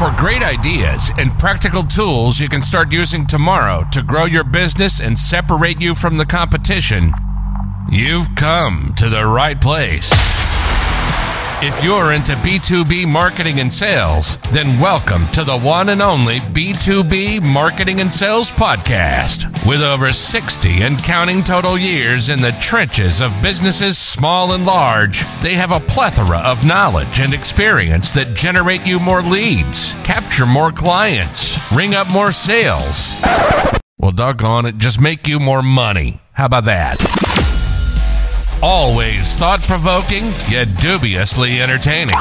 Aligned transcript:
For 0.00 0.10
great 0.16 0.42
ideas 0.42 1.12
and 1.18 1.38
practical 1.38 1.82
tools 1.82 2.40
you 2.40 2.48
can 2.48 2.62
start 2.62 2.90
using 2.90 3.26
tomorrow 3.26 3.84
to 3.92 4.02
grow 4.02 4.24
your 4.24 4.44
business 4.44 4.98
and 4.98 5.18
separate 5.18 5.78
you 5.78 5.94
from 5.94 6.16
the 6.16 6.24
competition, 6.24 7.12
you've 7.92 8.34
come 8.34 8.94
to 8.96 9.10
the 9.10 9.26
right 9.26 9.60
place. 9.60 10.10
If 11.62 11.84
you're 11.84 12.12
into 12.12 12.32
B2B 12.36 13.06
marketing 13.06 13.60
and 13.60 13.70
sales, 13.70 14.38
then 14.50 14.80
welcome 14.80 15.30
to 15.32 15.44
the 15.44 15.58
one 15.58 15.90
and 15.90 16.00
only 16.00 16.38
B2B 16.38 17.44
Marketing 17.44 18.00
and 18.00 18.12
Sales 18.12 18.50
Podcast. 18.50 19.44
With 19.68 19.82
over 19.82 20.10
60 20.10 20.82
and 20.82 20.96
counting 21.02 21.44
total 21.44 21.76
years 21.76 22.30
in 22.30 22.40
the 22.40 22.52
trenches 22.52 23.20
of 23.20 23.42
businesses 23.42 23.98
small 23.98 24.54
and 24.54 24.64
large, 24.64 25.22
they 25.42 25.54
have 25.54 25.70
a 25.70 25.80
plethora 25.80 26.38
of 26.38 26.64
knowledge 26.64 27.20
and 27.20 27.34
experience 27.34 28.10
that 28.12 28.34
generate 28.34 28.86
you 28.86 28.98
more 28.98 29.20
leads, 29.20 29.92
capture 30.02 30.46
more 30.46 30.72
clients, 30.72 31.70
ring 31.70 31.94
up 31.94 32.08
more 32.08 32.32
sales. 32.32 33.20
Well, 33.98 34.12
doggone 34.12 34.64
it, 34.64 34.78
just 34.78 34.98
make 34.98 35.28
you 35.28 35.38
more 35.38 35.62
money. 35.62 36.22
How 36.32 36.46
about 36.46 36.64
that? 36.64 37.29
Always 38.62 39.36
thought 39.36 39.62
provoking, 39.62 40.24
yet 40.50 40.68
dubiously 40.76 41.62
entertaining. 41.62 42.14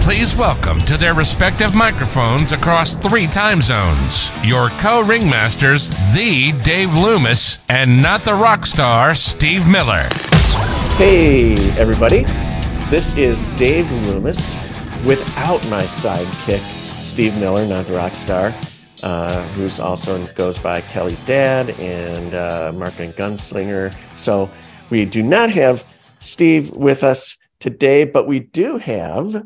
Please 0.00 0.36
welcome 0.36 0.78
to 0.82 0.96
their 0.96 1.14
respective 1.14 1.74
microphones 1.74 2.52
across 2.52 2.94
three 2.94 3.26
time 3.26 3.60
zones 3.60 4.30
your 4.44 4.68
co 4.68 5.02
ringmasters, 5.02 5.90
the 6.14 6.52
Dave 6.62 6.94
Loomis, 6.94 7.58
and 7.68 8.00
not 8.00 8.20
the 8.20 8.34
rock 8.34 8.66
star, 8.66 9.16
Steve 9.16 9.66
Miller. 9.66 10.08
Hey, 10.94 11.56
everybody. 11.72 12.22
This 12.88 13.16
is 13.16 13.46
Dave 13.56 13.90
Loomis 14.06 14.54
without 15.04 15.60
my 15.66 15.86
sidekick, 15.86 16.60
Steve 17.00 17.36
Miller, 17.40 17.66
not 17.66 17.86
the 17.86 17.94
rock 17.94 18.14
star. 18.14 18.54
Uh, 19.02 19.46
who's 19.48 19.78
also 19.78 20.24
goes 20.34 20.58
by 20.58 20.80
Kelly's 20.80 21.22
dad 21.22 21.70
and 21.82 22.34
uh, 22.34 22.72
marketing 22.74 23.12
gunslinger. 23.12 23.94
So 24.16 24.48
we 24.90 25.04
do 25.04 25.22
not 25.22 25.50
have 25.50 25.84
Steve 26.20 26.70
with 26.70 27.02
us 27.04 27.36
today, 27.60 28.04
but 28.04 28.26
we 28.26 28.40
do 28.40 28.78
have 28.78 29.44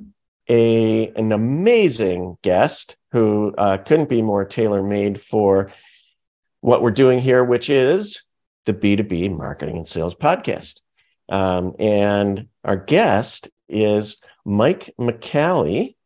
a 0.49 1.09
an 1.09 1.33
amazing 1.33 2.37
guest 2.43 2.97
who 3.13 3.55
uh, 3.57 3.79
couldn't 3.79 4.09
be 4.09 4.23
more 4.23 4.45
tailor 4.45 4.83
made 4.83 5.21
for 5.21 5.71
what 6.61 6.83
we're 6.83 6.91
doing 6.91 7.19
here, 7.19 7.43
which 7.45 7.71
is 7.71 8.23
the 8.67 8.75
B2B 8.75 9.37
Marketing 9.37 9.77
and 9.77 9.89
Sales 9.89 10.15
Podcast. 10.15 10.81
Um, 11.29 11.75
and 11.79 12.49
our 12.65 12.77
guest 12.77 13.49
is 13.69 14.19
Mike 14.45 14.91
McCalley. 14.99 15.97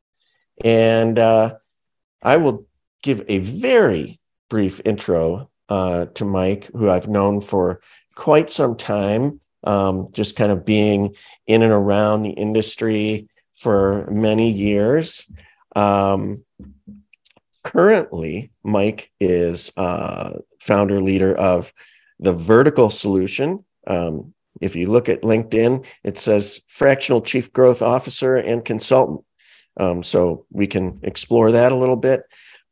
And 0.62 1.18
uh, 1.18 1.56
I 2.22 2.36
will 2.36 2.66
give 3.02 3.24
a 3.26 3.38
very 3.38 4.20
brief 4.48 4.80
intro 4.84 5.50
uh, 5.68 6.06
to 6.06 6.24
Mike, 6.24 6.70
who 6.72 6.88
I've 6.88 7.08
known 7.08 7.40
for 7.40 7.80
quite 8.14 8.50
some 8.50 8.76
time, 8.76 9.40
um, 9.64 10.06
just 10.12 10.36
kind 10.36 10.52
of 10.52 10.64
being 10.64 11.14
in 11.46 11.62
and 11.62 11.72
around 11.72 12.22
the 12.22 12.30
industry 12.30 13.28
for 13.54 14.08
many 14.10 14.50
years. 14.50 15.26
Um, 15.74 16.44
currently, 17.62 18.50
Mike 18.62 19.10
is 19.20 19.72
uh, 19.76 20.38
founder 20.60 21.00
leader 21.00 21.34
of 21.34 21.72
the 22.18 22.32
Vertical 22.32 22.90
Solution. 22.90 23.64
Um, 23.86 24.34
if 24.60 24.76
you 24.76 24.88
look 24.88 25.08
at 25.08 25.22
LinkedIn, 25.22 25.86
it 26.04 26.18
says 26.18 26.62
fractional 26.68 27.20
chief 27.20 27.52
growth 27.52 27.82
officer 27.82 28.36
and 28.36 28.64
consultant. 28.64 29.24
Um, 29.76 30.02
so 30.02 30.46
we 30.50 30.66
can 30.66 31.00
explore 31.02 31.52
that 31.52 31.72
a 31.72 31.76
little 31.76 31.96
bit. 31.96 32.22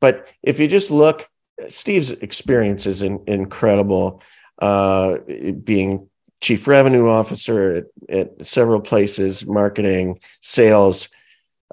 But 0.00 0.28
if 0.42 0.60
you 0.60 0.68
just 0.68 0.90
look, 0.90 1.28
Steve's 1.68 2.10
experience 2.10 2.86
is 2.86 3.02
in, 3.02 3.22
incredible 3.26 4.22
uh, 4.58 5.18
being 5.64 6.08
chief 6.40 6.66
revenue 6.66 7.08
officer 7.08 7.76
at, 7.76 7.84
at, 8.08 8.44
several 8.44 8.80
places, 8.80 9.46
marketing, 9.46 10.16
sales. 10.42 11.08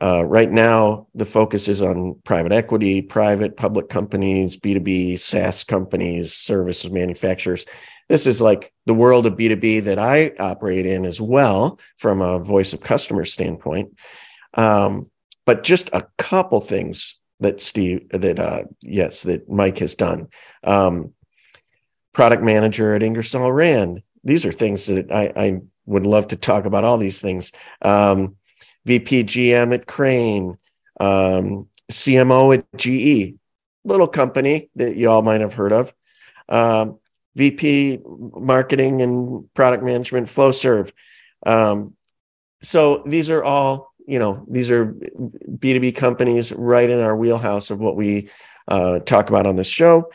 Uh, 0.02 0.24
right 0.24 0.50
now, 0.50 1.08
the 1.14 1.26
focus 1.26 1.68
is 1.68 1.81
on 1.81 2.16
private 2.24 2.53
equity, 2.53 3.02
private 3.02 3.58
public 3.58 3.90
companies, 3.90 4.58
B2B, 4.58 5.20
SaaS 5.20 5.66
companies, 5.66 6.34
services 6.34 6.90
manufacturers. 6.90 7.66
This 8.08 8.26
is 8.26 8.40
like 8.40 8.72
the 8.86 8.94
world 8.94 9.26
of 9.26 9.34
B2B 9.34 9.84
that 9.84 10.00
I 10.00 10.32
operate 10.40 10.86
in 10.86 11.06
as 11.06 11.20
well 11.20 11.80
from 11.98 12.22
a 12.22 12.40
voice 12.40 12.72
of 12.72 12.80
customer 12.80 13.26
standpoint. 13.26 14.00
Um, 14.53 15.08
but 15.46 15.64
just 15.64 15.90
a 15.94 16.08
couple 16.18 16.62
things 16.62 17.18
that 17.40 17.59
Steve, 17.59 18.08
that, 18.12 18.40
uh, 18.40 18.64
yes, 18.82 19.24
that 19.24 19.50
Mike 19.50 19.80
has 19.80 19.96
done. 19.96 20.28
Um, 20.64 21.14
product 22.19 22.44
manager 22.44 22.96
at 22.96 23.02
Ingersoll 23.02 23.50
Rand. 23.50 24.03
These 24.25 24.46
are 24.46 24.52
things 24.52 24.88
that 24.88 25.09
I, 25.09 25.31
I 25.38 25.62
would 25.85 26.06
love 26.06 26.28
to 26.28 26.35
talk 26.35 26.66
about. 26.66 26.84
All 26.84 26.97
these 26.97 27.22
things. 27.22 27.53
Um, 27.81 28.35
VP 28.84 29.24
GM 29.24 29.74
at 29.74 29.88
Crane, 29.88 30.58
um, 31.00 31.69
CMO 31.90 32.58
at 32.58 32.66
GE, 32.75 33.40
little 33.85 34.09
company 34.09 34.69
that 34.75 34.97
you 34.97 35.09
all 35.09 35.22
might 35.22 35.40
have 35.40 35.53
heard 35.53 35.72
of. 35.72 35.94
Um, 36.50 37.00
VP 37.38 38.02
marketing 38.03 39.02
and 39.02 39.53
product 39.53 39.85
management, 39.85 40.28
Flowserve. 40.28 40.91
Um, 41.46 41.96
so 42.62 43.02
these 43.06 43.29
are 43.29 43.46
all, 43.46 43.94
you 44.06 44.19
know, 44.19 44.46
these 44.50 44.72
are 44.72 44.88
B2B 44.88 45.96
companies 45.96 46.52
right 46.52 46.90
in 46.90 47.00
our 47.00 47.16
wheelhouse 47.16 47.72
of 47.72 47.79
what 47.79 47.96
we 47.96 48.29
uh, 48.68 49.00
talk 49.00 49.29
about 49.29 49.46
on 49.46 49.56
this 49.56 49.68
show. 49.68 50.12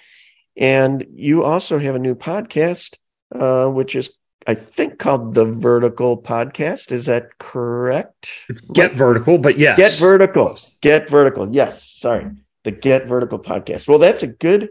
And 0.56 1.06
you 1.14 1.44
also 1.44 1.78
have 1.78 1.94
a 1.94 1.98
new 1.98 2.14
podcast, 2.14 2.98
uh, 3.34 3.68
which 3.68 3.96
is, 3.96 4.16
I 4.46 4.54
think, 4.54 4.98
called 4.98 5.34
the 5.34 5.44
Vertical 5.44 6.20
Podcast. 6.20 6.92
Is 6.92 7.06
that 7.06 7.38
correct? 7.38 8.30
It's 8.48 8.60
Get 8.60 8.90
right. 8.90 8.96
Vertical, 8.96 9.38
but 9.38 9.58
yes. 9.58 9.76
Get 9.76 9.98
Vertical. 9.98 10.58
Get 10.80 11.08
Vertical. 11.08 11.48
Yes. 11.52 11.82
Sorry. 11.82 12.30
The 12.62 12.70
Get 12.70 13.06
Vertical 13.06 13.38
Podcast. 13.38 13.88
Well, 13.88 13.98
that's 13.98 14.22
a 14.22 14.28
good 14.28 14.70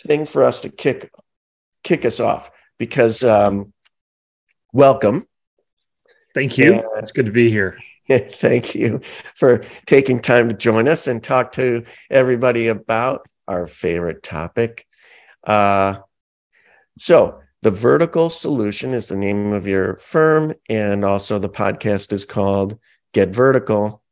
thing 0.00 0.26
for 0.26 0.42
us 0.42 0.60
to 0.60 0.68
kick 0.68 1.10
kick 1.82 2.04
us 2.04 2.18
off 2.18 2.50
because 2.78 3.22
um, 3.22 3.72
welcome. 4.72 5.24
Thank 6.34 6.58
you. 6.58 6.74
And, 6.74 6.84
it's 6.96 7.12
good 7.12 7.26
to 7.26 7.32
be 7.32 7.48
here. 7.48 7.78
Thank 8.10 8.74
you 8.74 9.00
for 9.36 9.64
taking 9.86 10.20
time 10.20 10.48
to 10.48 10.54
join 10.54 10.88
us 10.88 11.06
and 11.06 11.22
talk 11.22 11.52
to 11.52 11.84
everybody 12.10 12.68
about 12.68 13.26
our 13.48 13.66
favorite 13.66 14.22
topic, 14.22 14.86
uh, 15.46 16.00
so 16.98 17.40
the 17.62 17.70
vertical 17.70 18.30
solution 18.30 18.94
is 18.94 19.08
the 19.08 19.16
name 19.16 19.52
of 19.52 19.66
your 19.66 19.96
firm, 19.96 20.54
and 20.68 21.04
also 21.04 21.38
the 21.38 21.48
podcast 21.48 22.12
is 22.12 22.24
called 22.24 22.78
Get 23.12 23.30
Vertical. 23.30 24.02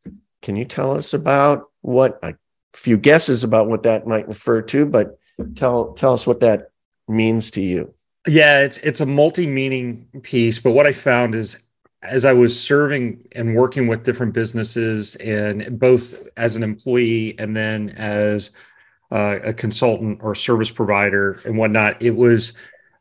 Can 0.43 0.57
you 0.57 0.65
tell 0.65 0.97
us 0.97 1.15
about 1.15 1.71
what 1.81 2.19
a 2.23 2.35
few 2.75 2.97
guesses 2.97 3.45
about 3.45 3.69
what 3.69 3.85
that 3.85 4.07
might 4.07 4.29
refer 4.29 4.63
to, 4.63 4.87
but 4.87 5.19
tell 5.55 5.93
tell 5.93 6.13
us 6.13 6.27
what 6.27 6.41
that 6.41 6.71
means 7.09 7.51
to 7.53 7.63
you. 7.63 7.95
Yeah, 8.27 8.63
it's 8.63 8.79
it's 8.79 9.01
a 9.01 9.07
multi-meaning 9.07 10.09
piece, 10.23 10.59
but 10.59 10.73
what 10.73 10.87
I 10.87 10.93
found 10.93 11.35
is 11.35 11.59
as 12.03 12.25
I 12.25 12.33
was 12.33 12.59
serving 12.59 13.27
and 13.33 13.55
working 13.55 13.87
with 13.87 14.05
different 14.05 14.35
businesses 14.35 15.17
and 15.17 15.79
both 15.79 16.29
as 16.37 16.57
an 16.57 16.63
employee 16.63 17.39
and 17.39 17.57
then 17.57 17.91
as 17.91 18.51
uh, 19.11 19.39
a 19.43 19.53
consultant 19.53 20.21
or 20.23 20.35
service 20.35 20.71
provider 20.71 21.41
and 21.45 21.57
whatnot. 21.57 22.01
It 22.03 22.17
was 22.17 22.53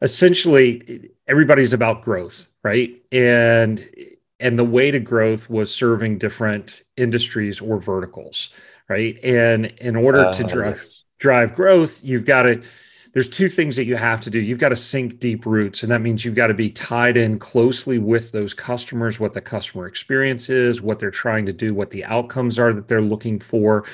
essentially 0.02 1.10
everybody's 1.28 1.74
about 1.74 2.04
growth, 2.04 2.50
right? 2.64 3.02
And 3.12 3.84
and 4.40 4.60
the 4.60 4.66
way 4.66 4.92
to 4.92 5.00
growth 5.00 5.50
was 5.50 5.74
serving 5.74 6.18
different 6.18 6.84
industries 6.98 7.62
or 7.62 7.80
verticals, 7.80 8.50
right? 8.90 9.18
And 9.24 9.68
in 9.78 9.96
order 9.96 10.20
uh, 10.20 10.34
to 10.34 10.44
drive 10.44 10.76
yes. 10.76 11.04
drive 11.20 11.56
growth, 11.56 12.04
you've 12.04 12.26
got 12.26 12.44
to 12.44 12.62
there's 13.14 13.30
two 13.30 13.48
things 13.48 13.76
that 13.76 13.86
you 13.86 13.96
have 13.96 14.22
to 14.22 14.32
do. 14.32 14.40
You've 14.40 14.60
got 14.60 14.70
to 14.70 14.76
sink 14.76 15.20
deep 15.20 15.46
roots, 15.46 15.84
and 15.84 15.92
that 15.92 16.02
means 16.02 16.26
you've 16.26 16.34
got 16.34 16.48
to 16.48 16.56
be 16.56 16.72
tied 16.72 17.16
in 17.16 17.38
closely 17.38 18.00
with 18.00 18.32
those 18.32 18.56
customers, 18.56 19.20
what 19.20 19.34
the 19.34 19.42
customer 19.42 19.86
experience 19.86 20.50
is, 20.50 20.82
what 20.82 20.98
they're 20.98 21.12
trying 21.12 21.46
to 21.46 21.54
do, 21.54 21.76
what 21.76 21.92
the 21.92 22.04
outcomes 22.06 22.58
are 22.58 22.74
that 22.74 22.88
they're 22.88 23.02
looking 23.02 23.40
for, 23.40 23.86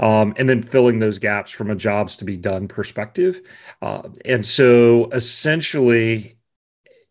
um, 0.00 0.34
and 0.38 0.48
then 0.48 0.62
filling 0.62 0.98
those 0.98 1.18
gaps 1.18 1.50
from 1.50 1.70
a 1.70 1.76
jobs 1.76 2.16
to 2.16 2.24
be 2.24 2.36
done 2.36 2.66
perspective. 2.66 3.42
Uh, 3.82 4.08
and 4.24 4.44
so 4.44 5.08
essentially, 5.10 6.38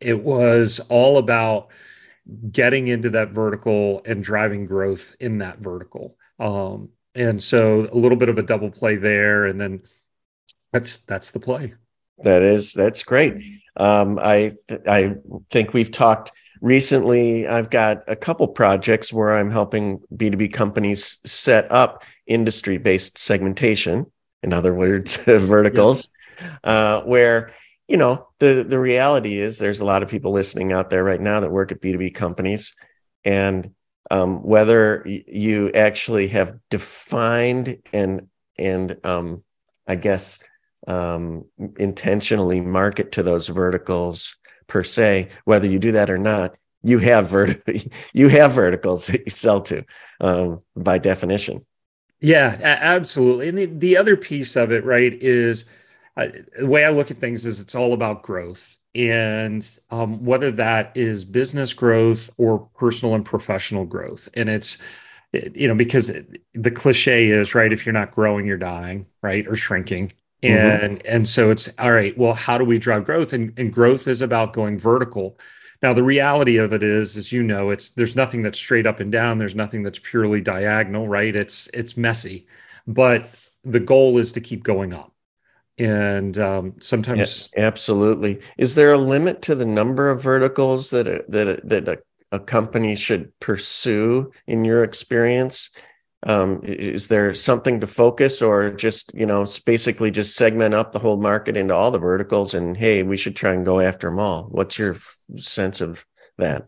it 0.02 0.24
was 0.24 0.82
all 0.90 1.18
about 1.18 1.70
getting 2.52 2.88
into 2.88 3.12
that 3.12 3.30
vertical 3.30 4.02
and 4.06 4.24
driving 4.24 4.66
growth 4.66 5.16
in 5.20 5.38
that 5.38 5.60
vertical. 5.60 6.18
Um, 6.40 6.90
and 7.14 7.42
so 7.42 7.88
a 7.92 7.96
little 7.96 8.18
bit 8.18 8.30
of 8.30 8.38
a 8.38 8.44
double 8.44 8.72
play 8.72 8.96
there, 8.96 9.46
and 9.46 9.62
then 9.62 9.84
that's 10.74 10.98
that's 11.00 11.32
the 11.32 11.40
play. 11.40 11.74
That 12.20 12.42
is 12.42 12.74
that's 12.74 13.04
great. 13.04 13.36
Um, 13.76 14.20
I 14.20 14.56
I 14.88 15.16
think 15.50 15.74
we've 15.74 15.92
talked 15.92 16.32
recently. 16.62 17.48
I've 17.48 17.70
got 17.70 18.04
a 18.08 18.16
couple 18.16 18.48
projects 18.48 19.14
where 19.14 19.36
I'm 19.36 19.52
helping 19.52 20.00
B2B 20.14 20.54
companies 20.54 21.18
set 21.26 21.72
up 21.72 22.04
industry 22.28 22.78
based 22.78 23.18
segmentation. 23.18 24.06
In 24.44 24.54
other 24.54 24.74
words, 24.74 25.16
verticals, 25.26 26.10
yeah. 26.40 26.58
uh, 26.64 27.02
where 27.04 27.52
you 27.88 27.98
know 27.98 28.28
the 28.40 28.66
the 28.68 28.80
reality 28.80 29.40
is 29.40 29.58
there's 29.58 29.82
a 29.82 29.86
lot 29.86 30.04
of 30.04 30.10
people 30.10 30.32
listening 30.32 30.72
out 30.72 30.90
there 30.90 31.04
right 31.04 31.22
now 31.22 31.40
that 31.40 31.52
work 31.52 31.72
at 31.72 31.82
B2B 31.82 32.14
companies, 32.14 32.74
and 33.26 33.72
um, 34.12 34.44
whether 34.44 35.04
you 35.06 35.72
actually 35.72 36.30
have 36.30 36.54
defined 36.70 37.80
and 37.92 38.28
and 38.58 38.96
um, 39.06 39.44
I 39.88 39.96
guess 39.96 40.40
um, 40.88 41.46
intentionally 41.78 42.62
market 42.62 43.12
to 43.14 43.24
those 43.24 43.48
verticals 43.48 44.36
per 44.70 44.84
se. 44.84 45.28
Whether 45.44 45.68
you 45.68 45.80
do 45.80 45.92
that 45.92 46.10
or 46.10 46.18
not, 46.18 46.56
you 46.84 47.00
have 47.00 47.30
vert- 47.30 47.62
you 48.14 48.30
have 48.30 48.54
verticals 48.54 49.08
that 49.08 49.26
you 49.26 49.32
sell 49.32 49.62
to 49.62 49.84
um, 50.22 50.62
by 50.76 50.98
definition. 50.98 51.60
Yeah, 52.22 52.58
absolutely. 52.62 53.50
And 53.50 53.58
the, 53.58 53.66
the 53.66 53.98
other 53.98 54.18
piece 54.18 54.56
of 54.56 54.72
it, 54.72 54.84
right, 54.84 55.14
is 55.14 55.66
uh, 56.18 56.28
the 56.58 56.68
way 56.68 56.84
I 56.84 56.90
look 56.90 57.12
at 57.12 57.18
things 57.18 57.46
is 57.46 57.62
it's 57.62 57.76
all 57.76 57.94
about 57.94 58.24
growth. 58.24 58.76
And 58.94 59.66
um, 59.90 60.26
whether 60.26 60.52
that 60.52 60.92
is 60.96 61.24
business 61.24 61.74
growth 61.74 62.30
or 62.38 62.68
personal 62.76 63.16
and 63.16 63.24
professional 63.24 63.86
growth. 63.86 64.28
And 64.34 64.50
it's, 64.50 64.78
you 65.32 65.68
know, 65.68 65.76
because 65.76 66.12
the 66.54 66.72
cliche 66.72 67.28
is, 67.28 67.56
right, 67.56 67.72
if 67.72 67.86
you're 67.86 67.94
not 67.94 68.12
growing, 68.12 68.46
you're 68.46 68.58
dying, 68.58 69.06
right, 69.22 69.48
or 69.48 69.56
shrinking. 69.56 70.12
Mm-hmm. 70.44 70.56
and 70.56 71.00
mm-hmm. 71.00 71.08
and 71.08 71.28
so 71.28 71.52
it's 71.52 71.70
all 71.78 71.92
right 71.92 72.18
well 72.18 72.34
how 72.34 72.58
do 72.58 72.64
we 72.64 72.80
drive 72.80 73.06
growth? 73.06 73.34
And, 73.34 73.58
and 73.58 73.74
growth 73.74 74.08
is 74.08 74.22
about 74.22 74.54
going 74.54 74.80
vertical. 74.80 75.38
Now 75.82 75.94
the 75.94 76.04
reality 76.04 76.58
of 76.58 76.72
it 76.74 76.82
is 76.82 77.18
as 77.18 77.32
you 77.32 77.44
know 77.44 77.72
it's 77.72 77.90
there's 77.90 78.16
nothing 78.16 78.42
that's 78.42 78.58
straight 78.58 78.88
up 78.88 79.00
and 79.00 79.12
down. 79.12 79.38
There's 79.38 79.56
nothing 79.56 79.84
that's 79.84 80.00
purely 80.00 80.40
diagonal 80.40 81.08
right? 81.08 81.36
It's 81.36 81.70
it's 81.74 81.98
messy. 81.98 82.48
But 82.88 83.30
the 83.66 83.80
goal 83.80 84.18
is 84.18 84.32
to 84.34 84.42
keep 84.42 84.64
going 84.64 84.94
up. 84.94 85.14
And 85.78 86.38
um, 86.38 86.76
sometimes 86.80 87.20
yes, 87.20 87.52
absolutely. 87.58 88.42
Is 88.58 88.76
there 88.76 88.92
a 88.92 88.98
limit 88.98 89.42
to 89.44 89.56
the 89.56 89.66
number 89.66 90.10
of 90.10 90.22
verticals 90.22 90.90
that 90.90 91.08
a, 91.08 91.24
that 91.30 91.48
a, 91.48 91.62
that 91.68 91.88
a, 91.88 92.00
a 92.34 92.40
company 92.40 92.96
should 92.96 93.38
pursue 93.40 94.32
in 94.48 94.66
your 94.66 94.84
experience 94.84 95.70
um, 96.24 96.62
is 96.64 97.08
there 97.08 97.34
something 97.34 97.80
to 97.80 97.88
focus 97.88 98.42
or 98.42 98.72
just 98.72 99.14
you 99.14 99.26
know 99.26 99.46
basically 99.66 100.12
just 100.12 100.36
segment 100.36 100.74
up 100.76 100.92
the 100.92 101.00
whole 101.00 101.18
market 101.18 101.56
into 101.56 101.74
all 101.74 101.92
the 101.92 102.00
verticals 102.00 102.54
and 102.54 102.76
hey 102.76 103.04
we 103.04 103.18
should 103.18 103.36
try 103.36 103.54
and 103.54 103.66
go 103.66 103.80
after 103.80 104.10
them 104.10 104.20
all? 104.20 104.44
What's 104.44 104.78
your 104.78 104.98
sense 105.38 105.82
of 105.82 106.06
that? 106.38 106.68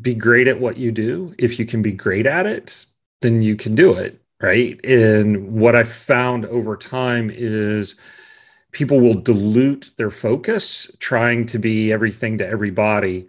Be 0.00 0.14
great 0.14 0.48
at 0.48 0.60
what 0.60 0.76
you 0.76 0.92
do. 0.92 1.34
If 1.38 1.58
you 1.58 1.66
can 1.66 1.82
be 1.82 1.92
great 1.92 2.26
at 2.26 2.46
it 2.46 2.86
then 3.20 3.40
you 3.42 3.56
can 3.56 3.74
do 3.74 3.94
it 3.94 4.22
right? 4.42 4.84
And 4.84 5.52
what 5.52 5.76
i 5.76 5.84
found 5.84 6.44
over 6.46 6.76
time 6.76 7.30
is 7.32 7.96
people 8.72 9.00
will 9.00 9.14
dilute 9.14 9.92
their 9.96 10.10
focus 10.10 10.90
trying 10.98 11.46
to 11.46 11.58
be 11.58 11.92
everything 11.92 12.38
to 12.38 12.46
everybody 12.46 13.28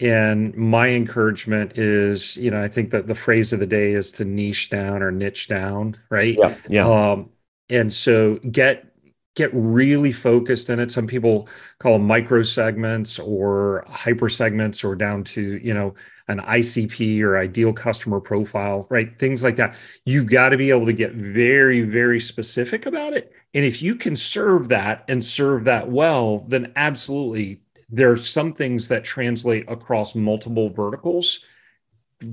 and 0.00 0.54
my 0.56 0.88
encouragement 0.88 1.78
is, 1.78 2.36
you 2.36 2.50
know, 2.50 2.62
I 2.62 2.68
think 2.68 2.90
that 2.90 3.06
the 3.06 3.14
phrase 3.14 3.52
of 3.52 3.60
the 3.60 3.66
day 3.66 3.92
is 3.92 4.10
to 4.12 4.24
niche 4.24 4.70
down 4.70 5.02
or 5.02 5.10
niche 5.12 5.48
down, 5.48 5.96
right? 6.10 6.36
Yeah. 6.38 6.56
Yeah. 6.68 6.88
Um, 6.88 7.30
and 7.68 7.92
so 7.92 8.36
get 8.50 8.92
get 9.34 9.50
really 9.54 10.12
focused 10.12 10.68
in 10.68 10.78
it. 10.78 10.90
Some 10.90 11.06
people 11.06 11.48
call 11.78 11.94
them 11.94 12.06
micro 12.06 12.42
segments 12.42 13.18
or 13.18 13.84
hyper 13.88 14.28
segments 14.28 14.84
or 14.84 14.94
down 14.94 15.24
to, 15.24 15.58
you 15.58 15.72
know, 15.72 15.94
an 16.28 16.40
ICP 16.40 17.22
or 17.22 17.38
ideal 17.38 17.72
customer 17.72 18.20
profile, 18.20 18.86
right? 18.90 19.18
Things 19.18 19.42
like 19.42 19.56
that. 19.56 19.76
You've 20.04 20.28
got 20.28 20.50
to 20.50 20.58
be 20.58 20.70
able 20.70 20.86
to 20.86 20.92
get 20.92 21.12
very, 21.12 21.80
very 21.80 22.20
specific 22.20 22.86
about 22.86 23.14
it. 23.14 23.32
And 23.54 23.64
if 23.64 23.82
you 23.82 23.94
can 23.94 24.16
serve 24.16 24.68
that 24.68 25.04
and 25.08 25.24
serve 25.24 25.64
that 25.64 25.90
well, 25.90 26.40
then 26.48 26.72
absolutely 26.76 27.62
there 27.92 28.10
are 28.10 28.16
some 28.16 28.54
things 28.54 28.88
that 28.88 29.04
translate 29.04 29.70
across 29.70 30.14
multiple 30.14 30.70
verticals. 30.70 31.40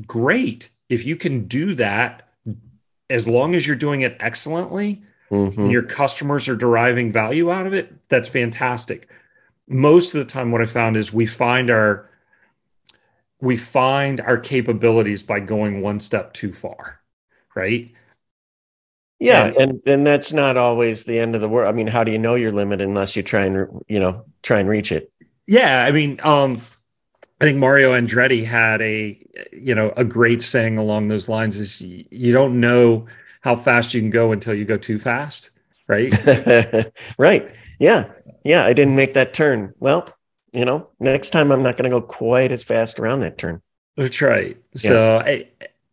Great. 0.07 0.69
If 0.87 1.05
you 1.05 1.17
can 1.17 1.47
do 1.47 1.75
that, 1.75 2.29
as 3.09 3.27
long 3.27 3.53
as 3.53 3.67
you're 3.67 3.75
doing 3.75 4.01
it 4.01 4.15
excellently 4.21 5.03
mm-hmm. 5.29 5.59
and 5.59 5.71
your 5.71 5.83
customers 5.83 6.47
are 6.47 6.55
deriving 6.55 7.11
value 7.11 7.51
out 7.51 7.67
of 7.67 7.73
it, 7.73 7.93
that's 8.07 8.29
fantastic. 8.29 9.09
Most 9.67 10.15
of 10.15 10.19
the 10.19 10.25
time, 10.25 10.51
what 10.51 10.61
I 10.61 10.65
found 10.65 10.95
is 10.95 11.11
we 11.11 11.25
find 11.25 11.69
our 11.69 12.09
we 13.41 13.55
find 13.55 14.19
our 14.21 14.37
capabilities 14.37 15.23
by 15.23 15.39
going 15.39 15.81
one 15.81 15.99
step 15.99 16.33
too 16.33 16.51
far, 16.51 16.99
right? 17.55 17.91
Yeah, 19.19 19.45
and, 19.45 19.57
and 19.57 19.81
and 19.85 20.07
that's 20.07 20.31
not 20.31 20.57
always 20.57 21.03
the 21.03 21.19
end 21.19 21.35
of 21.35 21.41
the 21.41 21.49
world. 21.49 21.67
I 21.67 21.75
mean, 21.75 21.87
how 21.87 22.03
do 22.03 22.11
you 22.11 22.17
know 22.17 22.35
your 22.35 22.51
limit 22.51 22.81
unless 22.81 23.15
you 23.15 23.23
try 23.23 23.45
and 23.45 23.83
you 23.87 23.99
know 23.99 24.25
try 24.41 24.59
and 24.59 24.69
reach 24.69 24.91
it? 24.91 25.11
Yeah, 25.49 25.83
I 25.83 25.91
mean, 25.91 26.19
um, 26.23 26.61
I 27.41 27.45
think 27.45 27.57
Mario 27.57 27.93
Andretti 27.93 28.45
had 28.45 28.81
a 28.83 29.17
you 29.51 29.73
know 29.73 29.91
a 29.97 30.03
great 30.03 30.43
saying 30.43 30.77
along 30.77 31.07
those 31.07 31.27
lines: 31.27 31.57
is 31.57 31.81
you 31.81 32.31
don't 32.31 32.59
know 32.59 33.07
how 33.41 33.55
fast 33.55 33.95
you 33.95 34.01
can 34.01 34.11
go 34.11 34.31
until 34.31 34.53
you 34.53 34.63
go 34.63 34.77
too 34.77 34.99
fast, 34.99 35.49
right? 35.87 36.13
right. 37.17 37.49
Yeah. 37.79 38.11
Yeah. 38.43 38.63
I 38.63 38.73
didn't 38.73 38.95
make 38.95 39.15
that 39.15 39.33
turn. 39.33 39.73
Well, 39.79 40.13
you 40.51 40.65
know, 40.65 40.89
next 40.99 41.31
time 41.31 41.51
I'm 41.51 41.63
not 41.63 41.77
going 41.77 41.89
to 41.89 41.99
go 41.99 42.05
quite 42.05 42.51
as 42.51 42.63
fast 42.63 42.99
around 42.99 43.21
that 43.21 43.39
turn. 43.39 43.61
That's 43.97 44.21
right. 44.21 44.55
So 44.75 45.17
I, 45.17 45.47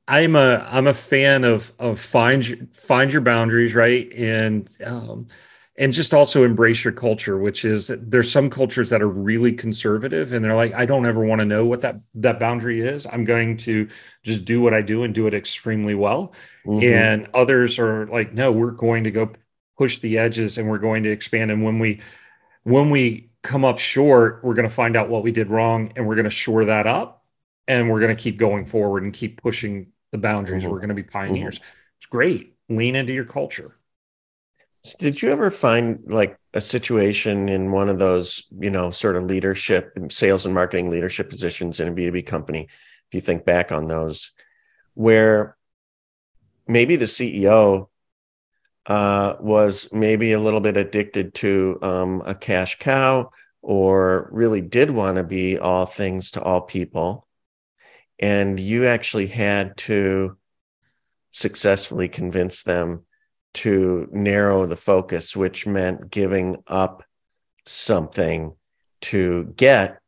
I'm 0.07 0.37
a 0.37 0.69
I'm 0.71 0.87
a 0.87 0.95
fan 0.95 1.45
of 1.45 1.73
of 1.79 1.99
find 1.99 2.69
find 2.75 3.11
your 3.13 3.23
boundaries, 3.23 3.75
right? 3.75 4.13
And 4.13 4.69
um, 4.85 5.29
and 5.79 5.93
just 5.93 6.15
also 6.15 6.43
embrace 6.43 6.85
your 6.85 6.93
culture 6.93 7.39
which 7.39 7.65
is 7.65 7.91
there's 8.01 8.31
some 8.31 8.49
cultures 8.49 8.89
that 8.89 9.03
are 9.03 9.09
really 9.09 9.53
conservative 9.53 10.33
and 10.33 10.45
they're 10.45 10.57
like 10.57 10.73
i 10.75 10.87
don't 10.87 11.07
ever 11.07 11.25
want 11.25 11.39
to 11.41 11.45
know 11.45 11.65
what 11.65 11.83
that 11.83 11.97
that 12.15 12.41
boundary 12.41 12.81
is. 12.81 13.07
I'm 13.07 13.25
going 13.25 13.57
to 13.59 13.89
just 14.23 14.45
do 14.45 14.61
what 14.61 14.75
i 14.75 14.83
do 14.83 15.03
and 15.03 15.15
do 15.15 15.27
it 15.27 15.35
extremely 15.35 15.95
well. 15.95 16.33
Mm-hmm. 16.67 16.83
and 16.83 17.29
others 17.35 17.79
are 17.79 18.07
like 18.07 18.33
no 18.33 18.53
we're 18.53 18.71
going 18.73 19.05
to 19.05 19.11
go 19.11 19.33
push 19.79 19.99
the 19.99 20.19
edges 20.19 20.59
and 20.59 20.69
we're 20.69 20.79
going 20.79 21.03
to 21.05 21.11
expand. 21.11 21.51
And 21.51 21.63
when 21.63 21.79
we 21.79 22.01
when 22.65 22.91
we 22.91 23.31
come 23.43 23.65
up 23.65 23.79
short 23.79 24.43
we're 24.43 24.55
going 24.55 24.69
to 24.69 24.75
find 24.75 24.97
out 24.97 25.09
what 25.09 25.23
we 25.23 25.31
did 25.31 25.49
wrong 25.49 25.93
and 25.95 26.07
we're 26.07 26.17
going 26.17 26.25
to 26.25 26.31
shore 26.31 26.65
that 26.65 26.87
up 26.87 27.25
and 27.69 27.91
we're 27.91 28.01
going 28.01 28.15
to 28.15 28.21
keep 28.21 28.39
going 28.39 28.65
forward 28.67 29.03
and 29.03 29.13
keep 29.13 29.41
pushing 29.41 29.93
the 30.13 30.19
boundaries. 30.19 30.63
Mm-hmm. 30.63 30.73
we're 30.73 30.79
going 30.79 30.89
to 30.89 30.95
be 30.95 31.03
pioneers. 31.03 31.57
Mm-hmm. 31.57 31.69
it's 31.99 32.07
great. 32.07 32.57
Lean 32.69 32.97
into 32.97 33.13
your 33.13 33.25
culture 33.25 33.76
did 34.95 35.21
you 35.21 35.31
ever 35.31 35.51
find 35.51 36.01
like 36.07 36.39
a 36.55 36.61
situation 36.61 37.49
in 37.49 37.73
one 37.73 37.89
of 37.89 37.99
those, 37.99 38.45
you 38.59 38.71
know, 38.71 38.91
sort 38.91 39.17
of 39.17 39.25
leadership, 39.25 39.97
sales 40.11 40.47
and 40.47 40.55
marketing 40.55 40.91
leadership 40.91 41.29
positions 41.29 41.81
in 41.81 41.89
a 41.89 41.93
B2B 41.93 42.27
company, 42.27 42.67
if 42.69 43.15
you 43.15 43.21
think 43.21 43.45
back 43.45 43.73
on 43.73 43.87
those, 43.87 44.33
where 44.95 45.57
maybe 46.67 46.97
the 46.97 47.07
CEO 47.07 47.89
uh, 48.87 49.35
was 49.41 49.93
maybe 49.93 50.33
a 50.33 50.41
little 50.41 50.61
bit 50.61 50.77
addicted 50.77 51.35
to 51.35 51.79
um, 51.83 52.23
a 52.25 52.35
cash 52.35 52.79
cow 52.79 53.31
or 53.63 54.29
really 54.31 54.61
did 54.61 54.91
want 54.91 55.17
to 55.17 55.25
be 55.25 55.59
all 55.59 55.87
things 55.87 56.31
to 56.33 56.43
all 56.43 56.61
people. 56.61 57.27
And 58.19 58.59
you 58.59 58.87
actually 58.87 59.27
had 59.27 59.77
to 59.79 60.37
successfully 61.33 62.09
convince 62.09 62.63
them 62.63 63.05
to 63.57 64.09
narrow 64.13 64.67
the 64.67 64.77
focus, 64.77 65.35
which 65.35 65.67
meant 65.67 66.11
giving 66.11 66.57
up 66.67 67.03
something 67.65 68.55
to 69.01 69.45
get 69.57 70.01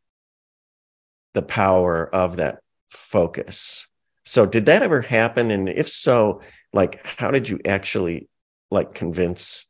the 1.35 1.43
power 1.43 2.09
of 2.15 2.37
that 2.37 2.61
focus. 2.89 3.89
So 4.25 4.45
did 4.45 4.67
that 4.67 4.83
ever 4.83 5.01
happen? 5.01 5.51
And 5.51 5.69
if 5.69 5.89
so, 5.89 6.43
like 6.73 7.05
how 7.07 7.31
did 7.31 7.49
you 7.49 7.59
actually 7.65 8.29
like 8.71 8.95
convince 8.95 9.67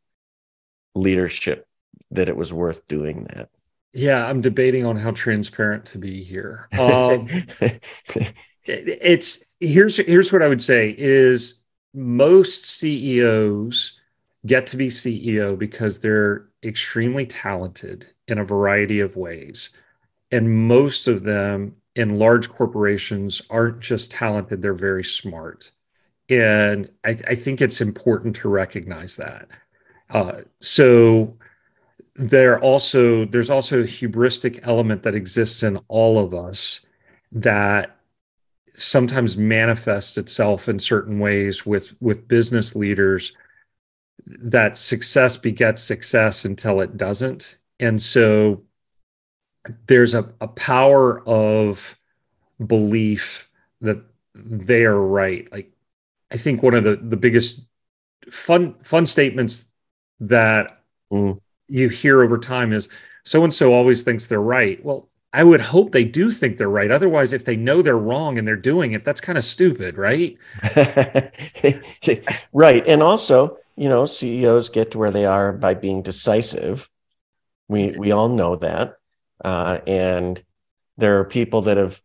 leadership 0.94 1.66
that 2.11 2.28
it 2.28 2.37
was 2.37 2.52
worth 2.52 2.87
doing 2.88 3.25
that? 3.25 3.49
Yeah, 3.92 4.26
I'm 4.26 4.40
debating 4.40 4.85
on 4.87 4.97
how 4.97 5.12
transparent 5.12 5.87
to 5.87 5.99
be 5.99 6.23
here. 6.23 6.68
Um, 6.78 7.28
it's 8.64 9.56
here's 9.61 9.97
here's 9.97 10.32
what 10.32 10.42
I 10.42 10.49
would 10.49 10.61
say 10.61 10.94
is 10.97 11.58
most 11.95 12.64
CEOs 12.64 13.99
get 14.47 14.66
to 14.68 14.76
be 14.76 14.88
CEO 14.88 15.59
because 15.59 15.99
they're 15.99 16.47
extremely 16.62 17.26
talented 17.26 18.07
in 18.26 18.38
a 18.38 18.45
variety 18.45 19.00
of 19.00 19.16
ways. 19.16 19.71
And 20.30 20.68
most 20.68 21.09
of 21.09 21.23
them 21.23 21.76
in 21.95 22.18
large 22.18 22.49
corporations 22.49 23.42
aren't 23.50 23.80
just 23.80 24.11
talented, 24.11 24.62
they're 24.62 24.75
very 24.75 25.04
smart. 25.04 25.73
And 26.28 26.90
I, 27.04 27.16
I 27.26 27.35
think 27.35 27.61
it's 27.61 27.80
important 27.80 28.37
to 28.37 28.49
recognize 28.49 29.16
that. 29.16 29.49
Uh, 30.11 30.42
so, 30.61 31.37
there 32.18 32.59
also 32.59 33.25
there's 33.25 33.49
also 33.49 33.80
a 33.80 33.85
hubristic 33.85 34.59
element 34.64 35.04
that 35.04 35.14
exists 35.14 35.62
in 35.62 35.78
all 35.87 36.18
of 36.18 36.35
us 36.35 36.85
that 37.30 37.97
sometimes 38.78 39.37
manifests 39.37 40.16
itself 40.16 40.68
in 40.68 40.78
certain 40.78 41.18
ways 41.18 41.66
with 41.66 41.94
with 42.00 42.28
business 42.28 42.75
leaders 42.76 43.32
that 44.26 44.76
success 44.78 45.37
begets 45.37 45.82
success 45.82 46.44
until 46.44 46.80
it 46.80 46.97
doesn't. 46.97 47.58
And 47.80 48.00
so 48.00 48.62
there's 49.87 50.14
a, 50.14 50.32
a 50.40 50.49
power 50.49 51.23
of 51.26 51.99
belief 52.64 53.49
that 53.80 54.02
they 54.35 54.85
are 54.85 55.00
right. 55.00 55.50
Like 55.52 55.73
i 56.30 56.37
think 56.37 56.62
one 56.62 56.75
of 56.75 56.85
the 56.85 56.97
the 56.97 57.16
biggest 57.16 57.62
fun 58.30 58.75
fun 58.82 59.06
statements 59.06 59.68
that 60.20 60.82
mm. 61.11 61.40
you 61.68 61.88
hear 61.88 62.23
over 62.23 62.38
time 62.38 62.73
is 62.73 62.88
so 63.25 63.44
and 63.44 63.52
so 63.52 63.73
always 63.73 64.02
thinks 64.02 64.26
they're 64.26 64.40
right. 64.40 64.82
Well 64.85 65.08
i 65.32 65.44
would 65.44 65.61
hope 65.61 65.92
they 65.92 66.04
do 66.04 66.30
think 66.30 66.56
they're 66.56 66.68
right. 66.68 66.90
Otherwise 66.90 67.32
if 67.32 67.44
they 67.44 67.56
know 67.56 67.82
they're 67.82 67.97
wrong 67.97 68.38
and 68.38 68.47
they're 68.47 68.56
doing 68.56 68.92
it 68.92 69.04
that's 69.04 69.20
kind 69.20 69.38
of 69.38 69.44
stupid 69.44 69.97
right? 69.97 70.37
Right 72.52 72.87
and 72.87 73.02
also 73.02 73.58
you 73.76 73.88
know 73.88 74.06
ceos 74.06 74.68
get 74.68 74.90
to 74.92 74.99
where 74.99 75.11
they 75.11 75.25
are 75.25 75.52
by 75.52 75.75
being 75.75 76.02
decisive. 76.02 76.88
We 77.68 77.92
we 77.92 78.12
all 78.12 78.28
know 78.28 78.56
that 78.56 78.97
uh, 79.44 79.78
and 79.87 80.42
there 80.97 81.20
are 81.20 81.25
people 81.25 81.62
that 81.62 81.76
have 81.76 82.00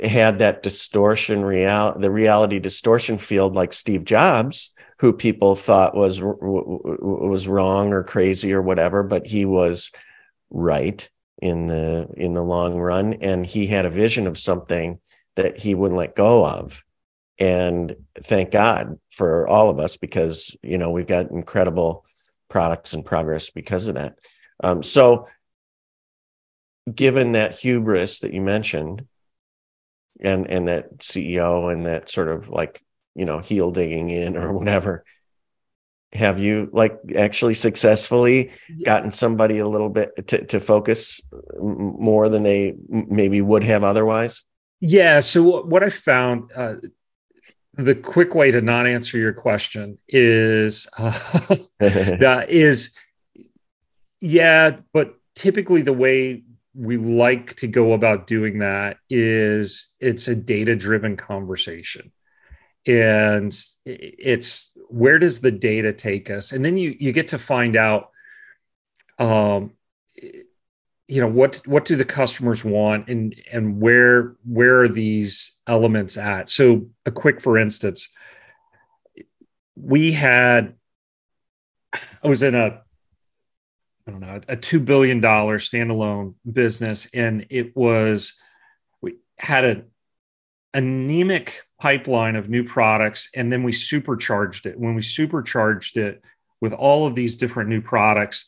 had 0.00 0.38
that 0.38 0.62
distortion 0.62 1.44
real 1.44 1.98
the 1.98 2.10
reality 2.10 2.58
distortion 2.58 3.18
field 3.18 3.54
like 3.54 3.72
Steve 3.72 4.04
Jobs 4.04 4.74
who 4.98 5.12
people 5.12 5.54
thought 5.54 5.94
was 5.94 6.20
was 6.22 7.48
wrong 7.48 7.92
or 7.92 8.04
crazy 8.04 8.52
or 8.52 8.60
whatever 8.60 9.02
but 9.02 9.26
he 9.26 9.44
was 9.44 9.90
right 10.50 11.08
in 11.40 11.66
the 11.66 12.08
in 12.16 12.34
the 12.34 12.42
long 12.42 12.76
run. 12.78 13.14
And 13.14 13.46
he 13.46 13.66
had 13.66 13.86
a 13.86 13.90
vision 13.90 14.26
of 14.26 14.38
something 14.38 14.98
that 15.36 15.58
he 15.58 15.74
wouldn't 15.74 15.98
let 15.98 16.16
go 16.16 16.44
of. 16.44 16.84
And 17.38 17.94
thank 18.20 18.50
god 18.50 18.98
for 19.10 19.46
all 19.46 19.70
of 19.70 19.78
us 19.78 19.96
because 19.96 20.56
you 20.62 20.78
know 20.78 20.90
we've 20.90 21.06
got 21.06 21.30
incredible 21.30 22.04
products 22.48 22.94
and 22.94 23.04
progress 23.04 23.50
because 23.50 23.86
of 23.86 23.94
that. 23.94 24.18
Um, 24.62 24.82
so 24.82 25.26
given 26.92 27.32
that 27.32 27.58
hubris 27.58 28.20
that 28.20 28.32
you 28.32 28.40
mentioned 28.40 29.06
and 30.20 30.46
and 30.48 30.68
that 30.68 30.98
CEO 30.98 31.72
and 31.72 31.86
that 31.86 32.08
sort 32.08 32.28
of 32.28 32.48
like 32.48 32.82
you 33.14 33.24
know 33.24 33.38
heel 33.38 33.70
digging 33.70 34.10
in 34.10 34.36
or 34.36 34.52
whatever 34.52 35.04
have 36.12 36.40
you 36.40 36.70
like 36.72 36.98
actually 37.16 37.54
successfully 37.54 38.50
gotten 38.84 39.10
somebody 39.10 39.58
a 39.58 39.68
little 39.68 39.90
bit 39.90 40.26
to, 40.28 40.44
to 40.46 40.60
focus 40.60 41.20
more 41.60 42.28
than 42.28 42.42
they 42.42 42.74
maybe 42.88 43.40
would 43.40 43.64
have 43.64 43.84
otherwise? 43.84 44.42
Yeah 44.80 45.20
so 45.20 45.64
what 45.64 45.82
i 45.82 45.90
found 45.90 46.50
uh, 46.54 46.76
the 47.74 47.94
quick 47.94 48.34
way 48.34 48.50
to 48.50 48.60
not 48.60 48.86
answer 48.86 49.18
your 49.18 49.32
question 49.32 49.98
is 50.08 50.86
uh, 50.96 51.56
is 52.48 52.90
yeah 54.20 54.76
but 54.92 55.14
typically 55.34 55.82
the 55.82 55.92
way 55.92 56.42
we 56.78 56.96
like 56.96 57.56
to 57.56 57.66
go 57.66 57.92
about 57.92 58.28
doing 58.28 58.60
that 58.60 58.98
is 59.10 59.88
it's 59.98 60.28
a 60.28 60.34
data 60.34 60.76
driven 60.76 61.16
conversation. 61.16 62.12
And 62.86 63.52
it's 63.84 64.72
where 64.88 65.18
does 65.18 65.40
the 65.40 65.50
data 65.50 65.92
take 65.92 66.30
us 66.30 66.52
and 66.52 66.64
then 66.64 66.76
you 66.76 66.96
you 66.98 67.12
get 67.12 67.28
to 67.28 67.38
find 67.38 67.76
out 67.76 68.10
um 69.18 69.72
you 71.06 71.20
know 71.20 71.28
what 71.28 71.60
what 71.66 71.84
do 71.84 71.96
the 71.96 72.04
customers 72.04 72.64
want 72.64 73.08
and 73.08 73.34
and 73.52 73.80
where 73.80 74.36
where 74.44 74.82
are 74.82 74.88
these 74.88 75.56
elements 75.66 76.16
at 76.16 76.48
so 76.48 76.88
a 77.06 77.10
quick 77.10 77.40
for 77.40 77.58
instance 77.58 78.08
we 79.74 80.12
had 80.12 80.74
i 82.22 82.28
was 82.28 82.42
in 82.42 82.54
a 82.54 82.82
I 84.08 84.10
don't 84.10 84.20
know, 84.20 84.40
a 84.48 84.56
$2 84.56 84.86
billion 84.86 85.20
standalone 85.20 86.34
business. 86.50 87.06
And 87.12 87.46
it 87.50 87.76
was, 87.76 88.32
we 89.02 89.16
had 89.38 89.64
an 89.64 89.90
anemic 90.72 91.62
pipeline 91.80 92.36
of 92.36 92.48
new 92.48 92.64
products. 92.64 93.30
And 93.34 93.52
then 93.52 93.62
we 93.62 93.72
supercharged 93.72 94.66
it. 94.66 94.78
When 94.78 94.94
we 94.94 95.02
supercharged 95.02 95.96
it 95.96 96.22
with 96.60 96.72
all 96.72 97.06
of 97.06 97.14
these 97.14 97.36
different 97.36 97.70
new 97.70 97.80
products, 97.80 98.46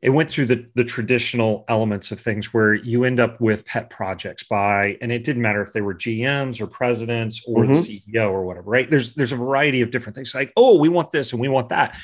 it 0.00 0.10
went 0.10 0.28
through 0.28 0.46
the, 0.46 0.66
the 0.74 0.84
traditional 0.84 1.64
elements 1.68 2.10
of 2.10 2.18
things 2.18 2.52
where 2.52 2.74
you 2.74 3.04
end 3.04 3.20
up 3.20 3.40
with 3.40 3.64
pet 3.64 3.88
projects 3.88 4.42
by, 4.42 4.98
and 5.00 5.12
it 5.12 5.22
didn't 5.22 5.42
matter 5.42 5.62
if 5.62 5.72
they 5.72 5.80
were 5.80 5.94
GMs 5.94 6.60
or 6.60 6.66
presidents 6.66 7.42
or 7.46 7.62
mm-hmm. 7.62 7.74
the 7.74 7.78
CEO 7.78 8.30
or 8.30 8.44
whatever, 8.44 8.68
right? 8.68 8.90
There's, 8.90 9.14
there's 9.14 9.30
a 9.30 9.36
variety 9.36 9.80
of 9.82 9.92
different 9.92 10.16
things 10.16 10.34
like, 10.34 10.52
oh, 10.56 10.78
we 10.78 10.88
want 10.88 11.12
this 11.12 11.32
and 11.32 11.40
we 11.40 11.48
want 11.48 11.68
that. 11.68 11.96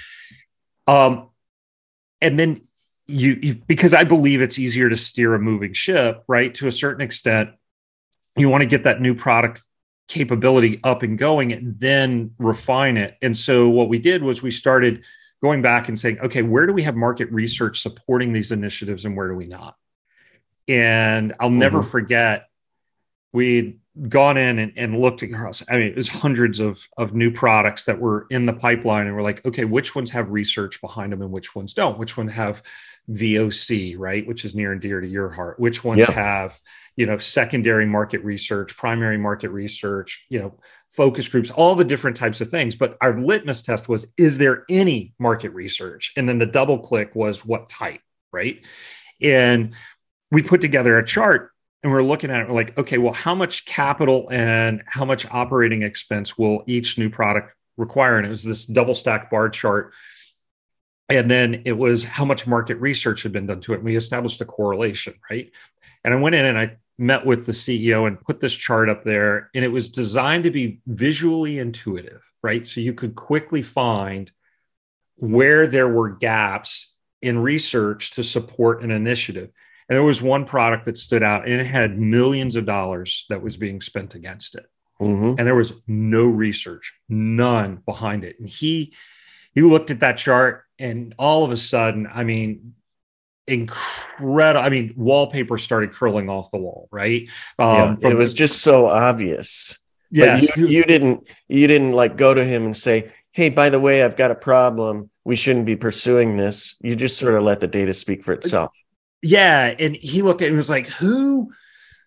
Um, 0.87 1.31
and 2.21 2.39
then 2.39 2.61
you, 3.09 3.39
you 3.43 3.55
because 3.67 3.95
I 3.95 4.05
believe 4.05 4.43
it's 4.43 4.59
easier 4.59 4.89
to 4.89 4.97
steer 4.97 5.35
a 5.35 5.39
moving 5.39 5.73
ship, 5.73 6.23
right? 6.29 6.55
To 6.57 6.67
a 6.67 6.73
certain 6.73 7.01
extent, 7.01 7.51
you 8.37 8.49
want 8.49 8.63
to 8.63 8.67
get 8.69 8.85
that 8.85 9.01
new 9.01 9.15
product 9.15 9.63
capability 10.09 10.81
up 10.85 11.03
and 11.03 11.19
going 11.19 11.53
and 11.53 11.79
then 11.79 12.33
refine 12.39 12.97
it. 12.97 13.17
And 13.23 13.37
so 13.37 13.69
what 13.69 13.89
we 13.89 13.99
did 13.99 14.23
was 14.23 14.43
we 14.43 14.51
started 14.51 15.05
going 15.43 15.63
back 15.63 15.89
and 15.89 15.99
saying, 15.99 16.19
okay, 16.21 16.43
where 16.43 16.67
do 16.67 16.73
we 16.73 16.83
have 16.83 16.97
market 16.97 17.31
research 17.31 17.81
supporting 17.81 18.33
these 18.33 18.51
initiatives 18.51 19.05
and 19.05 19.17
where 19.17 19.29
do 19.29 19.35
we 19.35 19.47
not? 19.47 19.77
And 20.67 21.35
I'll 21.39 21.49
mm-hmm. 21.49 21.59
never 21.59 21.83
forget 21.83 22.49
we'd 23.33 23.79
gone 24.09 24.37
in 24.37 24.59
and, 24.59 24.73
and 24.77 24.99
looked 24.99 25.23
across. 25.23 25.63
I 25.69 25.79
mean, 25.79 25.89
it 25.89 25.97
was 25.97 26.09
hundreds 26.09 26.61
of 26.61 26.89
of 26.97 27.15
new 27.15 27.31
products 27.31 27.85
that 27.87 27.99
were 27.99 28.27
in 28.31 28.47
the 28.47 28.53
pipeline, 28.53 29.07
and 29.07 29.17
we're 29.17 29.23
like, 29.23 29.45
okay, 29.45 29.65
which 29.65 29.95
ones 29.95 30.11
have 30.11 30.31
research 30.31 30.81
behind 30.81 31.13
them 31.13 31.23
and 31.23 31.31
which 31.31 31.55
ones 31.55 31.75
don't? 31.75 31.99
Which 31.99 32.17
one 32.17 32.29
have 32.29 32.63
VOC, 33.11 33.95
right, 33.99 34.27
which 34.27 34.45
is 34.45 34.55
near 34.55 34.73
and 34.73 34.81
dear 34.81 35.01
to 35.01 35.09
your 35.09 35.31
heart? 35.31 35.59
Which 35.59 35.83
ones 35.85 36.01
yep. 36.01 36.11
have, 36.11 36.61
you 36.97 37.07
know, 37.07 37.19
secondary 37.19 37.87
market 37.87 38.23
research, 38.23 38.77
primary 38.77 39.19
market 39.19 39.51
research, 39.51 40.27
you 40.29 40.39
know, 40.39 40.59
focus 40.91 41.29
groups, 41.29 41.51
all 41.51 41.75
the 41.75 41.85
different 41.85 42.17
types 42.17 42.41
of 42.41 42.49
things. 42.49 42.77
But 42.77 42.97
our 43.01 43.19
litmus 43.19 43.63
test 43.63 43.89
was, 43.89 44.07
is 44.17 44.39
there 44.39 44.65
any 44.69 45.15
market 45.19 45.51
research? 45.51 46.13
And 46.17 46.29
then 46.29 46.39
the 46.39 46.47
double 46.47 46.79
click 46.79 47.15
was 47.15 47.45
what 47.45 47.69
type, 47.69 48.01
right? 48.33 48.61
And 49.23 49.75
we 50.31 50.43
put 50.43 50.61
together 50.61 50.99
a 50.99 51.07
chart 51.07 51.51
and 51.83 51.93
we're 51.93 52.03
looking 52.03 52.31
at 52.31 52.43
it, 52.43 52.49
we're 52.49 52.55
like, 52.55 52.77
okay, 52.77 52.99
well, 52.99 53.13
how 53.13 53.35
much 53.35 53.65
capital 53.65 54.29
and 54.31 54.83
how 54.87 55.05
much 55.05 55.27
operating 55.31 55.83
expense 55.83 56.37
will 56.37 56.65
each 56.67 56.99
new 56.99 57.09
product 57.09 57.55
require? 57.77 58.17
And 58.17 58.27
it 58.27 58.31
was 58.31 58.43
this 58.43 58.67
double 58.67 58.95
stack 58.95 59.31
bar 59.31 59.49
chart 59.49 59.93
and 61.09 61.31
then 61.31 61.63
it 61.65 61.77
was 61.77 62.05
how 62.05 62.25
much 62.25 62.47
market 62.47 62.77
research 62.77 63.23
had 63.23 63.33
been 63.33 63.47
done 63.47 63.61
to 63.63 63.73
it. 63.73 63.77
And 63.77 63.85
we 63.85 63.97
established 63.97 64.41
a 64.41 64.45
correlation, 64.45 65.15
right? 65.31 65.51
And 66.05 66.13
I 66.13 66.19
went 66.19 66.35
in 66.35 66.45
and 66.45 66.59
I 66.59 66.77
met 66.99 67.25
with 67.25 67.47
the 67.47 67.53
CEO 67.53 68.07
and 68.07 68.21
put 68.21 68.41
this 68.41 68.55
chart 68.55 68.89
up 68.89 69.05
there. 69.05 69.51
And 69.55 69.65
it 69.65 69.73
was 69.73 69.91
designed 69.91 70.45
to 70.45 70.51
be 70.51 70.81
visually 70.87 71.59
intuitive, 71.59 72.31
right? 72.43 72.67
So 72.67 72.81
you 72.81 72.93
could 72.93 73.15
quickly 73.15 73.63
find 73.63 74.31
where 75.17 75.67
there 75.67 75.89
were 75.89 76.11
gaps 76.11 76.95
in 77.23 77.39
research 77.39 78.13
to 78.13 78.25
support 78.25 78.83
an 78.83 78.91
initiative. 78.91 79.51
And 79.89 79.97
there 79.97 80.05
was 80.05 80.21
one 80.21 80.45
product 80.45 80.85
that 80.85 80.99
stood 80.99 81.23
out 81.23 81.49
and 81.49 81.61
it 81.61 81.67
had 81.67 81.99
millions 81.99 82.57
of 82.57 82.67
dollars 82.67 83.25
that 83.31 83.43
was 83.43 83.57
being 83.57 83.81
spent 83.81 84.15
against 84.15 84.55
it. 84.55 84.67
Mm-hmm. 85.01 85.39
And 85.39 85.47
there 85.47 85.55
was 85.55 85.81
no 85.87 86.27
research, 86.27 86.95
none 87.09 87.77
behind 87.87 88.25
it. 88.25 88.39
And 88.39 88.49
he 88.49 88.95
he 89.59 89.63
looked 89.63 89.91
at 89.91 89.99
that 90.01 90.17
chart 90.17 90.65
and 90.79 91.17
all 91.19 91.45
of 91.45 91.51
a 91.51 91.57
sudden, 91.57 92.09
I 92.13 92.23
mean, 92.23 92.75
incredible. 93.49 94.65
I 94.65 94.69
mean, 94.69 94.95
wallpaper 94.97 95.59
started 95.59 95.93
curling 95.93 96.29
off 96.29 96.53
the 96.53 96.59
wall, 96.59 96.89
right? 96.93 97.29
Um, 97.59 97.99
yeah, 98.01 98.11
it 98.11 98.15
was 98.15 98.35
just 98.35 98.61
so 98.63 98.87
obvious. 98.87 99.77
Yeah, 100.13 100.39
you, 100.57 100.69
you 100.69 100.85
didn't 100.85 101.29
you 101.49 101.67
didn't 101.67 101.91
like 101.91 102.17
go 102.17 102.33
to 102.33 102.45
him 102.45 102.67
and 102.67 102.77
say, 102.77 103.11
"Hey, 103.33 103.51
by 103.51 103.69
the 103.69 103.81
way, 103.81 104.05
I've 104.05 104.17
got 104.17 104.31
a 104.31 104.37
problem. 104.37 105.11
We 105.25 105.35
shouldn't 105.35 105.67
be 105.67 105.75
pursuing 105.75 106.37
this." 106.37 106.77
You 106.81 106.95
just 106.95 107.19
sort 107.19 107.35
of 107.35 107.43
let 107.43 107.59
the 107.59 107.67
data 107.67 107.93
speak 107.93 108.23
for 108.23 108.33
itself. 108.33 108.71
Yeah, 109.23 109.75
and 109.77 109.97
he 109.97 110.23
looked 110.23 110.41
at 110.41 110.47
it 110.47 110.49
and 110.49 110.57
was 110.57 110.71
like, 110.71 110.87
"Who?" 110.87 111.51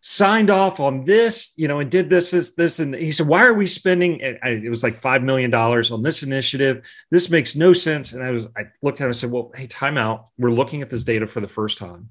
Signed 0.01 0.49
off 0.49 0.79
on 0.79 1.05
this, 1.05 1.53
you 1.55 1.67
know, 1.67 1.79
and 1.79 1.89
did 1.89 2.09
this, 2.09 2.31
this, 2.31 2.53
this. 2.53 2.79
And 2.79 2.93
he 2.95 3.11
said, 3.11 3.27
why 3.27 3.45
are 3.45 3.53
we 3.53 3.67
spending, 3.67 4.19
it 4.19 4.69
was 4.69 4.83
like 4.83 4.95
$5 4.95 5.23
million 5.23 5.53
on 5.53 6.01
this 6.01 6.23
initiative. 6.23 6.85
This 7.11 7.29
makes 7.29 7.55
no 7.55 7.73
sense. 7.73 8.11
And 8.11 8.23
I 8.23 8.31
was, 8.31 8.47
I 8.57 8.65
looked 8.81 8.99
at 8.99 9.05
him 9.05 9.09
and 9.11 9.15
said, 9.15 9.31
well, 9.31 9.51
Hey, 9.55 9.67
time 9.67 9.97
out. 9.97 10.25
We're 10.37 10.49
looking 10.49 10.81
at 10.81 10.89
this 10.89 11.03
data 11.03 11.27
for 11.27 11.39
the 11.39 11.47
first 11.47 11.77
time. 11.77 12.09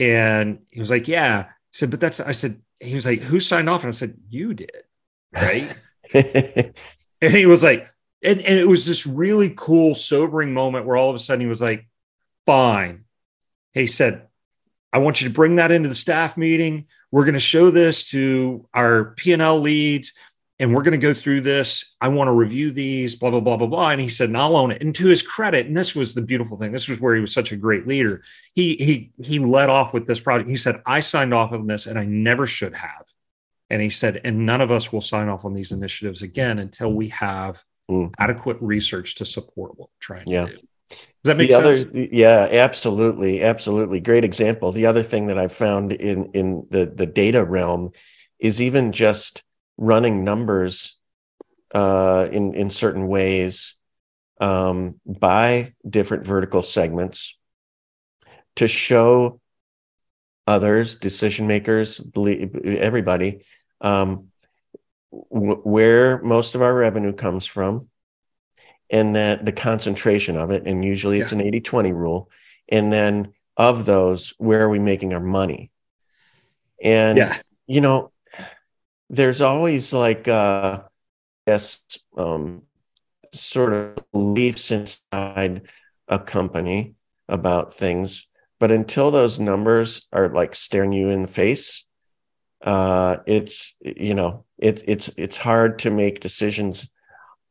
And 0.00 0.60
he 0.70 0.80
was 0.80 0.90
like, 0.90 1.06
yeah. 1.06 1.44
He 1.44 1.78
said, 1.78 1.90
but 1.90 2.00
that's, 2.00 2.18
I 2.18 2.32
said, 2.32 2.60
he 2.80 2.94
was 2.94 3.06
like, 3.06 3.22
who 3.22 3.38
signed 3.38 3.70
off? 3.70 3.84
And 3.84 3.88
I 3.88 3.92
said, 3.92 4.16
you 4.28 4.52
did. 4.52 4.82
Right. 5.32 5.76
and 6.12 6.74
he 7.20 7.46
was 7.46 7.62
like, 7.62 7.88
and, 8.22 8.40
and 8.40 8.58
it 8.58 8.66
was 8.66 8.84
this 8.84 9.06
really 9.06 9.54
cool, 9.56 9.94
sobering 9.94 10.52
moment 10.52 10.86
where 10.86 10.96
all 10.96 11.10
of 11.10 11.16
a 11.16 11.20
sudden 11.20 11.40
he 11.40 11.46
was 11.46 11.62
like, 11.62 11.86
fine, 12.46 13.04
he 13.72 13.86
said, 13.86 14.26
I 14.92 14.98
want 14.98 15.20
you 15.20 15.28
to 15.28 15.34
bring 15.34 15.56
that 15.56 15.70
into 15.70 15.88
the 15.88 15.94
staff 15.94 16.36
meeting. 16.36 16.86
We're 17.10 17.24
going 17.24 17.34
to 17.34 17.40
show 17.40 17.70
this 17.70 18.10
to 18.10 18.66
our 18.74 19.14
P&L 19.16 19.60
leads 19.60 20.12
and 20.58 20.74
we're 20.74 20.82
going 20.82 20.98
to 20.98 21.06
go 21.06 21.12
through 21.12 21.42
this. 21.42 21.94
I 22.00 22.08
want 22.08 22.28
to 22.28 22.32
review 22.32 22.70
these, 22.70 23.14
blah, 23.14 23.30
blah, 23.30 23.40
blah, 23.40 23.58
blah, 23.58 23.66
blah. 23.66 23.90
And 23.90 24.00
he 24.00 24.08
said, 24.08 24.30
and 24.30 24.38
I'll 24.38 24.56
own 24.56 24.70
it. 24.70 24.82
And 24.82 24.94
to 24.94 25.06
his 25.06 25.22
credit, 25.22 25.66
and 25.66 25.76
this 25.76 25.94
was 25.94 26.14
the 26.14 26.22
beautiful 26.22 26.56
thing, 26.56 26.72
this 26.72 26.88
was 26.88 27.00
where 27.00 27.14
he 27.14 27.20
was 27.20 27.32
such 27.32 27.52
a 27.52 27.56
great 27.56 27.86
leader. 27.86 28.22
He 28.54 28.74
he 28.76 29.10
he 29.22 29.38
led 29.38 29.68
off 29.68 29.92
with 29.92 30.06
this 30.06 30.20
project. 30.20 30.48
He 30.48 30.56
said, 30.56 30.80
I 30.86 31.00
signed 31.00 31.34
off 31.34 31.52
on 31.52 31.66
this 31.66 31.86
and 31.86 31.98
I 31.98 32.06
never 32.06 32.46
should 32.46 32.74
have. 32.74 33.04
And 33.68 33.82
he 33.82 33.90
said, 33.90 34.20
and 34.24 34.46
none 34.46 34.60
of 34.60 34.70
us 34.70 34.92
will 34.92 35.00
sign 35.00 35.28
off 35.28 35.44
on 35.44 35.52
these 35.52 35.72
initiatives 35.72 36.22
again 36.22 36.58
until 36.58 36.92
we 36.92 37.08
have 37.08 37.62
mm. 37.90 38.10
adequate 38.18 38.56
research 38.60 39.16
to 39.16 39.24
support 39.24 39.72
what 39.76 39.88
we're 39.88 40.00
trying 40.00 40.28
yeah. 40.28 40.46
to 40.46 40.52
do. 40.52 40.58
Does 41.26 41.36
that 41.36 41.36
make 41.38 41.50
the 41.50 41.74
sense? 41.74 41.90
Other, 41.90 42.08
yeah, 42.12 42.48
absolutely, 42.52 43.42
absolutely. 43.42 44.00
Great 44.00 44.24
example. 44.24 44.70
The 44.70 44.86
other 44.86 45.02
thing 45.02 45.26
that 45.26 45.38
I've 45.38 45.52
found 45.52 45.92
in 45.92 46.30
in 46.34 46.66
the 46.70 46.86
the 46.86 47.06
data 47.06 47.44
realm 47.44 47.90
is 48.38 48.60
even 48.60 48.92
just 48.92 49.42
running 49.76 50.22
numbers 50.22 51.00
uh, 51.74 52.28
in 52.30 52.54
in 52.54 52.70
certain 52.70 53.08
ways 53.08 53.74
um, 54.40 55.00
by 55.04 55.74
different 55.88 56.24
vertical 56.24 56.62
segments 56.62 57.36
to 58.54 58.68
show 58.68 59.40
others, 60.46 60.94
decision 60.94 61.48
makers, 61.48 62.00
everybody, 62.64 63.42
um, 63.80 64.28
w- 65.32 65.60
where 65.62 66.22
most 66.22 66.54
of 66.54 66.62
our 66.62 66.72
revenue 66.74 67.12
comes 67.12 67.46
from, 67.46 67.88
and 68.90 69.16
that 69.16 69.44
the 69.44 69.52
concentration 69.52 70.36
of 70.36 70.50
it, 70.50 70.66
and 70.66 70.84
usually 70.84 71.20
it's 71.20 71.32
yeah. 71.32 71.38
an 71.38 71.46
80 71.46 71.60
20 71.60 71.92
rule. 71.92 72.30
And 72.68 72.92
then 72.92 73.32
of 73.56 73.86
those, 73.86 74.34
where 74.38 74.62
are 74.62 74.68
we 74.68 74.78
making 74.78 75.12
our 75.12 75.20
money? 75.20 75.70
And, 76.82 77.18
yeah. 77.18 77.38
you 77.66 77.80
know, 77.80 78.12
there's 79.08 79.40
always 79.40 79.92
like, 79.92 80.28
uh, 80.28 80.82
yes, 81.46 81.84
um, 82.16 82.62
sort 83.32 83.72
of 83.72 83.96
beliefs 84.12 84.70
inside 84.70 85.62
a 86.08 86.18
company 86.18 86.94
about 87.28 87.72
things 87.72 88.26
but 88.58 88.70
until 88.70 89.10
those 89.10 89.38
numbers 89.38 90.06
are 90.12 90.28
like 90.28 90.54
staring 90.54 90.92
you 90.92 91.10
in 91.10 91.22
the 91.22 91.28
face 91.28 91.84
uh 92.62 93.18
it's 93.26 93.74
you 93.80 94.14
know 94.14 94.44
it, 94.58 94.82
it's 94.86 95.10
it's 95.16 95.36
hard 95.36 95.78
to 95.78 95.90
make 95.90 96.20
decisions 96.20 96.90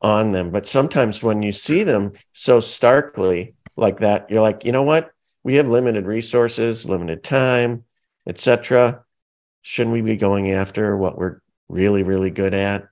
on 0.00 0.32
them. 0.32 0.50
But 0.50 0.66
sometimes 0.66 1.22
when 1.22 1.42
you 1.42 1.52
see 1.52 1.82
them 1.82 2.12
so 2.32 2.60
starkly 2.60 3.54
like 3.76 3.98
that 4.00 4.30
you're 4.30 4.40
like 4.40 4.64
you 4.64 4.72
know 4.72 4.82
what? 4.82 5.10
We 5.42 5.56
have 5.56 5.68
limited 5.68 6.06
resources 6.06 6.88
limited 6.88 7.22
time 7.22 7.84
etc 8.26 9.04
shouldn't 9.62 9.94
we 9.94 10.00
be 10.00 10.16
going 10.16 10.52
after 10.52 10.96
what 10.96 11.18
we're 11.18 11.40
really 11.68 12.02
really 12.02 12.30
good 12.30 12.54
at? 12.54 12.88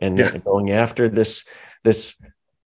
And 0.00 0.18
yeah. 0.18 0.36
going 0.38 0.70
after 0.70 1.08
this 1.08 1.44
this 1.84 2.16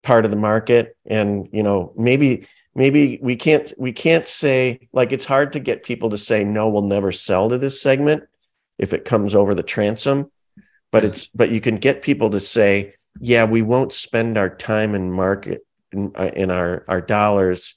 part 0.02 0.24
of 0.24 0.30
the 0.30 0.36
market 0.36 0.96
and 1.06 1.48
you 1.52 1.62
know 1.62 1.92
maybe 1.96 2.46
maybe 2.74 3.18
we 3.20 3.36
can't 3.36 3.72
we 3.76 3.92
can't 3.92 4.26
say 4.26 4.88
like 4.92 5.12
it's 5.12 5.24
hard 5.24 5.52
to 5.52 5.60
get 5.60 5.82
people 5.82 6.10
to 6.10 6.18
say 6.18 6.44
no 6.44 6.68
we'll 6.68 6.82
never 6.82 7.10
sell 7.10 7.48
to 7.48 7.58
this 7.58 7.82
segment 7.82 8.22
if 8.78 8.92
it 8.92 9.04
comes 9.04 9.34
over 9.34 9.54
the 9.54 9.62
transom. 9.62 10.30
But 10.90 11.04
it's 11.04 11.26
but 11.26 11.50
you 11.50 11.60
can 11.60 11.76
get 11.76 12.00
people 12.00 12.30
to 12.30 12.40
say 12.40 12.94
yeah 13.20 13.44
we 13.44 13.62
won't 13.62 13.92
spend 13.92 14.36
our 14.36 14.48
time 14.48 14.94
and 14.94 15.12
market 15.12 15.66
in, 15.92 16.12
uh, 16.16 16.30
in 16.34 16.50
our 16.50 16.84
our 16.88 17.00
dollars 17.00 17.74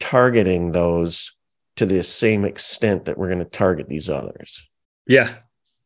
targeting 0.00 0.72
those 0.72 1.34
to 1.76 1.86
the 1.86 2.02
same 2.02 2.44
extent 2.44 3.04
that 3.06 3.16
we're 3.16 3.28
going 3.28 3.38
to 3.38 3.44
target 3.44 3.88
these 3.88 4.10
others 4.10 4.68
yeah 5.06 5.32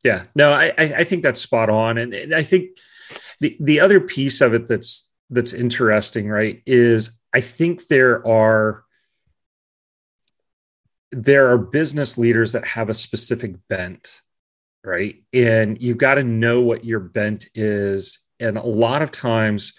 yeah 0.04 0.24
no 0.34 0.52
i 0.52 0.72
i 0.76 1.04
think 1.04 1.22
that's 1.22 1.40
spot 1.40 1.68
on 1.70 1.98
and 1.98 2.34
i 2.34 2.42
think 2.42 2.70
the 3.40 3.56
the 3.60 3.80
other 3.80 4.00
piece 4.00 4.40
of 4.40 4.54
it 4.54 4.66
that's 4.66 5.10
that's 5.30 5.52
interesting 5.52 6.28
right 6.28 6.62
is 6.66 7.10
I 7.36 7.42
think 7.42 7.88
there 7.88 8.26
are 8.26 8.82
there 11.12 11.50
are 11.50 11.58
business 11.58 12.16
leaders 12.16 12.52
that 12.52 12.66
have 12.66 12.88
a 12.88 12.94
specific 12.94 13.56
bent, 13.68 14.22
right? 14.82 15.22
And 15.34 15.80
you've 15.80 15.98
got 15.98 16.14
to 16.14 16.24
know 16.24 16.62
what 16.62 16.86
your 16.86 17.00
bent 17.00 17.50
is. 17.54 18.20
And 18.40 18.56
a 18.56 18.66
lot 18.66 19.02
of 19.02 19.10
times 19.10 19.74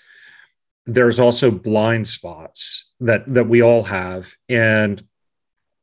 there's 0.85 1.19
also 1.19 1.51
blind 1.51 2.07
spots 2.07 2.91
that 3.01 3.31
that 3.33 3.47
we 3.47 3.61
all 3.61 3.83
have. 3.83 4.33
And 4.49 5.03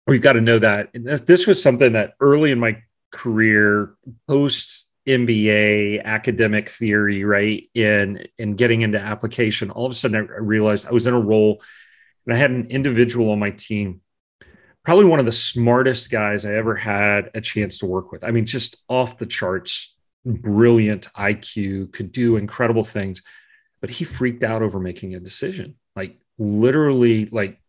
we've 0.07 0.23
got 0.23 0.33
to 0.33 0.41
know 0.41 0.59
that. 0.59 0.91
And 0.95 1.07
this 1.07 1.47
was 1.47 1.63
something 1.63 1.93
that 1.93 2.15
early 2.21 2.51
in 2.51 2.59
my 2.59 2.79
career, 3.11 3.95
post 4.29 4.89
MBA 5.07 6.03
academic 6.03 6.69
theory, 6.69 7.25
right? 7.25 7.69
In 7.75 8.27
in 8.39 8.57
getting 8.57 8.81
into 8.81 8.99
application, 8.99 9.71
all 9.71 9.87
of 9.87 9.93
a 9.93 9.95
sudden 9.95 10.17
I 10.17 10.39
realized 10.39 10.87
I 10.87 10.93
was 10.93 11.07
in 11.07 11.15
a 11.15 11.21
role 11.21 11.63
and 12.27 12.35
I 12.35 12.39
had 12.39 12.51
an 12.51 12.67
individual 12.71 13.31
on 13.31 13.39
my 13.39 13.51
team, 13.51 14.01
probably 14.85 15.05
one 15.05 15.21
of 15.21 15.27
the 15.27 15.33
smartest 15.33 16.11
guys 16.11 16.45
I 16.45 16.55
ever 16.55 16.75
had 16.75 17.31
a 17.35 17.41
chance 17.41 17.79
to 17.79 17.87
work 17.87 18.13
with. 18.13 18.25
I 18.25 18.31
mean, 18.31 18.47
just 18.47 18.77
off 18.89 19.19
the 19.19 19.27
charts, 19.27 19.94
brilliant 20.25 21.13
IQ, 21.15 21.93
could 21.93 22.13
do 22.13 22.37
incredible 22.37 22.85
things, 22.85 23.23
but 23.81 23.91
he 23.91 24.05
freaked 24.05 24.43
out 24.43 24.63
over 24.63 24.81
making 24.81 25.15
a 25.15 25.21
decision. 25.21 25.77
Like 25.95 26.19
literally, 26.39 27.27
like 27.27 27.61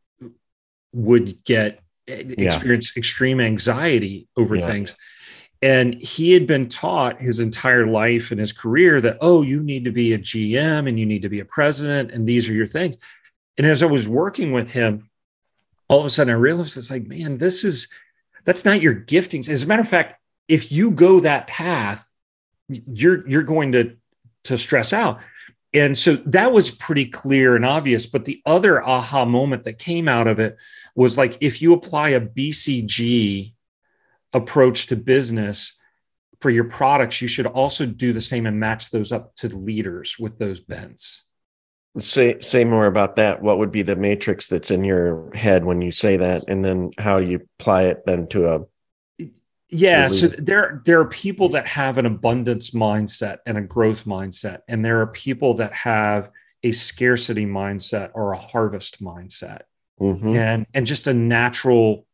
would 0.93 1.43
get 1.43 1.81
eh, 2.07 2.23
experience 2.37 2.93
yeah. 2.95 2.99
extreme 2.99 3.41
anxiety 3.41 4.27
over 4.37 4.55
yeah. 4.55 4.67
things 4.67 4.95
and 5.65 5.95
he 5.95 6.33
had 6.33 6.45
been 6.45 6.69
taught 6.69 7.19
his 7.19 7.39
entire 7.39 7.87
life 7.87 8.29
and 8.29 8.39
his 8.39 8.51
career 8.51 9.01
that, 9.01 9.17
oh, 9.19 9.41
you 9.41 9.63
need 9.63 9.85
to 9.85 9.91
be 9.91 10.13
a 10.13 10.19
GM 10.19 10.87
and 10.87 10.99
you 10.99 11.07
need 11.07 11.23
to 11.23 11.29
be 11.29 11.39
a 11.39 11.45
president, 11.45 12.11
and 12.11 12.27
these 12.27 12.47
are 12.47 12.53
your 12.53 12.67
things. 12.67 12.97
And 13.57 13.65
as 13.65 13.81
I 13.81 13.87
was 13.87 14.07
working 14.07 14.51
with 14.51 14.69
him, 14.69 15.09
all 15.87 15.99
of 15.99 16.05
a 16.05 16.09
sudden 16.11 16.31
I 16.31 16.37
realized 16.37 16.77
it's 16.77 16.91
like, 16.91 17.07
man, 17.07 17.39
this 17.39 17.63
is 17.63 17.87
that's 18.43 18.63
not 18.63 18.81
your 18.81 18.93
giftings. 18.93 19.49
As 19.49 19.63
a 19.63 19.67
matter 19.67 19.81
of 19.81 19.89
fact, 19.89 20.21
if 20.47 20.71
you 20.71 20.91
go 20.91 21.21
that 21.21 21.47
path, 21.47 22.07
you're 22.67 23.27
you're 23.27 23.43
going 23.43 23.73
to 23.73 23.95
to 24.45 24.57
stress 24.57 24.93
out. 24.93 25.19
And 25.73 25.97
so 25.97 26.15
that 26.27 26.53
was 26.53 26.71
pretty 26.71 27.05
clear 27.05 27.55
and 27.55 27.65
obvious. 27.65 28.05
But 28.05 28.23
the 28.23 28.41
other 28.45 28.81
aha 28.81 29.25
moment 29.25 29.63
that 29.63 29.77
came 29.77 30.07
out 30.07 30.27
of 30.27 30.39
it 30.39 30.55
was 30.95 31.17
like 31.17 31.37
if 31.41 31.61
you 31.61 31.73
apply 31.73 32.09
a 32.09 32.21
BCG 32.21 33.53
approach 34.33 34.87
to 34.87 34.95
business 34.95 35.73
for 36.39 36.49
your 36.49 36.63
products, 36.65 37.21
you 37.21 37.27
should 37.27 37.45
also 37.45 37.85
do 37.85 38.13
the 38.13 38.21
same 38.21 38.45
and 38.45 38.59
match 38.59 38.89
those 38.89 39.11
up 39.11 39.35
to 39.37 39.47
the 39.47 39.57
leaders 39.57 40.15
with 40.17 40.37
those 40.39 40.59
bents. 40.61 41.25
Say 41.97 42.39
say 42.39 42.65
more 42.65 42.87
about 42.87 43.15
that. 43.15 43.41
What 43.41 43.57
would 43.57 43.71
be 43.71 43.81
the 43.81 43.95
matrix 43.95 44.47
that's 44.47 44.69
in 44.69 44.83
your 44.83 45.33
head 45.33 45.63
when 45.63 45.81
you 45.81 45.91
say 45.91 46.17
that, 46.17 46.43
and 46.47 46.63
then 46.63 46.91
how 46.97 47.17
you 47.17 47.47
apply 47.57 47.83
it 47.83 48.05
then 48.05 48.27
to 48.27 48.49
a 48.49 48.61
yeah 49.69 50.07
so 50.07 50.27
there 50.27 50.81
there 50.85 50.99
are 50.99 51.07
people 51.07 51.49
that 51.49 51.65
have 51.65 51.97
an 51.97 52.05
abundance 52.05 52.71
mindset 52.71 53.37
and 53.45 53.57
a 53.57 53.61
growth 53.61 54.05
mindset 54.05 54.59
and 54.67 54.85
there 54.85 55.01
are 55.01 55.07
people 55.07 55.55
that 55.55 55.73
have 55.73 56.29
a 56.63 56.71
scarcity 56.71 57.45
mindset 57.45 58.11
or 58.13 58.31
a 58.31 58.37
harvest 58.37 59.03
mindset 59.03 59.61
mm-hmm. 59.99 60.35
and 60.35 60.65
and 60.73 60.85
just 60.85 61.07
a 61.07 61.13
natural 61.13 62.05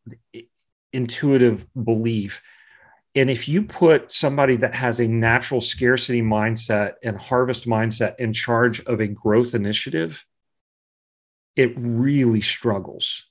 intuitive 0.94 1.68
belief. 1.82 2.42
And 3.14 3.30
if 3.30 3.48
you 3.48 3.64
put 3.64 4.12
somebody 4.12 4.56
that 4.58 4.76
has 4.76 5.00
a 5.00 5.08
natural 5.08 5.60
scarcity 5.60 6.22
mindset 6.22 6.94
and 7.04 7.18
harvest 7.18 7.68
mindset 7.68 8.16
in 8.20 8.32
charge 8.32 8.80
of 8.86 9.02
a 9.02 9.08
growth 9.08 9.54
initiative, 9.54 10.26
it 11.58 11.74
really 11.78 12.40
struggles. 12.42 13.28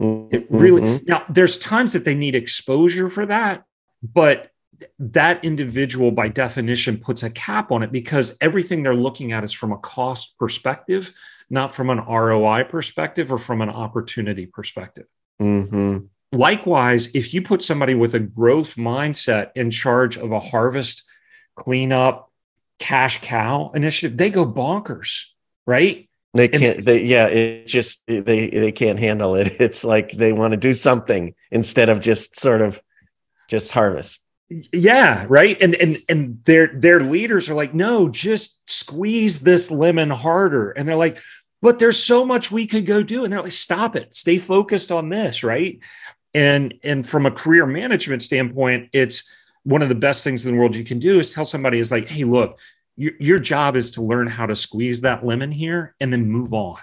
Mm-hmm. 0.00 0.34
It 0.34 0.46
really 0.50 1.02
now 1.06 1.24
there's 1.28 1.56
times 1.58 1.92
that 1.94 2.04
they 2.04 2.14
need 2.14 2.34
exposure 2.34 3.08
for 3.08 3.26
that, 3.26 3.64
but 4.02 4.50
that 4.98 5.44
individual 5.44 6.10
by 6.10 6.28
definition 6.28 6.98
puts 6.98 7.22
a 7.22 7.30
cap 7.30 7.72
on 7.72 7.82
it 7.82 7.92
because 7.92 8.36
everything 8.40 8.82
they're 8.82 8.94
looking 8.94 9.32
at 9.32 9.44
is 9.44 9.52
from 9.52 9.72
a 9.72 9.78
cost 9.78 10.38
perspective, 10.38 11.12
not 11.48 11.72
from 11.72 11.90
an 11.90 11.98
ROI 12.04 12.64
perspective 12.64 13.32
or 13.32 13.38
from 13.38 13.62
an 13.62 13.70
opportunity 13.70 14.46
perspective. 14.46 15.06
Mm-hmm. 15.40 16.06
Likewise, 16.32 17.08
if 17.14 17.32
you 17.32 17.40
put 17.42 17.62
somebody 17.62 17.94
with 17.94 18.14
a 18.14 18.20
growth 18.20 18.74
mindset 18.74 19.50
in 19.54 19.70
charge 19.70 20.18
of 20.18 20.32
a 20.32 20.40
harvest, 20.40 21.04
cleanup, 21.54 22.30
cash 22.78 23.20
cow 23.22 23.70
initiative, 23.74 24.18
they 24.18 24.30
go 24.30 24.44
bonkers, 24.44 25.26
right? 25.66 26.08
They 26.36 26.48
can't. 26.48 26.84
they, 26.84 27.02
yeah, 27.04 27.26
it 27.26 27.66
just 27.66 28.00
they 28.06 28.48
they 28.50 28.72
can't 28.72 28.98
handle 28.98 29.34
it. 29.34 29.56
It's 29.60 29.84
like 29.84 30.12
they 30.12 30.32
want 30.32 30.52
to 30.52 30.56
do 30.56 30.74
something 30.74 31.34
instead 31.50 31.88
of 31.88 32.00
just 32.00 32.38
sort 32.38 32.62
of 32.62 32.80
just 33.48 33.72
harvest. 33.72 34.20
Yeah, 34.72 35.26
right. 35.28 35.60
And 35.60 35.74
and 35.74 35.98
and 36.08 36.44
their 36.44 36.68
their 36.68 37.00
leaders 37.00 37.48
are 37.48 37.54
like, 37.54 37.74
no, 37.74 38.08
just 38.08 38.58
squeeze 38.68 39.40
this 39.40 39.70
lemon 39.70 40.10
harder. 40.10 40.70
And 40.70 40.88
they're 40.88 40.94
like, 40.94 41.18
but 41.62 41.78
there's 41.78 42.02
so 42.02 42.24
much 42.24 42.52
we 42.52 42.66
could 42.66 42.86
go 42.86 43.02
do. 43.02 43.24
And 43.24 43.32
they're 43.32 43.42
like, 43.42 43.52
stop 43.52 43.96
it, 43.96 44.14
stay 44.14 44.38
focused 44.38 44.92
on 44.92 45.08
this, 45.08 45.42
right? 45.42 45.80
And 46.32 46.74
and 46.84 47.08
from 47.08 47.26
a 47.26 47.30
career 47.30 47.66
management 47.66 48.22
standpoint, 48.22 48.90
it's 48.92 49.24
one 49.64 49.82
of 49.82 49.88
the 49.88 49.96
best 49.96 50.22
things 50.22 50.46
in 50.46 50.52
the 50.52 50.58
world 50.58 50.76
you 50.76 50.84
can 50.84 51.00
do 51.00 51.18
is 51.18 51.34
tell 51.34 51.44
somebody 51.44 51.80
is 51.80 51.90
like, 51.90 52.06
hey, 52.06 52.22
look, 52.22 52.60
your, 52.96 53.12
your 53.20 53.38
job 53.38 53.76
is 53.76 53.92
to 53.92 54.02
learn 54.02 54.26
how 54.26 54.46
to 54.46 54.56
squeeze 54.56 55.02
that 55.02 55.24
lemon 55.24 55.52
here 55.52 55.94
and 56.00 56.12
then 56.12 56.26
move 56.26 56.52
on. 56.52 56.78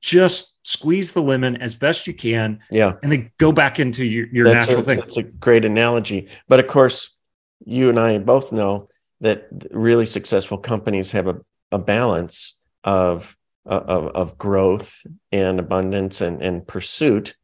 Just 0.00 0.56
squeeze 0.66 1.12
the 1.12 1.22
lemon 1.22 1.56
as 1.56 1.74
best 1.74 2.06
you 2.06 2.14
can. 2.14 2.60
Yeah. 2.70 2.92
And 3.02 3.10
then 3.10 3.30
go 3.38 3.52
back 3.52 3.80
into 3.80 4.04
your, 4.04 4.26
your 4.28 4.44
that's 4.44 4.68
natural 4.68 4.82
a, 4.82 4.84
thing. 4.84 5.00
That's 5.00 5.16
a 5.16 5.22
great 5.22 5.64
analogy. 5.64 6.28
But 6.46 6.60
of 6.60 6.68
course, 6.68 7.16
you 7.64 7.88
and 7.88 7.98
I 7.98 8.18
both 8.18 8.52
know 8.52 8.88
that 9.20 9.48
really 9.72 10.06
successful 10.06 10.58
companies 10.58 11.10
have 11.10 11.26
a, 11.26 11.40
a 11.72 11.78
balance 11.78 12.58
of, 12.84 13.36
of, 13.66 14.06
of 14.08 14.38
growth 14.38 15.04
and 15.32 15.58
abundance 15.58 16.20
and, 16.20 16.42
and 16.42 16.66
pursuit 16.66 17.36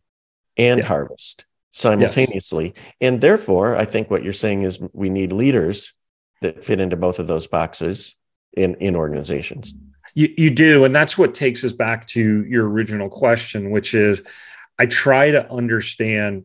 and 0.56 0.78
Yeah. 0.78 0.86
harvest 0.86 1.44
simultaneously. 1.72 2.74
And 3.00 3.20
therefore, 3.20 3.74
I 3.74 3.84
think 3.84 4.08
what 4.08 4.22
you're 4.22 4.32
saying 4.32 4.62
is 4.62 4.80
we 4.92 5.10
need 5.10 5.32
leaders 5.32 5.92
that 6.44 6.64
fit 6.64 6.78
into 6.78 6.96
both 6.96 7.18
of 7.18 7.26
those 7.26 7.46
boxes 7.46 8.14
in, 8.52 8.74
in 8.76 8.94
organizations. 8.94 9.74
You, 10.14 10.32
you 10.36 10.50
do. 10.50 10.84
And 10.84 10.94
that's 10.94 11.18
what 11.18 11.34
takes 11.34 11.64
us 11.64 11.72
back 11.72 12.06
to 12.08 12.44
your 12.44 12.68
original 12.68 13.08
question, 13.08 13.70
which 13.70 13.94
is 13.94 14.22
I 14.78 14.86
try 14.86 15.30
to 15.30 15.50
understand 15.50 16.44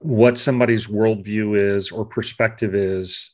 what 0.00 0.38
somebody's 0.38 0.86
worldview 0.86 1.76
is 1.76 1.90
or 1.90 2.04
perspective 2.04 2.74
is 2.74 3.32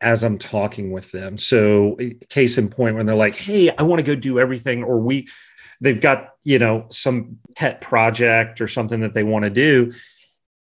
as 0.00 0.24
I'm 0.24 0.38
talking 0.38 0.90
with 0.92 1.10
them. 1.10 1.38
So, 1.38 1.96
case 2.28 2.58
in 2.58 2.68
point, 2.68 2.96
when 2.96 3.06
they're 3.06 3.16
like, 3.16 3.36
hey, 3.36 3.70
I 3.70 3.82
want 3.82 3.98
to 4.00 4.06
go 4.06 4.14
do 4.14 4.38
everything, 4.38 4.84
or 4.84 5.00
we, 5.00 5.28
they've 5.80 6.00
got, 6.00 6.30
you 6.44 6.58
know, 6.58 6.86
some 6.90 7.38
pet 7.56 7.80
project 7.80 8.60
or 8.60 8.68
something 8.68 9.00
that 9.00 9.14
they 9.14 9.24
want 9.24 9.44
to 9.44 9.50
do, 9.50 9.94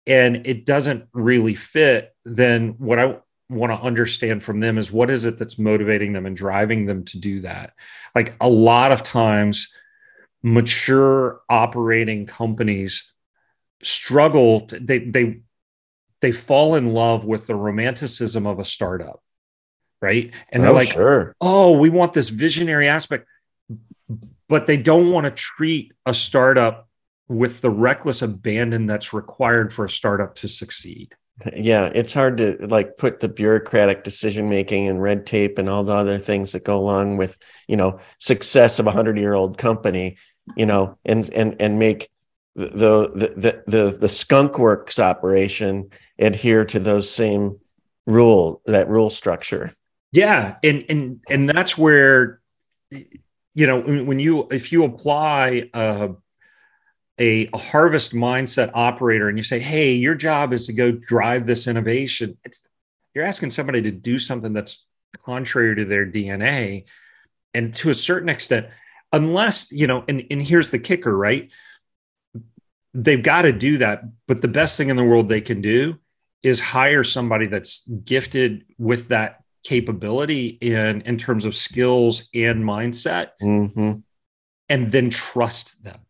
and 0.06 0.46
it 0.46 0.66
doesn't 0.66 1.08
really 1.12 1.54
fit, 1.54 2.14
then 2.24 2.74
what 2.78 2.98
I 2.98 3.18
want 3.48 3.72
to 3.72 3.78
understand 3.86 4.42
from 4.42 4.60
them 4.60 4.78
is 4.78 4.90
what 4.90 5.10
is 5.10 5.24
it 5.24 5.38
that's 5.38 5.58
motivating 5.58 6.12
them 6.12 6.26
and 6.26 6.36
driving 6.36 6.86
them 6.86 7.04
to 7.04 7.18
do 7.18 7.40
that. 7.40 7.74
Like 8.14 8.34
a 8.40 8.48
lot 8.48 8.90
of 8.92 9.02
times 9.02 9.68
mature 10.42 11.40
operating 11.48 12.26
companies 12.26 13.12
struggle 13.82 14.66
to, 14.68 14.78
they 14.80 14.98
they 14.98 15.40
they 16.20 16.32
fall 16.32 16.74
in 16.74 16.86
love 16.86 17.24
with 17.24 17.46
the 17.46 17.54
romanticism 17.54 18.46
of 18.46 18.58
a 18.58 18.64
startup 18.64 19.20
right? 20.00 20.34
And 20.50 20.62
they're 20.62 20.70
Oh, 20.70 20.74
like 20.74 20.92
sure. 20.92 21.34
oh 21.40 21.78
we 21.78 21.88
want 21.90 22.12
this 22.12 22.28
visionary 22.28 22.88
aspect 22.88 23.26
but 24.48 24.66
they 24.66 24.76
don't 24.76 25.10
want 25.10 25.24
to 25.24 25.30
treat 25.30 25.92
a 26.04 26.12
startup 26.12 26.88
with 27.28 27.62
the 27.62 27.70
reckless 27.70 28.20
abandon 28.20 28.86
that's 28.86 29.14
required 29.14 29.72
for 29.72 29.86
a 29.86 29.90
startup 29.90 30.34
to 30.36 30.48
succeed 30.48 31.14
Yeah, 31.56 31.90
it's 31.92 32.14
hard 32.14 32.36
to 32.36 32.56
like 32.60 32.96
put 32.96 33.20
the 33.20 33.28
bureaucratic 33.28 34.04
decision 34.04 34.48
making 34.48 34.88
and 34.88 35.02
red 35.02 35.26
tape 35.26 35.58
and 35.58 35.68
all 35.68 35.82
the 35.82 35.94
other 35.94 36.18
things 36.18 36.52
that 36.52 36.64
go 36.64 36.78
along 36.78 37.16
with, 37.16 37.38
you 37.66 37.76
know, 37.76 37.98
success 38.18 38.78
of 38.78 38.86
a 38.86 38.92
hundred 38.92 39.18
year 39.18 39.34
old 39.34 39.58
company, 39.58 40.16
you 40.56 40.64
know, 40.64 40.96
and 41.04 41.28
and 41.34 41.56
and 41.60 41.78
make 41.78 42.08
the 42.54 43.32
the 43.34 43.62
the 43.66 43.98
the, 43.98 44.08
skunk 44.08 44.60
works 44.60 45.00
operation 45.00 45.90
adhere 46.20 46.64
to 46.64 46.78
those 46.78 47.10
same 47.10 47.58
rule 48.06 48.62
that 48.66 48.88
rule 48.88 49.10
structure. 49.10 49.72
Yeah, 50.12 50.56
and 50.62 50.84
and 50.88 51.20
and 51.28 51.48
that's 51.48 51.76
where 51.76 52.40
you 52.90 53.66
know 53.66 53.80
when 53.80 54.06
when 54.06 54.20
you 54.20 54.46
if 54.52 54.70
you 54.70 54.84
apply 54.84 55.68
uh, 55.74 56.08
a, 57.18 57.48
a 57.52 57.58
harvest 57.58 58.12
mindset 58.12 58.70
operator 58.74 59.28
and 59.28 59.38
you 59.38 59.44
say, 59.44 59.58
"Hey, 59.58 59.92
your 59.92 60.14
job 60.14 60.52
is 60.52 60.66
to 60.66 60.72
go 60.72 60.92
drive 60.92 61.46
this 61.46 61.66
innovation," 61.66 62.36
it's, 62.44 62.60
you're 63.14 63.24
asking 63.24 63.50
somebody 63.50 63.82
to 63.82 63.90
do 63.90 64.18
something 64.18 64.52
that's 64.52 64.86
contrary 65.24 65.76
to 65.76 65.84
their 65.84 66.06
DNA, 66.06 66.84
and 67.52 67.74
to 67.76 67.90
a 67.90 67.94
certain 67.94 68.28
extent, 68.28 68.66
unless 69.12 69.70
you 69.70 69.86
know, 69.86 70.04
and 70.08 70.26
and 70.30 70.42
here's 70.42 70.70
the 70.70 70.78
kicker, 70.78 71.16
right? 71.16 71.50
They've 72.92 73.22
got 73.22 73.42
to 73.42 73.52
do 73.52 73.78
that, 73.78 74.04
but 74.26 74.40
the 74.40 74.48
best 74.48 74.76
thing 74.76 74.88
in 74.88 74.96
the 74.96 75.04
world 75.04 75.28
they 75.28 75.40
can 75.40 75.60
do 75.60 75.98
is 76.44 76.60
hire 76.60 77.02
somebody 77.02 77.46
that's 77.46 77.86
gifted 78.04 78.64
with 78.78 79.08
that 79.08 79.42
capability 79.64 80.46
in 80.60 81.00
in 81.02 81.16
terms 81.16 81.44
of 81.44 81.56
skills 81.56 82.28
and 82.34 82.62
mindset 82.64 83.28
Mm-hmm. 83.40 83.92
and 84.68 84.92
then 84.92 85.08
trust 85.10 85.82
them 85.82 86.00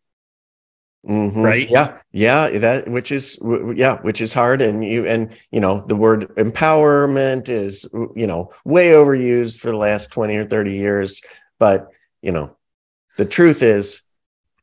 Mhm. 1.07 1.43
Right? 1.43 1.69
Yeah. 1.69 1.99
Yeah. 2.11 2.57
That, 2.59 2.87
which 2.89 3.11
is, 3.11 3.37
yeah, 3.75 4.01
which 4.01 4.21
is 4.21 4.33
hard. 4.33 4.61
And 4.61 4.83
you, 4.83 5.05
and, 5.05 5.37
you 5.51 5.59
know, 5.59 5.81
the 5.81 5.95
word 5.95 6.29
empowerment 6.35 7.47
is, 7.47 7.85
you 8.15 8.25
know, 8.25 8.51
way 8.63 8.91
overused 8.91 9.59
for 9.59 9.69
the 9.69 9.77
last 9.77 10.11
20 10.11 10.35
or 10.35 10.45
30 10.45 10.73
years. 10.73 11.21
But, 11.59 11.87
you 12.21 12.31
know, 12.31 12.57
the 13.17 13.25
truth 13.25 13.61
is 13.61 14.01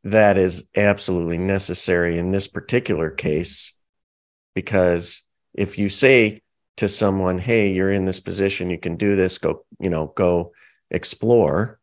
that 0.05 0.37
is 0.37 0.69
absolutely 0.77 1.39
necessary 1.39 2.19
in 2.19 2.33
this 2.33 2.49
particular 2.49 3.09
case, 3.09 3.73
because 4.55 5.23
if 5.55 5.79
you 5.79 5.89
say 5.89 6.43
to 6.79 6.89
someone, 6.89 7.39
Hey, 7.39 7.71
you're 7.73 7.93
in 7.93 8.05
this 8.05 8.19
position, 8.19 8.69
you 8.69 8.79
can 8.79 8.97
do 8.97 9.15
this, 9.15 9.39
go, 9.39 9.65
you 9.79 9.91
know, 9.91 10.13
go 10.17 10.53
explore 10.91 11.79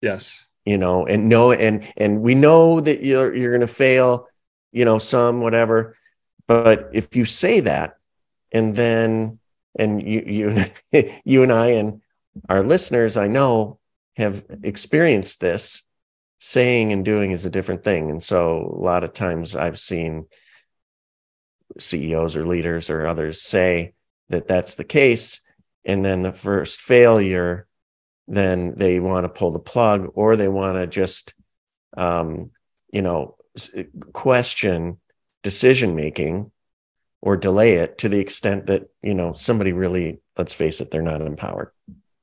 yes 0.00 0.46
you 0.64 0.78
know 0.78 1.06
and 1.06 1.28
know 1.28 1.52
and 1.52 1.90
and 1.96 2.20
we 2.20 2.34
know 2.34 2.80
that 2.80 3.02
you're 3.02 3.34
you're 3.34 3.52
going 3.52 3.60
to 3.60 3.66
fail 3.66 4.28
you 4.72 4.84
know 4.84 4.98
some 4.98 5.40
whatever. 5.40 5.94
But 6.46 6.90
if 6.92 7.14
you 7.14 7.24
say 7.24 7.60
that 7.60 7.94
and 8.52 8.74
then 8.74 9.38
and 9.78 10.02
you 10.02 10.22
you 10.92 11.10
you 11.24 11.42
and 11.42 11.52
I 11.52 11.68
and 11.70 12.02
our 12.48 12.62
listeners 12.62 13.16
I 13.16 13.28
know 13.28 13.78
have 14.16 14.44
experienced 14.62 15.40
this 15.40 15.82
saying 16.38 16.92
and 16.92 17.04
doing 17.04 17.30
is 17.30 17.44
a 17.44 17.50
different 17.50 17.84
thing. 17.84 18.10
And 18.10 18.22
so 18.22 18.74
a 18.74 18.82
lot 18.82 19.04
of 19.04 19.12
times 19.12 19.54
I've 19.54 19.78
seen 19.78 20.26
CEOs 21.78 22.36
or 22.36 22.46
leaders 22.46 22.90
or 22.90 23.06
others 23.06 23.42
say 23.42 23.92
that 24.30 24.48
that's 24.48 24.74
the 24.74 24.84
case 24.84 25.40
and 25.84 26.04
then 26.04 26.22
the 26.22 26.32
first 26.32 26.80
failure 26.80 27.66
then 28.30 28.74
they 28.76 29.00
want 29.00 29.26
to 29.26 29.32
pull 29.32 29.50
the 29.50 29.58
plug 29.58 30.12
or 30.14 30.36
they 30.36 30.48
want 30.48 30.76
to 30.76 30.86
just 30.86 31.34
um, 31.96 32.50
you 32.92 33.02
know 33.02 33.36
question 34.12 34.98
decision 35.42 35.94
making 35.94 36.50
or 37.20 37.36
delay 37.36 37.74
it 37.74 37.98
to 37.98 38.08
the 38.08 38.20
extent 38.20 38.66
that 38.66 38.88
you 39.02 39.14
know 39.14 39.32
somebody 39.32 39.72
really 39.72 40.20
let's 40.38 40.52
face 40.52 40.80
it 40.80 40.90
they're 40.90 41.02
not 41.02 41.20
empowered. 41.20 41.72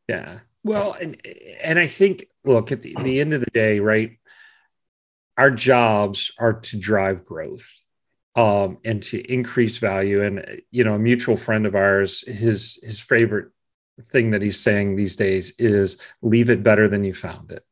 Yeah. 0.08 0.40
Well 0.64 0.94
and 1.00 1.22
and 1.62 1.80
i 1.80 1.88
think 1.88 2.28
look 2.44 2.72
at 2.72 2.82
the, 2.82 2.96
the 3.02 3.22
end 3.22 3.34
of 3.34 3.40
the 3.40 3.52
day 3.52 3.80
right 3.80 4.18
our 5.38 5.52
jobs 5.52 6.32
are 6.40 6.54
to 6.54 6.78
drive 6.78 7.26
growth 7.26 7.72
um 8.36 8.78
and 8.84 9.02
to 9.04 9.20
increase 9.32 9.78
value. 9.78 10.24
And 10.24 10.62
you 10.72 10.84
know 10.84 10.94
a 10.94 11.00
mutual 11.00 11.38
friend 11.38 11.66
of 11.66 11.76
ours 11.76 12.22
his 12.28 12.80
his 12.84 13.00
favorite 13.00 13.52
thing 14.12 14.32
that 14.32 14.42
he's 14.42 14.60
saying 14.60 14.96
these 14.96 15.16
days 15.16 15.54
is 15.58 15.98
leave 16.22 16.50
it 16.50 16.64
better 16.64 16.88
than 16.88 17.04
you 17.04 17.14
found 17.14 17.52
it 17.52 17.66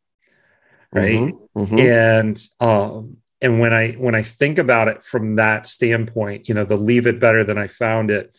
right? 0.92 1.20
Mhm, 1.20 1.50
mhm. 1.56 1.80
and 1.80 2.50
um 2.60 3.18
and 3.42 3.60
when 3.60 3.74
i 3.74 3.92
when 3.92 4.16
i 4.16 4.24
think 4.24 4.58
about 4.58 4.88
it 4.88 5.04
from 5.04 5.36
that 5.36 5.68
standpoint 5.68 6.48
you 6.48 6.56
know 6.56 6.64
the 6.64 6.78
leave 6.78 7.06
it 7.06 7.20
better 7.20 7.44
than 7.44 7.58
i 7.58 7.68
found 7.68 8.10
it 8.12 8.36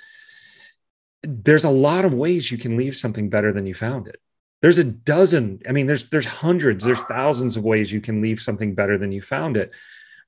there's 1.23 1.65
a 1.65 1.71
lot 1.71 2.05
of 2.05 2.15
ways 2.15 2.51
you 2.51 2.59
can 2.59 2.77
leave 2.77 2.95
something 2.97 3.29
better 3.29 3.53
than 3.53 3.67
you 3.67 3.75
found 3.75 4.07
it. 4.07 4.21
There's 4.63 4.79
a 4.79 4.85
dozen 4.85 5.61
i 5.69 5.73
mean 5.73 5.87
there's 5.87 6.09
there's 6.09 6.27
hundreds 6.27 6.83
there's 6.85 7.03
thousands 7.03 7.57
of 7.57 7.63
ways 7.63 7.93
you 7.93 8.01
can 8.01 8.23
leave 8.23 8.41
something 8.41 8.75
better 8.75 8.97
than 8.99 9.13
you 9.13 9.21
found 9.21 9.57
it 9.57 9.71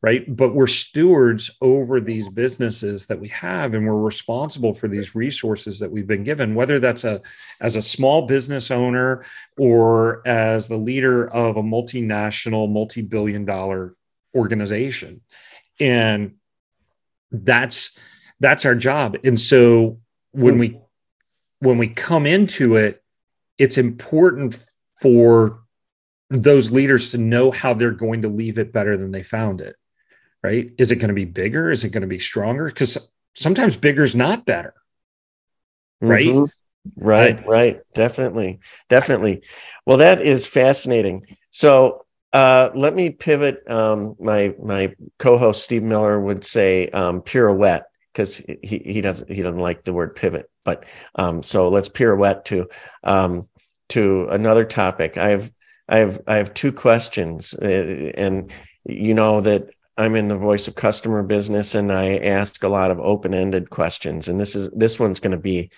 right? 0.00 0.24
But 0.36 0.54
we're 0.54 0.68
stewards 0.68 1.50
over 1.60 1.98
mm-hmm. 1.98 2.06
these 2.06 2.28
businesses 2.28 3.06
that 3.06 3.18
we 3.18 3.28
have 3.28 3.74
and 3.74 3.86
we're 3.86 3.96
responsible 3.96 4.74
for 4.74 4.88
these 4.88 5.14
resources 5.14 5.80
that 5.80 5.90
we've 5.90 6.06
been 6.06 6.24
given 6.24 6.54
whether 6.54 6.78
that's 6.78 7.04
a 7.04 7.20
as 7.60 7.76
a 7.76 7.82
small 7.82 8.26
business 8.26 8.70
owner 8.70 9.24
or 9.58 10.22
as 10.26 10.68
the 10.68 10.76
leader 10.76 11.28
of 11.28 11.56
a 11.56 11.62
multinational 11.62 12.70
multi-billion 12.70 13.44
dollar 13.44 13.96
organization. 14.34 15.20
And 15.80 16.34
that's 17.30 17.96
that's 18.40 18.64
our 18.64 18.76
job. 18.76 19.16
And 19.24 19.38
so 19.38 19.98
when 20.30 20.58
we 20.58 20.78
when 21.60 21.78
we 21.78 21.88
come 21.88 22.26
into 22.26 22.76
it 22.76 23.02
it's 23.58 23.76
important 23.76 24.56
for 25.02 25.60
those 26.30 26.70
leaders 26.70 27.10
to 27.10 27.18
know 27.18 27.50
how 27.50 27.74
they're 27.74 27.90
going 27.90 28.22
to 28.22 28.28
leave 28.28 28.58
it 28.58 28.72
better 28.72 28.96
than 28.96 29.10
they 29.10 29.22
found 29.22 29.60
it 29.60 29.74
right 30.42 30.72
is 30.78 30.90
it 30.92 30.96
going 30.96 31.08
to 31.08 31.14
be 31.14 31.24
bigger 31.24 31.70
is 31.70 31.84
it 31.84 31.90
going 31.90 32.02
to 32.02 32.06
be 32.06 32.18
stronger 32.18 32.66
because 32.66 32.96
sometimes 33.34 33.76
bigger 33.76 34.02
is 34.02 34.14
not 34.16 34.46
better 34.46 34.74
right? 36.00 36.26
Mhm. 36.26 36.50
right 36.96 37.46
right 37.46 37.80
definitely 37.94 38.60
definitely 38.88 39.42
well 39.86 39.98
that 39.98 40.20
is 40.22 40.46
fascinating 40.46 41.26
so 41.50 42.04
Uh, 42.30 42.68
let 42.74 42.94
me 42.94 43.08
pivot. 43.08 43.64
Um, 43.70 44.14
my 44.20 44.54
my 44.62 44.94
co-host 45.18 45.64
Steve 45.64 45.82
Miller 45.82 46.20
would 46.20 46.44
say 46.44 46.88
um, 46.90 47.22
pirouette 47.22 47.86
because 48.12 48.36
he 48.62 48.82
he 48.84 49.00
doesn't 49.00 49.30
he 49.32 49.40
doesn't 49.42 49.58
like 49.60 49.82
the 49.82 49.94
word 49.94 50.14
pivot. 50.14 50.44
But 50.62 50.84
um, 51.14 51.42
so 51.42 51.70
let's 51.70 51.88
pirouette 51.88 52.44
to 52.46 52.68
um, 53.02 53.44
to 53.88 54.28
another 54.30 54.66
topic. 54.66 55.16
I 55.16 55.30
have 55.30 55.50
I 55.88 55.98
have 56.04 56.20
I 56.26 56.36
have 56.36 56.52
two 56.52 56.70
questions, 56.72 57.54
uh, 57.54 58.12
and 58.14 58.52
you 58.84 59.14
know 59.14 59.40
that 59.40 59.70
I'm 59.98 60.14
in 60.14 60.28
the 60.28 60.38
voice 60.38 60.68
of 60.68 60.76
customer 60.76 61.24
business, 61.24 61.74
and 61.74 61.92
I 61.92 62.18
ask 62.18 62.62
a 62.62 62.68
lot 62.68 62.92
of 62.92 63.00
open 63.00 63.34
ended 63.34 63.68
questions. 63.68 64.28
And 64.28 64.40
this 64.40 64.54
is 64.54 64.70
this 64.70 65.00
one's 65.00 65.18
going 65.18 65.32
to 65.32 65.42
be 65.42 65.70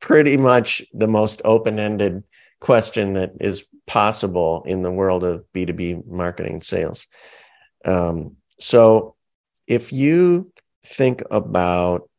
pretty 0.00 0.36
much 0.36 0.82
the 0.92 1.06
most 1.06 1.40
open 1.44 1.78
ended 1.78 2.24
question 2.60 3.12
that 3.12 3.32
is 3.40 3.66
possible 3.86 4.64
in 4.66 4.82
the 4.82 4.90
world 4.90 5.22
of 5.22 5.44
B2B 5.54 6.06
marketing 6.08 6.54
and 6.54 6.62
sales. 6.62 7.06
Um, 7.84 8.36
so, 8.58 9.14
if 9.68 9.92
you 9.92 10.52
think 10.84 11.22
about 11.30 12.10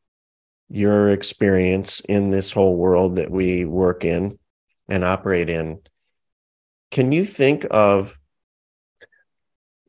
your 0.70 1.12
experience 1.12 2.00
in 2.00 2.30
this 2.30 2.54
whole 2.54 2.76
world 2.76 3.18
that 3.18 3.30
we 3.30 3.66
work 3.66 4.06
in 4.06 4.40
and 4.88 5.04
operate 5.04 5.50
in, 5.50 5.80
can 6.90 7.12
you 7.12 7.26
think 7.26 7.66
of 7.70 8.18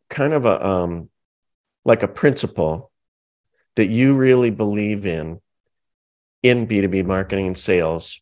kind 0.08 0.32
of 0.32 0.44
a 0.44 0.66
um, 0.66 1.10
like 1.84 2.02
a 2.02 2.08
principle 2.08 2.90
that 3.76 3.88
you 3.88 4.14
really 4.14 4.50
believe 4.50 5.06
in 5.06 5.40
in 6.42 6.66
B2B 6.66 7.04
marketing 7.04 7.48
and 7.48 7.58
sales 7.58 8.20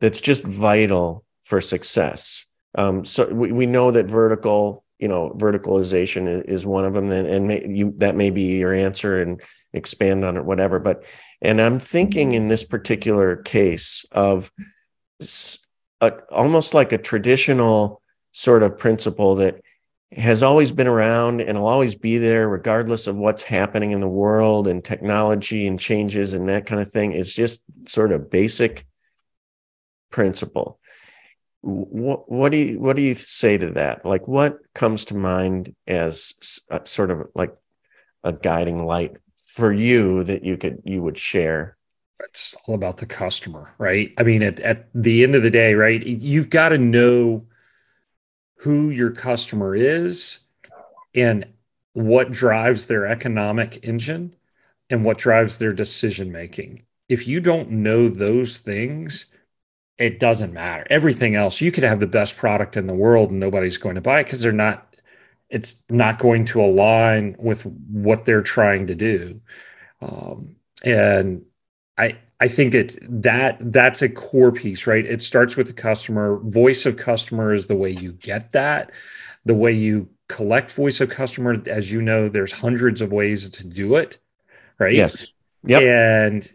that's 0.00 0.20
just 0.20 0.44
vital 0.44 1.24
for 1.42 1.60
success. 1.60 2.44
Um, 2.74 3.04
so 3.04 3.26
we, 3.26 3.52
we 3.52 3.66
know 3.66 3.90
that 3.90 4.06
vertical, 4.06 4.84
you 4.98 5.08
know, 5.08 5.30
verticalization 5.36 6.44
is, 6.44 6.64
one 6.66 6.84
of 6.84 6.94
them, 6.94 7.10
and, 7.10 7.26
and 7.28 7.48
may, 7.48 7.66
you, 7.68 7.94
that 7.98 8.16
may 8.16 8.30
be 8.30 8.58
your 8.58 8.72
answer, 8.72 9.20
and 9.20 9.42
expand 9.72 10.24
on 10.24 10.36
it, 10.36 10.44
whatever. 10.44 10.78
But 10.78 11.04
and 11.40 11.60
I'm 11.60 11.78
thinking 11.78 12.32
in 12.32 12.48
this 12.48 12.64
particular 12.64 13.36
case 13.36 14.04
of 14.12 14.50
a, 16.00 16.12
almost 16.30 16.74
like 16.74 16.92
a 16.92 16.98
traditional 16.98 18.00
sort 18.32 18.62
of 18.62 18.78
principle 18.78 19.36
that 19.36 19.60
has 20.16 20.42
always 20.42 20.72
been 20.72 20.86
around 20.86 21.40
and 21.40 21.58
will 21.58 21.66
always 21.66 21.94
be 21.94 22.18
there 22.18 22.48
regardless 22.48 23.06
of 23.06 23.16
what's 23.16 23.42
happening 23.42 23.92
in 23.92 24.00
the 24.00 24.08
world 24.08 24.68
and 24.68 24.84
technology 24.84 25.66
and 25.66 25.78
changes 25.78 26.34
and 26.34 26.48
that 26.48 26.66
kind 26.66 26.80
of 26.80 26.90
thing. 26.90 27.12
It's 27.12 27.32
just 27.32 27.62
sort 27.88 28.12
of 28.12 28.30
basic 28.30 28.86
principle. 30.10 30.78
What, 31.62 32.30
what 32.30 32.52
do 32.52 32.58
you 32.58 32.80
what 32.80 32.96
do 32.96 33.02
you 33.02 33.14
say 33.14 33.56
to 33.56 33.70
that? 33.72 34.04
Like 34.04 34.26
what 34.26 34.58
comes 34.74 35.06
to 35.06 35.14
mind 35.14 35.74
as 35.86 36.34
uh, 36.70 36.80
sort 36.84 37.10
of 37.10 37.28
like 37.34 37.54
a 38.24 38.32
guiding 38.32 38.84
light 38.84 39.16
for 39.46 39.72
you 39.72 40.24
that 40.24 40.44
you 40.44 40.56
could 40.56 40.82
you 40.84 41.02
would 41.02 41.18
share? 41.18 41.76
It's 42.24 42.56
all 42.66 42.74
about 42.74 42.98
the 42.98 43.06
customer 43.06 43.74
right? 43.78 44.12
I 44.18 44.24
mean 44.24 44.42
at, 44.42 44.60
at 44.60 44.88
the 44.94 45.22
end 45.22 45.34
of 45.34 45.42
the 45.42 45.50
day 45.50 45.74
right 45.74 46.04
you've 46.04 46.50
got 46.50 46.70
to 46.70 46.78
know 46.78 47.46
who 48.62 48.90
your 48.90 49.10
customer 49.10 49.74
is 49.74 50.40
and 51.14 51.46
what 51.92 52.32
drives 52.32 52.86
their 52.86 53.06
economic 53.06 53.84
engine 53.84 54.34
and 54.88 55.04
what 55.04 55.18
drives 55.18 55.58
their 55.58 55.72
decision 55.72 56.32
making 56.32 56.82
if 57.08 57.26
you 57.26 57.40
don't 57.40 57.70
know 57.70 58.08
those 58.08 58.56
things 58.56 59.26
it 59.98 60.18
doesn't 60.18 60.52
matter. 60.52 60.84
Everything 60.90 61.36
else, 61.36 61.60
you 61.60 61.70
could 61.70 61.84
have 61.84 62.00
the 62.00 62.06
best 62.06 62.36
product 62.36 62.76
in 62.76 62.86
the 62.86 62.94
world 62.94 63.30
and 63.30 63.38
nobody's 63.38 63.78
going 63.78 63.94
to 63.94 64.00
buy 64.00 64.20
it 64.20 64.24
because 64.24 64.40
they're 64.40 64.50
not, 64.50 64.96
it's 65.48 65.82
not 65.90 66.18
going 66.18 66.44
to 66.46 66.60
align 66.60 67.36
with 67.38 67.64
what 67.64 68.24
they're 68.24 68.42
trying 68.42 68.88
to 68.88 68.94
do. 68.94 69.40
Um, 70.00 70.56
and 70.82 71.44
I, 71.96 72.18
I 72.42 72.48
think 72.48 72.74
it's 72.74 72.98
that 73.02 73.56
that's 73.60 74.02
a 74.02 74.08
core 74.08 74.50
piece, 74.50 74.86
right? 74.88 75.06
It 75.06 75.22
starts 75.22 75.56
with 75.56 75.68
the 75.68 75.72
customer. 75.72 76.40
Voice 76.42 76.86
of 76.86 76.96
customer 76.96 77.54
is 77.54 77.68
the 77.68 77.76
way 77.76 77.90
you 77.90 78.12
get 78.12 78.50
that. 78.50 78.90
The 79.44 79.54
way 79.54 79.70
you 79.70 80.08
collect 80.28 80.72
voice 80.72 81.00
of 81.00 81.08
customer, 81.08 81.62
as 81.66 81.92
you 81.92 82.02
know, 82.02 82.28
there's 82.28 82.50
hundreds 82.50 83.00
of 83.00 83.12
ways 83.12 83.48
to 83.48 83.66
do 83.68 83.94
it, 83.94 84.18
right? 84.80 84.92
Yes. 84.92 85.28
Yep. 85.64 85.82
And 85.82 86.52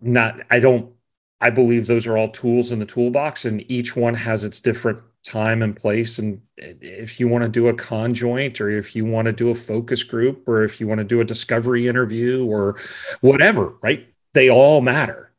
not, 0.00 0.40
I 0.48 0.60
don't 0.60 0.92
I 1.40 1.50
believe 1.50 1.86
those 1.86 2.06
are 2.06 2.16
all 2.16 2.30
tools 2.30 2.72
in 2.72 2.78
the 2.78 2.86
toolbox, 2.86 3.44
and 3.44 3.68
each 3.70 3.94
one 3.94 4.14
has 4.14 4.44
its 4.44 4.60
different 4.60 5.00
time 5.22 5.62
and 5.62 5.76
place. 5.76 6.18
And 6.18 6.40
if 6.56 7.20
you 7.20 7.28
want 7.28 7.42
to 7.42 7.48
do 7.48 7.68
a 7.68 7.74
conjoint, 7.74 8.60
or 8.60 8.70
if 8.70 8.96
you 8.96 9.04
want 9.04 9.26
to 9.26 9.32
do 9.32 9.50
a 9.50 9.54
focus 9.54 10.02
group, 10.02 10.48
or 10.48 10.62
if 10.62 10.80
you 10.80 10.86
want 10.86 10.98
to 10.98 11.04
do 11.04 11.20
a 11.20 11.24
discovery 11.24 11.88
interview, 11.88 12.46
or 12.46 12.76
whatever, 13.20 13.74
right? 13.82 14.08
They 14.36 14.50
all 14.50 14.82
matter. 14.82 15.32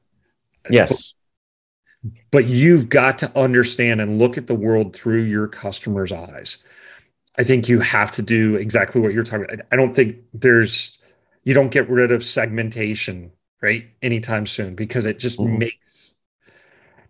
Yes. 0.72 1.14
But, 2.02 2.14
but 2.32 2.46
you've 2.46 2.90
got 2.90 3.20
to 3.20 3.32
understand 3.40 4.02
and 4.02 4.18
look 4.18 4.40
at 4.40 4.48
the 4.48 4.56
world 4.56 4.96
through 4.96 5.22
your 5.22 5.48
customer's 5.48 6.12
eyes. 6.12 6.58
I 7.38 7.44
think 7.44 7.70
you 7.70 7.80
have 7.80 8.12
to 8.14 8.24
do 8.24 8.56
exactly 8.56 9.00
what 9.00 9.14
you're 9.14 9.22
talking 9.22 9.46
about. 9.46 9.68
I 9.72 9.76
don't 9.76 9.96
think 9.96 10.16
there's, 10.34 10.98
you 11.44 11.54
don't 11.54 11.70
get 11.70 11.88
rid 11.88 12.12
of 12.12 12.24
segmentation 12.24 13.34
right 13.62 13.88
anytime 14.02 14.48
soon 14.48 14.74
because 14.74 15.06
it 15.06 15.20
just 15.20 15.38
mm-hmm. 15.38 15.60
makes 15.60 16.16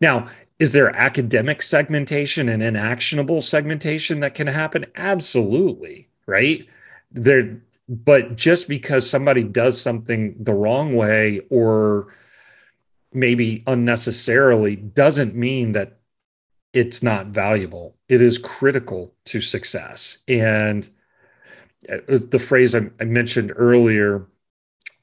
now, 0.02 0.30
is 0.60 0.73
there 0.73 0.93
academic 0.93 1.62
segmentation 1.62 2.50
and 2.50 2.62
inactionable 2.62 3.41
segmentation 3.41 4.19
that 4.19 4.36
can 4.36 4.47
happen? 4.47 4.88
Absolutely, 4.95 6.10
right? 6.26 6.67
There 7.12 7.62
but 7.89 8.36
just 8.36 8.67
because 8.67 9.10
somebody 9.10 9.43
does 9.43 9.80
something 9.80 10.36
the 10.39 10.54
wrong 10.54 10.95
way 10.95 11.41
or 11.50 12.13
maybe 13.13 13.63
unnecessarily 13.65 14.76
doesn't 14.76 15.36
mean 15.36 15.71
that 15.71 16.00
it's 16.73 17.02
not 17.02 17.28
valuable. 17.28 17.95
It 18.10 18.21
is 18.21 18.38
critical 18.38 19.15
to 19.26 19.41
success. 19.41 20.19
And 20.28 20.88
uh, 21.89 21.97
the 22.08 22.39
phrase 22.39 22.76
I, 22.76 22.89
mentioned 23.04 23.54
earlier 23.56 24.28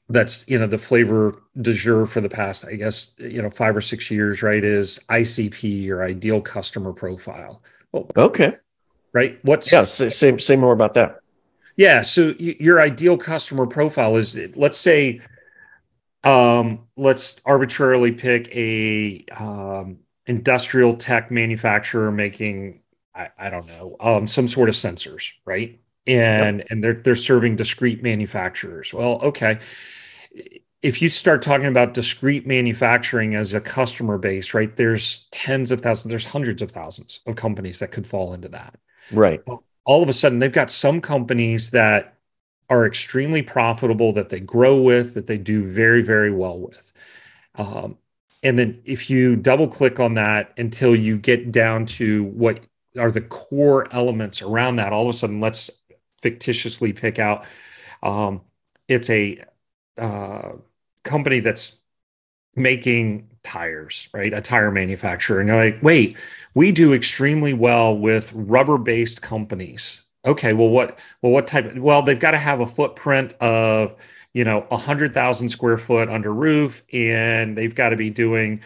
that's 0.07 0.47
you 0.47 0.59
know 0.59 0.67
the 0.67 0.77
flavor 0.77 1.41
de 1.59 1.73
jour 1.73 2.05
for 2.05 2.21
the 2.21 2.29
past 2.29 2.63
i 2.65 2.75
guess 2.75 3.11
you 3.17 3.41
know 3.41 3.49
five 3.49 3.75
or 3.75 3.81
six 3.81 4.11
years 4.11 4.43
right 4.43 4.63
is 4.63 4.99
icp 5.09 5.89
or 5.89 6.03
ideal 6.03 6.41
customer 6.41 6.93
profile 6.93 7.59
well, 7.91 8.07
okay 8.15 8.53
right 9.13 9.39
what's 9.41 9.71
yeah 9.71 9.85
say, 9.85 10.37
say 10.37 10.55
more 10.55 10.73
about 10.73 10.93
that 10.93 11.21
yeah 11.75 12.01
so 12.01 12.33
your 12.37 12.81
ideal 12.81 13.17
customer 13.17 13.65
profile 13.65 14.15
is 14.15 14.37
let's 14.55 14.77
say 14.77 15.21
um 16.23 16.87
let's 16.95 17.41
arbitrarily 17.45 18.11
pick 18.11 18.47
a 18.55 19.25
um 19.35 19.97
industrial 20.25 20.95
tech 20.95 21.31
manufacturer 21.31 22.11
making 22.11 22.81
I, 23.13 23.29
I 23.37 23.49
don't 23.49 23.67
know 23.67 23.95
um 23.99 24.27
some 24.27 24.47
sort 24.47 24.69
of 24.69 24.75
sensors 24.75 25.31
right 25.45 25.79
and 26.07 26.59
yep. 26.59 26.67
and 26.69 26.83
they're 26.83 26.93
they're 26.93 27.15
serving 27.15 27.55
discrete 27.55 28.01
manufacturers 28.01 28.93
well 28.93 29.19
okay 29.21 29.59
if 30.85 31.01
you 31.01 31.09
start 31.09 31.41
talking 31.41 31.65
about 31.65 31.95
discrete 31.95 32.45
manufacturing 32.45 33.33
as 33.33 33.55
a 33.55 33.59
customer 33.59 34.19
base, 34.19 34.53
right, 34.53 34.75
there's 34.75 35.27
tens 35.31 35.71
of 35.71 35.81
thousands, 35.81 36.11
there's 36.11 36.25
hundreds 36.25 36.61
of 36.61 36.69
thousands 36.69 37.21
of 37.25 37.35
companies 37.35 37.79
that 37.79 37.91
could 37.91 38.05
fall 38.05 38.35
into 38.35 38.49
that. 38.49 38.75
Right. 39.11 39.41
All 39.85 40.03
of 40.03 40.09
a 40.09 40.13
sudden, 40.13 40.39
they've 40.39 40.51
got 40.51 40.71
some 40.71 41.01
companies 41.01 41.71
that 41.71 42.15
are 42.69 42.85
extremely 42.85 43.41
profitable, 43.41 44.11
that 44.13 44.29
they 44.29 44.39
grow 44.39 44.81
with, 44.81 45.13
that 45.13 45.27
they 45.27 45.37
do 45.37 45.63
very, 45.69 46.01
very 46.01 46.31
well 46.31 46.57
with. 46.59 46.91
Um, 47.55 47.97
and 48.43 48.57
then 48.59 48.81
if 48.85 49.09
you 49.09 49.35
double 49.35 49.67
click 49.67 49.99
on 49.99 50.15
that 50.15 50.53
until 50.57 50.95
you 50.95 51.17
get 51.17 51.51
down 51.51 51.85
to 51.85 52.25
what 52.25 52.59
are 52.97 53.11
the 53.11 53.21
core 53.21 53.87
elements 53.93 54.41
around 54.41 54.77
that, 54.77 54.93
all 54.93 55.07
of 55.07 55.15
a 55.15 55.17
sudden, 55.17 55.39
let's 55.39 55.69
fictitiously 56.21 56.91
pick 56.93 57.19
out 57.19 57.45
um, 58.03 58.41
it's 58.87 59.09
a 59.09 59.43
uh, 59.97 60.53
company 61.03 61.39
that's 61.39 61.77
making 62.55 63.29
tires, 63.43 64.09
right? 64.13 64.33
A 64.33 64.41
tire 64.41 64.71
manufacturer. 64.71 65.39
And 65.39 65.49
you're 65.49 65.57
like, 65.57 65.79
wait, 65.81 66.17
we 66.55 66.71
do 66.71 66.93
extremely 66.93 67.53
well 67.53 67.95
with 67.95 68.31
rubber-based 68.33 69.21
companies. 69.21 70.03
Okay, 70.25 70.53
well, 70.53 70.69
what 70.69 70.97
well, 71.21 71.31
what 71.31 71.45
type 71.45 71.65
of, 71.65 71.77
well, 71.77 72.01
they've 72.01 72.19
got 72.19 72.31
to 72.31 72.39
have 72.39 72.59
a 72.59 72.65
footprint 72.65 73.33
of 73.33 73.95
you 74.33 74.43
know 74.43 74.65
a 74.71 74.77
hundred 74.77 75.13
thousand 75.13 75.49
square 75.49 75.77
foot 75.77 76.09
under 76.09 76.33
roof, 76.33 76.81
and 76.91 77.55
they've 77.55 77.75
got 77.75 77.89
to 77.89 77.95
be 77.95 78.09
doing 78.09 78.61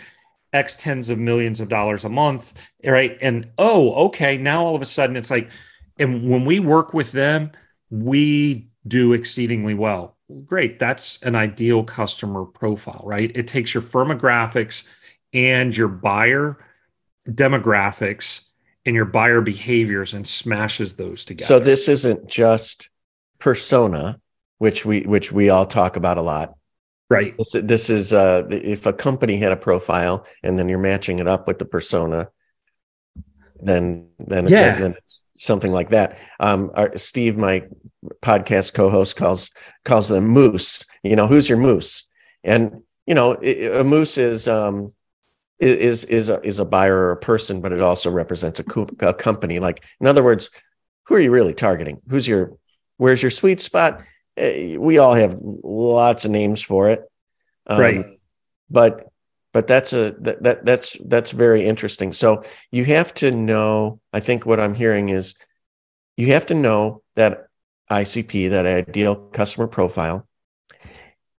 X 0.53 0.75
tens 0.77 1.09
of 1.09 1.19
millions 1.19 1.59
of 1.59 1.67
dollars 1.67 2.05
a 2.05 2.09
month, 2.09 2.53
right? 2.85 3.17
And 3.21 3.49
oh, 3.57 3.93
okay, 4.05 4.37
now 4.37 4.63
all 4.63 4.75
of 4.75 4.81
a 4.81 4.85
sudden 4.85 5.17
it's 5.17 5.29
like, 5.29 5.49
and 5.97 6.29
when 6.29 6.45
we 6.45 6.61
work 6.61 6.93
with 6.93 7.11
them, 7.11 7.51
we 7.89 8.69
do 8.87 9.11
exceedingly 9.11 9.73
well 9.73 10.15
great. 10.45 10.79
That's 10.79 11.21
an 11.23 11.35
ideal 11.35 11.83
customer 11.83 12.45
profile, 12.45 13.01
right? 13.03 13.31
It 13.35 13.47
takes 13.47 13.73
your 13.73 13.83
firmographics 13.83 14.83
and 15.33 15.75
your 15.75 15.87
buyer 15.87 16.57
demographics 17.29 18.41
and 18.85 18.95
your 18.95 19.05
buyer 19.05 19.41
behaviors 19.41 20.13
and 20.13 20.25
smashes 20.25 20.95
those 20.95 21.25
together. 21.25 21.45
So 21.45 21.59
this 21.59 21.87
isn't 21.87 22.27
just 22.27 22.89
persona, 23.39 24.19
which 24.57 24.85
we 24.85 25.01
which 25.01 25.31
we 25.31 25.49
all 25.49 25.65
talk 25.65 25.95
about 25.95 26.17
a 26.17 26.21
lot. 26.21 26.55
Right. 27.09 27.35
This, 27.37 27.55
this 27.63 27.89
is 27.89 28.13
uh, 28.13 28.47
if 28.51 28.85
a 28.85 28.93
company 28.93 29.37
had 29.37 29.51
a 29.51 29.57
profile 29.57 30.25
and 30.43 30.59
then 30.59 30.69
you're 30.69 30.79
matching 30.79 31.19
it 31.19 31.27
up 31.27 31.47
with 31.47 31.57
the 31.57 31.65
persona, 31.65 32.29
then 33.59 34.09
then, 34.19 34.47
yeah. 34.47 34.77
then, 34.77 34.93
it's 34.97 35.23
something 35.37 35.71
like 35.71 35.89
that. 35.89 36.19
Um, 36.39 36.71
our, 36.75 36.95
Steve, 36.97 37.37
my 37.37 37.63
podcast 38.21 38.73
co-host, 38.73 39.15
calls 39.15 39.49
calls 39.83 40.09
them 40.09 40.27
moose. 40.27 40.85
You 41.03 41.15
know, 41.15 41.27
who's 41.27 41.49
your 41.49 41.57
moose? 41.57 42.05
And 42.43 42.83
you 43.07 43.15
know, 43.15 43.35
a 43.41 43.83
moose 43.83 44.17
is 44.19 44.47
um, 44.47 44.93
is 45.59 46.05
is 46.05 46.29
a 46.29 46.39
is 46.41 46.59
a 46.59 46.65
buyer 46.65 46.95
or 46.95 47.11
a 47.11 47.17
person, 47.17 47.61
but 47.61 47.71
it 47.71 47.81
also 47.81 48.09
represents 48.09 48.59
a, 48.59 48.63
co- 48.63 48.87
a 49.01 49.13
company. 49.13 49.59
Like 49.59 49.83
in 49.99 50.07
other 50.07 50.23
words, 50.23 50.49
who 51.05 51.15
are 51.15 51.19
you 51.19 51.31
really 51.31 51.53
targeting? 51.53 52.01
Who's 52.07 52.27
your 52.27 52.53
where's 52.97 53.21
your 53.21 53.31
sweet 53.31 53.61
spot? 53.61 54.03
Eh, 54.37 54.77
we 54.77 54.97
all 54.97 55.13
have 55.13 55.35
lots 55.41 56.25
of 56.25 56.31
names 56.31 56.61
for 56.61 56.89
it, 56.89 57.01
um, 57.67 57.79
right? 57.79 58.05
But 58.69 59.09
but 59.51 59.67
that's 59.67 59.93
a 59.93 60.15
that, 60.19 60.43
that 60.43 60.65
that's 60.65 60.97
that's 61.05 61.31
very 61.31 61.65
interesting. 61.65 62.13
So 62.13 62.43
you 62.71 62.85
have 62.85 63.13
to 63.15 63.31
know. 63.31 63.99
I 64.13 64.21
think 64.21 64.45
what 64.45 64.59
I'm 64.59 64.75
hearing 64.75 65.09
is 65.09 65.35
you 66.15 66.33
have 66.33 66.45
to 66.47 66.53
know 66.53 67.01
that 67.15 67.47
ICP, 67.91 68.51
that 68.51 68.65
ideal 68.65 69.15
customer 69.15 69.67
profile, 69.67 70.27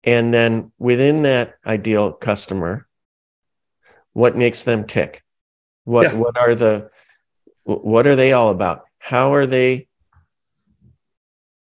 and 0.04 0.34
then 0.34 0.72
within 0.78 1.22
that 1.22 1.54
ideal 1.64 2.12
customer, 2.12 2.86
what 4.12 4.36
makes 4.36 4.64
them 4.64 4.84
tick? 4.84 5.22
What 5.84 6.12
yeah. 6.12 6.14
what 6.14 6.38
are 6.38 6.54
the 6.54 6.90
what 7.64 8.06
are 8.06 8.16
they 8.16 8.32
all 8.32 8.50
about? 8.50 8.84
How 8.98 9.34
are 9.34 9.46
they 9.46 9.88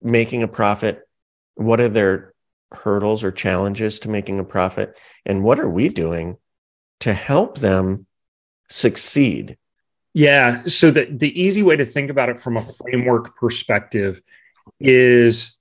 making 0.01 0.43
a 0.43 0.47
profit? 0.47 1.07
what 1.55 1.79
are 1.79 1.89
their 1.89 2.33
hurdles 2.71 3.23
or 3.23 3.31
challenges 3.31 3.99
to 3.99 4.09
making 4.09 4.39
a 4.39 4.43
profit 4.43 4.99
and 5.25 5.43
what 5.43 5.59
are 5.59 5.69
we 5.69 5.89
doing 5.89 6.37
to 7.01 7.13
help 7.13 7.57
them 7.57 8.05
succeed 8.69 9.57
yeah 10.13 10.61
so 10.63 10.89
the, 10.89 11.05
the 11.05 11.41
easy 11.41 11.63
way 11.63 11.75
to 11.75 11.85
think 11.85 12.09
about 12.09 12.29
it 12.29 12.39
from 12.39 12.55
a 12.55 12.63
framework 12.63 13.35
perspective 13.35 14.21
is 14.79 15.57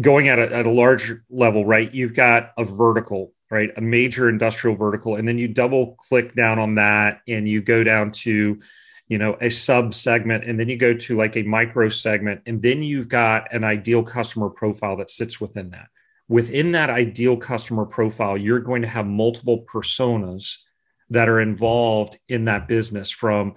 going 0.00 0.28
at 0.28 0.38
a, 0.38 0.54
at 0.54 0.66
a 0.66 0.70
large 0.70 1.14
level 1.30 1.64
right 1.64 1.94
you've 1.94 2.14
got 2.14 2.50
a 2.58 2.64
vertical 2.64 3.32
right? 3.50 3.70
A 3.76 3.80
major 3.80 4.28
industrial 4.28 4.76
vertical. 4.76 5.16
And 5.16 5.26
then 5.26 5.38
you 5.38 5.48
double 5.48 5.96
click 5.98 6.34
down 6.34 6.58
on 6.58 6.76
that 6.76 7.20
and 7.26 7.48
you 7.48 7.60
go 7.60 7.82
down 7.82 8.12
to 8.12 8.58
you 9.08 9.18
know 9.18 9.36
a 9.40 9.50
sub 9.50 9.92
segment 9.92 10.44
and 10.44 10.58
then 10.58 10.68
you 10.68 10.76
go 10.76 10.94
to 10.94 11.16
like 11.16 11.36
a 11.36 11.42
micro 11.42 11.88
segment 11.88 12.42
and 12.46 12.62
then 12.62 12.82
you've 12.82 13.08
got 13.08 13.52
an 13.52 13.64
ideal 13.64 14.04
customer 14.04 14.48
profile 14.48 14.96
that 14.96 15.10
sits 15.10 15.40
within 15.40 15.70
that. 15.70 15.88
Within 16.28 16.72
that 16.72 16.90
ideal 16.90 17.36
customer 17.36 17.84
profile 17.84 18.38
you're 18.38 18.60
going 18.60 18.82
to 18.82 18.88
have 18.88 19.06
multiple 19.06 19.64
personas 19.64 20.58
that 21.10 21.28
are 21.28 21.40
involved 21.40 22.18
in 22.28 22.44
that 22.44 22.68
business 22.68 23.10
from 23.10 23.54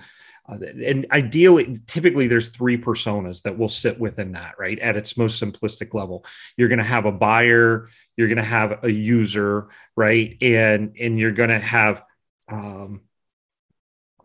uh, 0.49 0.57
and 0.83 1.05
ideally 1.11 1.77
typically 1.87 2.27
there's 2.27 2.49
three 2.49 2.77
personas 2.77 3.41
that 3.43 3.57
will 3.57 3.69
sit 3.69 3.99
within 3.99 4.33
that 4.33 4.55
right 4.59 4.79
at 4.79 4.97
its 4.97 5.17
most 5.17 5.41
simplistic 5.41 5.93
level 5.93 6.25
you're 6.57 6.67
going 6.67 6.79
to 6.79 6.83
have 6.83 7.05
a 7.05 7.11
buyer 7.11 7.87
you're 8.17 8.27
going 8.27 8.37
to 8.37 8.43
have 8.43 8.83
a 8.83 8.91
user 8.91 9.69
right 9.95 10.37
and 10.41 10.95
and 10.99 11.19
you're 11.19 11.31
going 11.31 11.49
to 11.49 11.59
have 11.59 12.03
um, 12.49 13.01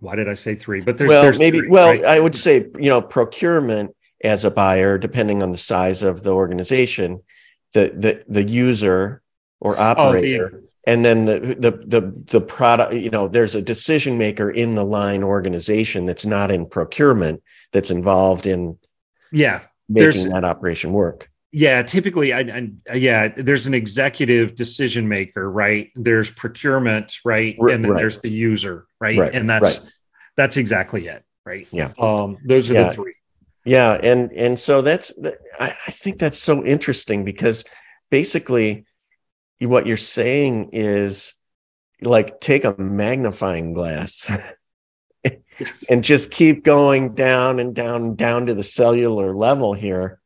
why 0.00 0.16
did 0.16 0.28
I 0.28 0.35
say 0.35 0.54
three? 0.54 0.81
But 0.81 0.98
there's 0.98 1.09
well, 1.09 1.22
there's 1.22 1.38
maybe 1.38 1.61
three, 1.61 1.68
well, 1.68 1.88
right? 1.88 2.04
I 2.04 2.20
would 2.20 2.37
say 2.37 2.66
you 2.78 2.88
know 2.88 3.02
procurement 3.02 3.94
as 4.22 4.44
a 4.44 4.50
buyer, 4.50 4.98
depending 4.98 5.42
on 5.42 5.52
the 5.52 5.59
size 5.59 6.02
of 6.02 6.22
the 6.22 6.33
organization, 6.33 7.22
the 7.74 7.90
the 7.94 8.24
the 8.28 8.44
user 8.44 9.22
or 9.61 9.78
operator, 9.78 10.62
oh, 10.62 10.67
and 10.88 11.05
then 11.05 11.27
the 11.27 11.38
the 11.38 11.70
the 11.70 12.12
the 12.27 12.40
product. 12.40 12.94
You 12.94 13.11
know, 13.11 13.29
there's 13.29 13.55
a 13.55 13.62
decision 13.62 14.18
maker 14.18 14.51
in 14.51 14.74
the 14.74 14.85
line 14.85 15.22
organization 15.22 16.07
that's 16.07 16.27
not 16.27 16.51
in 16.51 16.66
procurement 16.66 17.42
that's 17.72 17.90
involved 17.90 18.46
in 18.46 18.79
yeah 19.31 19.61
making 19.88 20.31
that 20.31 20.44
operation 20.44 20.92
work 20.92 21.31
yeah 21.53 21.83
typically 21.83 22.33
I, 22.33 22.70
I, 22.90 22.94
yeah 22.94 23.29
there's 23.29 23.66
an 23.66 23.74
executive 23.74 24.55
decision 24.55 25.09
maker 25.09 25.51
right 25.51 25.90
there's 25.94 26.31
procurement 26.31 27.18
right 27.24 27.57
and 27.59 27.85
then 27.85 27.92
right. 27.92 27.98
there's 27.98 28.18
the 28.18 28.31
user 28.31 28.87
right, 29.01 29.18
right. 29.18 29.35
and 29.35 29.48
that's 29.48 29.81
right. 29.81 29.92
that's 30.37 30.57
exactly 30.57 31.07
it 31.07 31.24
right 31.46 31.66
yeah 31.70 31.92
um 31.98 32.37
those 32.44 32.70
are 32.70 32.74
yeah. 32.74 32.88
the 32.88 32.94
three 32.94 33.14
yeah 33.64 33.94
and 33.94 34.31
and 34.33 34.59
so 34.59 34.83
that's 34.83 35.12
I, 35.59 35.74
I 35.87 35.90
think 35.90 36.18
that's 36.18 36.38
so 36.38 36.64
interesting 36.64 37.24
because 37.24 37.64
basically 38.11 38.85
what 39.61 39.87
you're 39.87 39.97
saying 39.97 40.71
is 40.73 41.35
like 42.01 42.38
take 42.40 42.64
a 42.64 42.77
magnifying 42.79 43.73
glass 43.73 44.31
yes. 45.59 45.85
and 45.90 46.05
just 46.05 46.31
keep 46.31 46.64
going 46.64 47.14
down 47.14 47.59
and 47.59 47.75
down 47.75 48.03
and 48.03 48.16
down 48.16 48.47
to 48.47 48.55
the 48.55 48.62
cellular 48.62 49.35
level 49.35 49.75
here 49.75 50.21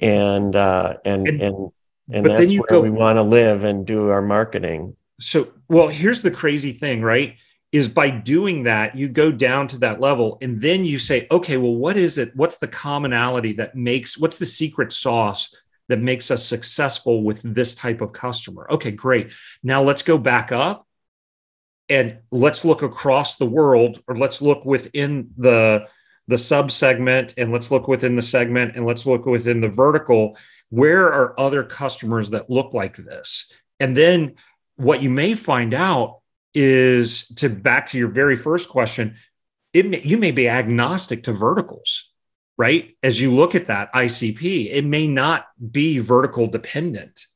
and 0.00 0.56
uh, 0.56 0.96
and 1.04 1.28
and 1.28 1.72
and, 2.10 2.26
and 2.26 2.26
that's 2.26 2.52
where 2.52 2.66
go, 2.68 2.80
we 2.80 2.90
want 2.90 3.18
to 3.18 3.22
live 3.22 3.62
and 3.62 3.86
do 3.86 4.08
our 4.08 4.22
marketing. 4.22 4.96
So, 5.20 5.52
well, 5.68 5.88
here's 5.88 6.22
the 6.22 6.30
crazy 6.30 6.72
thing, 6.72 7.02
right? 7.02 7.36
Is 7.70 7.88
by 7.88 8.10
doing 8.10 8.64
that, 8.64 8.96
you 8.96 9.08
go 9.08 9.30
down 9.30 9.68
to 9.68 9.78
that 9.78 10.00
level, 10.00 10.38
and 10.42 10.60
then 10.60 10.84
you 10.84 10.98
say, 10.98 11.28
okay, 11.30 11.56
well, 11.56 11.74
what 11.74 11.96
is 11.96 12.18
it? 12.18 12.34
What's 12.34 12.56
the 12.56 12.66
commonality 12.66 13.52
that 13.54 13.76
makes? 13.76 14.18
What's 14.18 14.38
the 14.38 14.46
secret 14.46 14.92
sauce 14.92 15.54
that 15.90 15.98
makes 15.98 16.30
us 16.30 16.46
successful 16.46 17.22
with 17.22 17.42
this 17.42 17.74
type 17.74 18.00
of 18.00 18.12
customer? 18.12 18.66
Okay, 18.70 18.90
great. 18.90 19.32
Now 19.62 19.82
let's 19.82 20.02
go 20.02 20.16
back 20.16 20.52
up 20.52 20.86
and 21.88 22.18
let's 22.30 22.64
look 22.64 22.82
across 22.82 23.36
the 23.36 23.46
world, 23.46 24.02
or 24.08 24.16
let's 24.16 24.40
look 24.40 24.64
within 24.64 25.30
the 25.36 25.86
the 26.30 26.38
sub 26.38 26.70
segment 26.70 27.34
and 27.36 27.50
let's 27.50 27.72
look 27.72 27.88
within 27.88 28.14
the 28.14 28.22
segment 28.22 28.76
and 28.76 28.86
let's 28.86 29.04
look 29.04 29.26
within 29.26 29.60
the 29.60 29.68
vertical 29.68 30.38
where 30.68 31.06
are 31.12 31.38
other 31.38 31.64
customers 31.64 32.30
that 32.30 32.48
look 32.48 32.72
like 32.72 32.96
this 32.96 33.50
and 33.80 33.96
then 33.96 34.34
what 34.76 35.02
you 35.02 35.10
may 35.10 35.34
find 35.34 35.74
out 35.74 36.20
is 36.54 37.26
to 37.34 37.48
back 37.48 37.88
to 37.88 37.98
your 37.98 38.08
very 38.08 38.36
first 38.36 38.68
question 38.68 39.16
it 39.72 39.86
may, 39.86 40.00
you 40.02 40.18
may 40.18 40.30
be 40.30 40.48
agnostic 40.48 41.24
to 41.24 41.32
verticals 41.32 42.09
right? 42.60 42.94
As 43.02 43.18
you 43.18 43.32
look 43.32 43.54
at 43.54 43.68
that 43.68 43.90
icp 43.94 44.70
it 44.70 44.84
may 44.84 45.06
not 45.06 45.46
be 45.78 45.98
vertical 45.98 46.46
dependent 46.46 47.26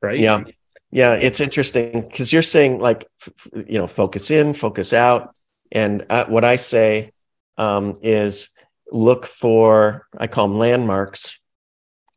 right? 0.00 0.18
Yeah. 0.18 0.44
Yeah 0.90 1.14
it's 1.14 1.40
interesting 1.40 2.00
because 2.00 2.32
you're 2.32 2.50
saying 2.56 2.80
like 2.80 3.06
you 3.54 3.78
know 3.78 3.86
focus 3.86 4.30
in 4.30 4.54
focus 4.54 4.92
out. 4.92 5.34
And 5.70 6.04
uh, 6.10 6.26
what 6.26 6.44
i 6.44 6.56
say 6.56 7.12
um, 7.56 7.96
is 8.02 8.48
look 8.90 9.26
for 9.26 10.06
I 10.16 10.26
call 10.26 10.48
them 10.48 10.58
landmarks. 10.58 11.40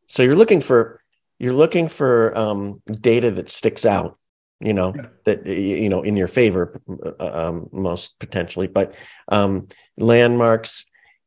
So 0.08 0.24
you're 0.24 0.36
looking 0.36 0.62
for 0.62 1.02
you're 1.40 1.54
looking 1.54 1.90
for 1.90 2.38
um, 2.38 2.82
data 2.88 3.30
that 3.32 3.50
sticks 3.50 3.86
out, 3.86 4.18
you 4.62 4.74
know, 4.74 4.94
that 5.26 5.46
you 5.46 5.90
know 5.90 6.02
in 6.02 6.16
your 6.16 6.28
favor 6.28 6.80
uh, 7.20 7.48
um, 7.48 7.70
most 7.72 8.18
potentially, 8.20 8.68
but 8.68 8.96
um, 9.28 9.68
landmarks 9.98 10.86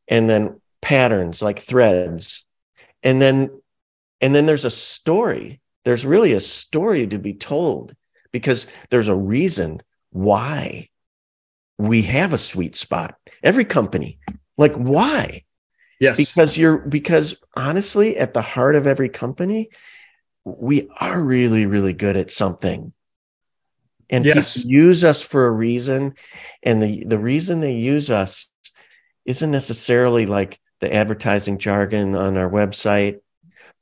and 0.08 0.28
then 0.28 0.60
patterns 0.88 1.42
like 1.42 1.58
threads, 1.58 2.46
and 3.02 3.20
then 3.20 3.50
and 4.22 4.34
then 4.34 4.46
there's 4.46 4.64
a 4.64 4.70
story. 4.70 5.60
There's 5.84 6.06
really 6.06 6.32
a 6.32 6.40
story 6.40 7.06
to 7.06 7.18
be 7.18 7.34
told 7.34 7.94
because 8.32 8.66
there's 8.88 9.08
a 9.08 9.14
reason 9.14 9.82
why 10.10 10.88
we 11.76 12.02
have 12.02 12.32
a 12.32 12.38
sweet 12.38 12.74
spot. 12.74 13.16
Every 13.42 13.66
company, 13.66 14.18
like 14.56 14.74
why? 14.76 15.44
Yes. 16.00 16.16
Because 16.16 16.56
you're 16.56 16.78
because 16.78 17.36
honestly, 17.54 18.16
at 18.16 18.32
the 18.32 18.40
heart 18.40 18.74
of 18.74 18.86
every 18.86 19.10
company, 19.10 19.68
we 20.44 20.88
are 20.98 21.22
really, 21.22 21.66
really 21.66 21.92
good 21.92 22.16
at 22.16 22.30
something. 22.30 22.94
And 24.08 24.24
yes. 24.24 24.56
people 24.56 24.70
use 24.70 25.04
us 25.04 25.22
for 25.22 25.46
a 25.46 25.50
reason. 25.50 26.14
And 26.62 26.80
the, 26.80 27.04
the 27.04 27.18
reason 27.18 27.60
they 27.60 27.74
use 27.74 28.10
us 28.10 28.50
isn't 29.26 29.50
necessarily 29.50 30.24
like 30.24 30.58
the 30.80 30.94
advertising 30.94 31.58
jargon 31.58 32.14
on 32.14 32.36
our 32.36 32.50
website 32.50 33.20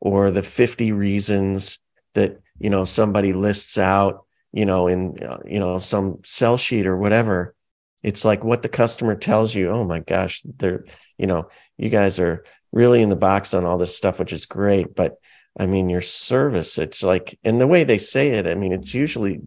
or 0.00 0.30
the 0.30 0.42
50 0.42 0.92
reasons 0.92 1.78
that, 2.14 2.40
you 2.58 2.70
know, 2.70 2.84
somebody 2.84 3.32
lists 3.32 3.78
out, 3.78 4.24
you 4.52 4.64
know, 4.64 4.88
in, 4.88 5.22
uh, 5.22 5.38
you 5.44 5.58
know, 5.58 5.78
some 5.78 6.20
sell 6.24 6.56
sheet 6.56 6.86
or 6.86 6.96
whatever. 6.96 7.54
It's 8.02 8.24
like 8.24 8.44
what 8.44 8.62
the 8.62 8.68
customer 8.68 9.16
tells 9.16 9.54
you 9.54 9.70
oh 9.70 9.82
my 9.82 9.98
gosh 9.98 10.40
they're 10.44 10.84
you 11.18 11.26
know 11.26 11.48
you 11.76 11.88
guys 11.88 12.20
are 12.20 12.44
really 12.70 13.02
in 13.02 13.08
the 13.08 13.16
box 13.16 13.52
on 13.52 13.64
all 13.64 13.78
this 13.78 13.96
stuff 13.96 14.20
which 14.20 14.32
is 14.32 14.46
great. 14.46 14.94
But 14.94 15.16
i 15.58 15.66
mean 15.66 15.88
your 15.88 16.02
service 16.02 16.78
it's 16.78 17.02
like 17.02 17.38
and 17.42 17.60
the 17.60 17.66
way 17.66 17.84
they 17.84 17.98
say 17.98 18.28
it 18.28 18.46
i 18.46 18.54
mean 18.54 18.72
it's 18.72 18.94
usually 18.94 19.40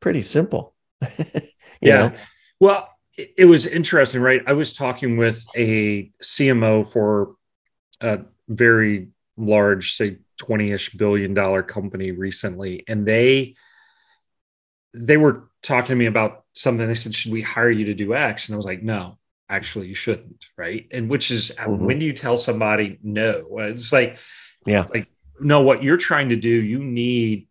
pretty 0.00 0.22
simple 0.22 0.74
yeah. 1.80 2.08
know? 2.08 2.12
well 2.60 2.95
it, 3.16 3.46
was 3.46 3.66
interesting, 3.66 4.20
right? 4.20 4.42
I 4.46 4.52
was 4.52 4.72
talking 4.72 5.16
with 5.16 5.44
a 5.56 6.10
CMO 6.22 6.90
for 6.90 7.36
a 8.00 8.20
very 8.48 9.08
large, 9.36 9.96
say 9.96 10.18
20-ish 10.40 10.90
billion 10.90 11.34
dollar 11.34 11.62
company 11.62 12.10
recently, 12.10 12.84
and 12.88 13.06
they 13.06 13.56
they 14.92 15.16
were 15.16 15.50
talking 15.62 15.88
to 15.88 15.94
me 15.94 16.06
about 16.06 16.44
something. 16.52 16.86
They 16.86 16.94
said, 16.94 17.14
"Should 17.14 17.32
we 17.32 17.42
hire 17.42 17.70
you 17.70 17.86
to 17.86 17.94
do 17.94 18.14
X?" 18.14 18.48
And 18.48 18.54
I 18.54 18.56
was 18.56 18.66
like, 18.66 18.82
"No, 18.82 19.18
actually, 19.48 19.88
you 19.88 19.94
shouldn't." 19.94 20.46
Right? 20.56 20.86
And 20.90 21.08
which 21.08 21.30
is 21.30 21.52
mm-hmm. 21.56 21.84
when 21.84 21.98
do 21.98 22.06
you 22.06 22.12
tell 22.12 22.36
somebody 22.36 22.98
no? 23.02 23.46
It's 23.58 23.92
like, 23.92 24.18
yeah, 24.66 24.86
like 24.92 25.08
no. 25.40 25.62
What 25.62 25.82
you're 25.82 25.96
trying 25.96 26.30
to 26.30 26.36
do, 26.36 26.48
you 26.48 26.82
need 26.82 27.48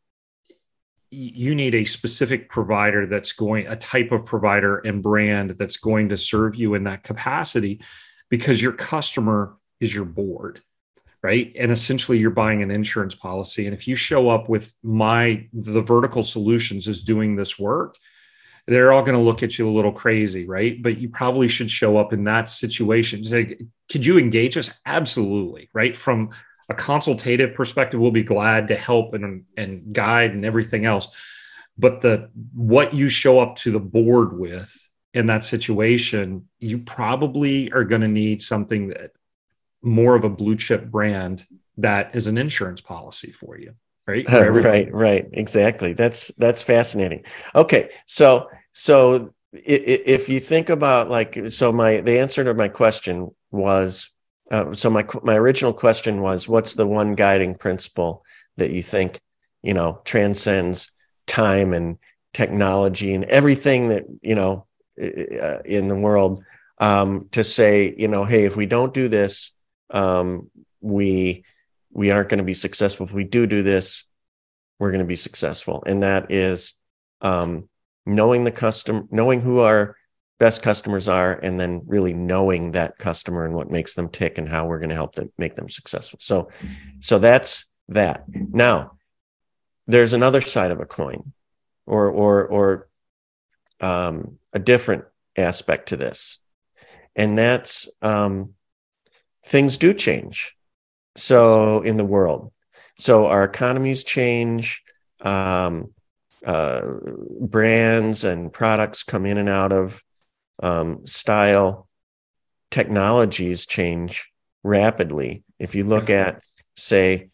you 1.12 1.56
need 1.56 1.76
a 1.76 1.86
specific 1.86 2.50
provider 2.50 3.06
that's 3.06 3.32
going 3.32 3.68
a 3.68 3.76
type 3.76 4.12
of 4.12 4.26
provider 4.26 4.80
and 4.80 5.04
brand 5.04 5.52
that's 5.52 5.78
going 5.78 6.10
to 6.10 6.18
serve 6.18 6.56
you 6.56 6.74
in 6.74 6.84
that 6.86 7.04
capacity 7.04 7.82
because 8.30 8.62
your 8.62 8.74
customer 8.74 9.56
is 9.80 9.94
your 9.94 10.06
board 10.06 10.62
right? 11.26 11.54
And 11.58 11.72
essentially 11.72 12.20
you're 12.20 12.30
buying 12.30 12.62
an 12.62 12.70
insurance 12.70 13.16
policy. 13.16 13.66
And 13.66 13.76
if 13.76 13.88
you 13.88 13.96
show 13.96 14.30
up 14.30 14.48
with 14.48 14.72
my 14.84 15.48
the 15.54 15.82
vertical 15.82 16.22
solutions 16.22 16.88
is 16.88 17.04
doing 17.04 17.36
this 17.36 17.58
work 17.58 17.98
they're 18.68 18.92
all 18.92 19.04
going 19.04 19.18
to 19.18 19.24
look 19.24 19.44
at 19.44 19.60
you 19.60 19.70
a 19.70 19.72
little 19.72 19.92
crazy 19.92 20.46
right? 20.46 20.82
But 20.82 20.98
you 20.98 21.10
probably 21.10 21.48
should 21.48 21.70
show 21.70 21.98
up 21.98 22.14
in 22.14 22.24
that 22.26 22.50
situation. 22.50 23.24
Say 23.24 23.58
could 23.92 24.06
you 24.06 24.18
engage 24.18 24.58
us? 24.58 24.72
Absolutely 24.86 25.70
right? 25.74 25.96
From 25.96 26.30
a 26.70 26.74
consultative 26.74 27.54
perspective, 27.54 28.00
we'll 28.00 28.12
be 28.12 28.24
glad 28.24 28.70
to 28.70 28.76
help 28.76 29.14
and, 29.14 29.46
and 29.56 29.94
guide 29.94 30.32
and 30.32 30.46
everything 30.46 30.86
else. 30.86 31.08
But 31.78 32.02
the 32.02 32.30
what 32.54 32.94
you 32.94 33.10
show 33.10 33.40
up 33.40 33.58
to 33.58 33.72
the 33.72 33.80
board 33.80 34.38
with 34.38 34.90
in 35.14 35.28
that 35.28 35.44
situation, 35.44 36.48
you 36.60 36.80
probably 36.80 37.72
are 37.72 37.84
going 37.84 38.02
to 38.02 38.08
need 38.08 38.42
something 38.42 38.90
that 38.90 39.12
more 39.82 40.16
of 40.16 40.24
a 40.24 40.30
blue 40.30 40.56
chip 40.56 40.86
brand 40.86 41.46
that 41.78 42.16
is 42.16 42.28
an 42.28 42.38
insurance 42.38 42.82
policy 42.82 43.32
for 43.32 43.58
you. 43.58 43.74
Right. 44.08 44.28
For 44.28 44.52
right. 44.62 44.92
Right. 44.94 45.28
Exactly. 45.34 45.94
That's 45.94 46.30
that's 46.38 46.62
fascinating. 46.62 47.26
Okay. 47.54 47.90
So 48.06 48.50
so 48.72 49.34
if 49.54 50.30
you 50.30 50.40
think 50.40 50.70
about 50.70 51.10
like 51.10 51.50
so 51.50 51.72
my 51.72 52.02
the 52.02 52.20
answer 52.20 52.44
to 52.44 52.54
my 52.54 52.68
question 52.68 53.34
was 53.52 54.12
uh, 54.52 54.74
so 54.74 54.90
my 54.90 55.06
my 55.24 55.36
original 55.36 55.74
question 55.74 56.22
was, 56.22 56.48
what's 56.48 56.74
the 56.74 56.88
one 56.88 57.16
guiding 57.16 57.56
principle 57.56 58.24
that 58.58 58.72
you 58.72 58.84
think 58.84 59.20
you 59.64 59.74
know 59.74 60.02
transcends 60.06 60.92
time 61.28 61.74
and 61.74 61.98
technology 62.34 63.14
and 63.14 63.24
everything 63.26 63.90
that 63.90 64.04
you 64.22 64.36
know 64.36 64.68
uh, 65.02 65.60
in 65.66 65.88
the 65.88 65.96
world 65.96 66.44
um, 66.78 67.28
to 67.32 67.44
say, 67.44 67.96
you 67.98 68.08
know, 68.08 68.26
hey, 68.26 68.46
if 68.46 68.56
we 68.56 68.66
don't 68.66 68.94
do 68.94 69.08
this, 69.08 69.52
um, 69.90 70.50
we 70.82 71.44
we 71.92 72.12
aren't 72.12 72.30
going 72.30 72.40
to 72.40 72.44
be 72.44 72.54
successful. 72.54 73.06
If 73.06 73.14
we 73.14 73.24
do 73.24 73.48
do 73.48 73.64
this, 73.64 74.04
we're 74.80 74.92
going 74.92 75.00
to 75.00 75.06
be 75.06 75.16
successful, 75.16 75.84
and 75.88 76.04
that 76.04 76.32
is 76.32 76.74
um, 77.22 77.70
knowing 78.06 78.44
the 78.44 78.52
custom, 78.52 79.08
knowing 79.12 79.42
who 79.42 79.60
our 79.60 79.96
best 80.40 80.62
customers 80.62 81.08
are 81.08 81.34
and 81.34 81.60
then 81.60 81.82
really 81.86 82.14
knowing 82.14 82.72
that 82.74 82.98
customer 82.98 83.46
and 83.46 83.54
what 83.54 83.72
makes 83.72 83.94
them 83.94 84.10
tick 84.10 84.38
and 84.38 84.50
how 84.50 84.66
we're 84.66 84.80
going 84.80 84.90
to 84.90 84.96
help 84.96 85.16
them 85.16 85.32
make 85.38 85.56
them 85.56 85.70
successful. 85.70 86.20
So 86.22 86.50
so 87.00 87.20
that's 87.20 87.66
that. 87.90 88.26
Now 88.28 88.98
there's 89.88 90.14
another 90.14 90.42
side 90.42 90.72
of 90.72 90.80
a 90.80 90.86
coin 90.86 91.34
or 91.86 92.10
or 92.10 92.46
or 92.46 92.88
um, 93.82 94.40
a 94.54 94.60
different 94.60 95.06
aspect 95.38 95.90
to 95.90 95.98
this 95.98 96.40
and 97.16 97.38
that's 97.38 97.88
um, 98.02 98.54
things 99.46 99.78
do 99.78 99.94
change. 99.94 100.56
So 101.16 101.82
in 101.82 101.98
the 101.98 102.06
world. 102.06 102.52
So 102.98 103.28
our 103.28 103.44
economies 103.44 104.04
change 104.04 104.82
um, 105.22 105.94
uh, 106.46 106.82
brands 107.40 108.24
and 108.24 108.52
products 108.52 109.04
come 109.04 109.26
in 109.26 109.38
and 109.38 109.50
out 109.50 109.72
of 109.72 110.04
um, 110.62 111.06
style 111.08 111.88
technologies 112.72 113.66
change 113.66 114.32
rapidly. 114.64 115.44
If 115.60 115.76
you 115.76 115.84
look 115.84 116.10
at, 116.10 116.42
say, 116.76 117.30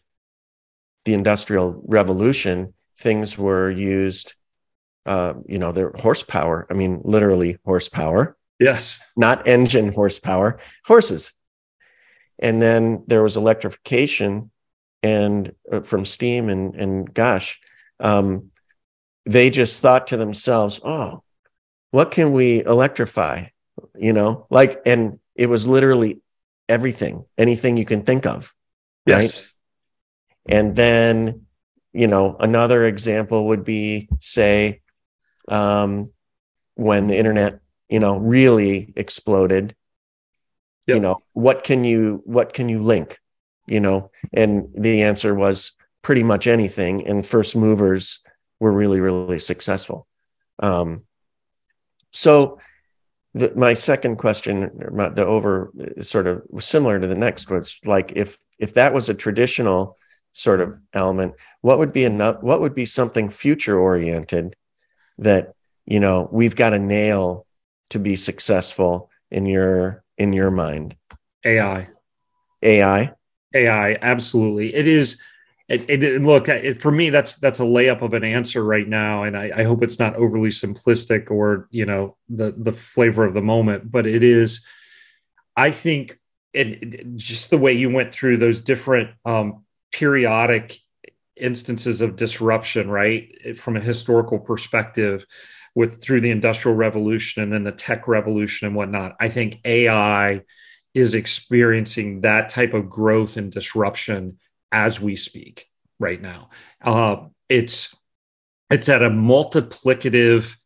the 1.04 1.14
Industrial 1.14 1.82
Revolution, 1.86 2.74
things 2.96 3.36
were 3.36 3.70
used, 3.70 4.34
uh, 5.06 5.34
you 5.46 5.58
know, 5.58 5.72
their 5.72 5.92
horsepower. 5.98 6.66
I 6.70 6.74
mean, 6.74 7.00
literally 7.04 7.58
horsepower. 7.64 8.36
Yes. 8.60 9.00
Not 9.16 9.48
engine 9.48 9.92
horsepower, 9.92 10.60
horses. 10.84 11.32
And 12.38 12.62
then 12.62 13.04
there 13.08 13.22
was 13.22 13.36
electrification 13.36 14.50
and 15.02 15.52
uh, 15.70 15.80
from 15.80 16.04
steam 16.04 16.48
and, 16.48 16.74
and 16.76 17.12
gosh, 17.12 17.60
um, 17.98 18.50
they 19.24 19.50
just 19.50 19.82
thought 19.82 20.08
to 20.08 20.16
themselves, 20.16 20.80
oh, 20.84 21.22
what 21.92 22.10
can 22.10 22.32
we 22.32 22.64
electrify? 22.64 23.46
You 23.94 24.12
know, 24.12 24.46
like, 24.50 24.82
and 24.84 25.20
it 25.36 25.46
was 25.46 25.66
literally 25.66 26.20
everything, 26.68 27.24
anything 27.38 27.76
you 27.76 27.84
can 27.84 28.02
think 28.02 28.26
of. 28.26 28.52
Yes. 29.06 29.52
Right? 30.48 30.56
And 30.56 30.74
then, 30.74 31.46
you 31.92 32.08
know, 32.08 32.36
another 32.40 32.84
example 32.86 33.46
would 33.48 33.64
be, 33.64 34.08
say, 34.18 34.80
um, 35.48 36.10
when 36.74 37.06
the 37.06 37.16
internet, 37.16 37.60
you 37.88 38.00
know, 38.00 38.16
really 38.16 38.92
exploded. 38.96 39.76
Yep. 40.86 40.94
You 40.96 41.00
know, 41.00 41.18
what 41.32 41.62
can 41.62 41.84
you 41.84 42.22
what 42.24 42.54
can 42.54 42.68
you 42.68 42.80
link? 42.80 43.18
You 43.66 43.78
know, 43.80 44.10
and 44.32 44.68
the 44.74 45.02
answer 45.02 45.34
was 45.34 45.72
pretty 46.00 46.24
much 46.24 46.46
anything. 46.46 47.06
And 47.06 47.24
first 47.24 47.54
movers 47.54 48.18
were 48.58 48.72
really, 48.72 48.98
really 48.98 49.38
successful. 49.38 50.08
Um, 50.58 51.04
so, 52.12 52.58
the, 53.34 53.52
my 53.56 53.72
second 53.72 54.16
question, 54.16 54.70
the 55.14 55.24
over 55.26 55.72
sort 56.00 56.26
of 56.26 56.42
similar 56.60 57.00
to 57.00 57.06
the 57.06 57.14
next, 57.14 57.50
was 57.50 57.78
like 57.84 58.12
if 58.14 58.38
if 58.58 58.74
that 58.74 58.92
was 58.92 59.08
a 59.08 59.14
traditional 59.14 59.96
sort 60.32 60.60
of 60.60 60.78
element, 60.92 61.34
what 61.62 61.78
would 61.78 61.92
be 61.92 62.04
enough? 62.04 62.42
What 62.42 62.60
would 62.60 62.74
be 62.74 62.86
something 62.86 63.28
future 63.28 63.78
oriented 63.78 64.56
that 65.18 65.54
you 65.86 66.00
know 66.00 66.28
we've 66.30 66.56
got 66.56 66.70
to 66.70 66.78
nail 66.78 67.46
to 67.90 67.98
be 67.98 68.16
successful 68.16 69.10
in 69.30 69.46
your 69.46 70.04
in 70.18 70.32
your 70.32 70.50
mind? 70.50 70.96
AI. 71.44 71.88
AI. 72.62 73.12
AI. 73.54 73.98
Absolutely. 74.00 74.74
It 74.74 74.86
is 74.86 75.20
it, 75.68 76.02
it, 76.02 76.22
look 76.22 76.46
for 76.80 76.90
me 76.90 77.10
that's 77.10 77.36
that's 77.36 77.60
a 77.60 77.64
layup 77.64 78.02
of 78.02 78.14
an 78.14 78.24
answer 78.24 78.64
right 78.64 78.88
now 78.88 79.22
and 79.22 79.36
I, 79.36 79.50
I, 79.56 79.62
hope 79.62 79.82
it's 79.82 79.98
not 79.98 80.16
overly 80.16 80.50
simplistic 80.50 81.30
or 81.30 81.68
you 81.70 81.86
know 81.86 82.16
the 82.28 82.54
the 82.56 82.72
flavor 82.72 83.24
of 83.24 83.34
the 83.34 83.42
moment 83.42 83.90
but 83.90 84.06
it 84.06 84.22
is 84.22 84.60
i 85.56 85.70
think 85.70 86.18
it, 86.52 87.16
just 87.16 87.50
the 87.50 87.58
way 87.58 87.72
you 87.72 87.90
went 87.90 88.12
through 88.12 88.36
those 88.36 88.60
different 88.60 89.10
um, 89.24 89.64
periodic 89.90 90.78
instances 91.36 92.00
of 92.00 92.16
disruption 92.16 92.90
right 92.90 93.56
from 93.56 93.76
a 93.76 93.80
historical 93.80 94.38
perspective 94.38 95.24
with 95.74 96.02
through 96.02 96.20
the 96.20 96.30
industrial 96.30 96.76
revolution 96.76 97.42
and 97.42 97.52
then 97.52 97.64
the 97.64 97.72
tech 97.72 98.06
revolution 98.06 98.66
and 98.66 98.76
whatnot 98.76 99.16
i 99.18 99.28
think 99.28 99.58
ai 99.64 100.42
is 100.94 101.14
experiencing 101.14 102.20
that 102.20 102.50
type 102.50 102.74
of 102.74 102.90
growth 102.90 103.38
and 103.38 103.50
disruption 103.50 104.36
as 104.72 105.00
we 105.00 105.14
speak 105.14 105.68
right 106.00 106.20
now. 106.20 106.50
Uh, 106.80 107.26
it's 107.48 107.94
it's 108.70 108.88
at 108.88 109.02
a 109.02 109.10
multiplicative, 109.10 110.56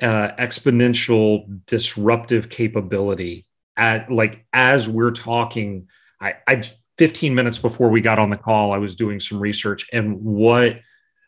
uh, 0.00 0.30
exponential, 0.38 1.64
disruptive 1.66 2.50
capability. 2.50 3.46
At 3.76 4.12
like 4.12 4.46
as 4.52 4.88
we're 4.88 5.12
talking, 5.12 5.88
I, 6.20 6.34
I 6.46 6.62
15 6.98 7.34
minutes 7.34 7.58
before 7.58 7.88
we 7.88 8.02
got 8.02 8.18
on 8.18 8.28
the 8.28 8.36
call, 8.36 8.72
I 8.72 8.78
was 8.78 8.94
doing 8.94 9.20
some 9.20 9.40
research 9.40 9.88
and 9.92 10.20
what 10.20 10.80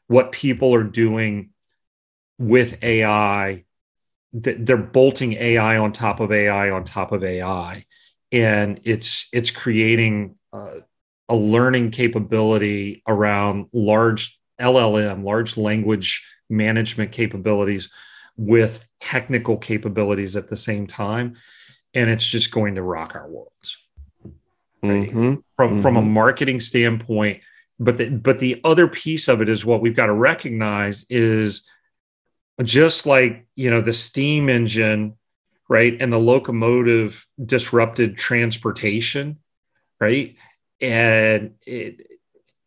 what 0.06 0.32
people 0.32 0.74
are 0.74 0.84
doing 0.84 1.50
with 2.38 2.82
AI. 2.84 3.64
They're 4.34 4.76
bolting 4.76 5.32
AI 5.34 5.78
on 5.78 5.92
top 5.92 6.20
of 6.20 6.30
AI 6.30 6.70
on 6.70 6.84
top 6.84 7.12
of 7.12 7.24
AI, 7.24 7.84
and 8.30 8.80
it's 8.84 9.28
it's 9.32 9.50
creating 9.50 10.36
uh, 10.52 10.80
a 11.32 11.36
learning 11.36 11.90
capability 11.90 13.02
around 13.08 13.66
large 13.72 14.38
LLM, 14.60 15.24
large 15.24 15.56
language 15.56 16.24
management 16.50 17.10
capabilities 17.10 17.90
with 18.36 18.86
technical 19.00 19.56
capabilities 19.56 20.36
at 20.36 20.48
the 20.48 20.56
same 20.56 20.86
time. 20.86 21.36
And 21.94 22.10
it's 22.10 22.26
just 22.26 22.52
going 22.52 22.74
to 22.74 22.82
rock 22.82 23.14
our 23.14 23.28
worlds. 23.28 23.78
Right? 24.82 25.08
Mm-hmm. 25.08 25.34
From 25.56 25.70
mm-hmm. 25.70 25.82
from 25.82 25.96
a 25.96 26.02
marketing 26.02 26.60
standpoint, 26.60 27.40
but 27.78 27.98
the, 27.98 28.10
but 28.10 28.38
the 28.38 28.60
other 28.64 28.88
piece 28.88 29.28
of 29.28 29.40
it 29.40 29.48
is 29.48 29.64
what 29.64 29.80
we've 29.80 29.96
got 29.96 30.06
to 30.06 30.14
recognize 30.14 31.06
is 31.08 31.66
just 32.62 33.06
like 33.06 33.46
you 33.54 33.70
know 33.70 33.80
the 33.80 33.92
steam 33.92 34.48
engine 34.48 35.16
right? 35.72 35.96
And 36.00 36.12
the 36.12 36.18
locomotive 36.18 37.26
disrupted 37.42 38.18
transportation, 38.18 39.38
right? 39.98 40.36
And 40.82 41.54
it, 41.66 42.06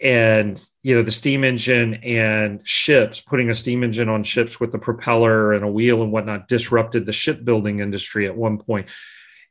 and 0.01 0.63
you 0.83 0.95
know 0.95 1.03
the 1.03 1.11
steam 1.11 1.43
engine 1.43 1.95
and 1.95 2.65
ships 2.67 3.21
putting 3.21 3.49
a 3.49 3.55
steam 3.55 3.83
engine 3.83 4.09
on 4.09 4.23
ships 4.23 4.59
with 4.59 4.73
a 4.73 4.79
propeller 4.79 5.53
and 5.53 5.63
a 5.63 5.71
wheel 5.71 6.01
and 6.01 6.11
whatnot 6.11 6.47
disrupted 6.47 7.05
the 7.05 7.13
shipbuilding 7.13 7.79
industry 7.79 8.27
at 8.27 8.35
one 8.35 8.57
point. 8.57 8.87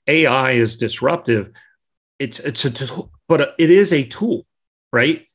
Ai 0.07 0.53
is 0.53 0.77
disruptive. 0.77 1.53
It's 2.19 2.41
it's 2.41 2.65
a 2.65 3.03
but 3.29 3.55
it 3.59 3.71
is 3.71 3.93
a 3.93 4.05
tool 4.05 4.47
right? 4.93 5.27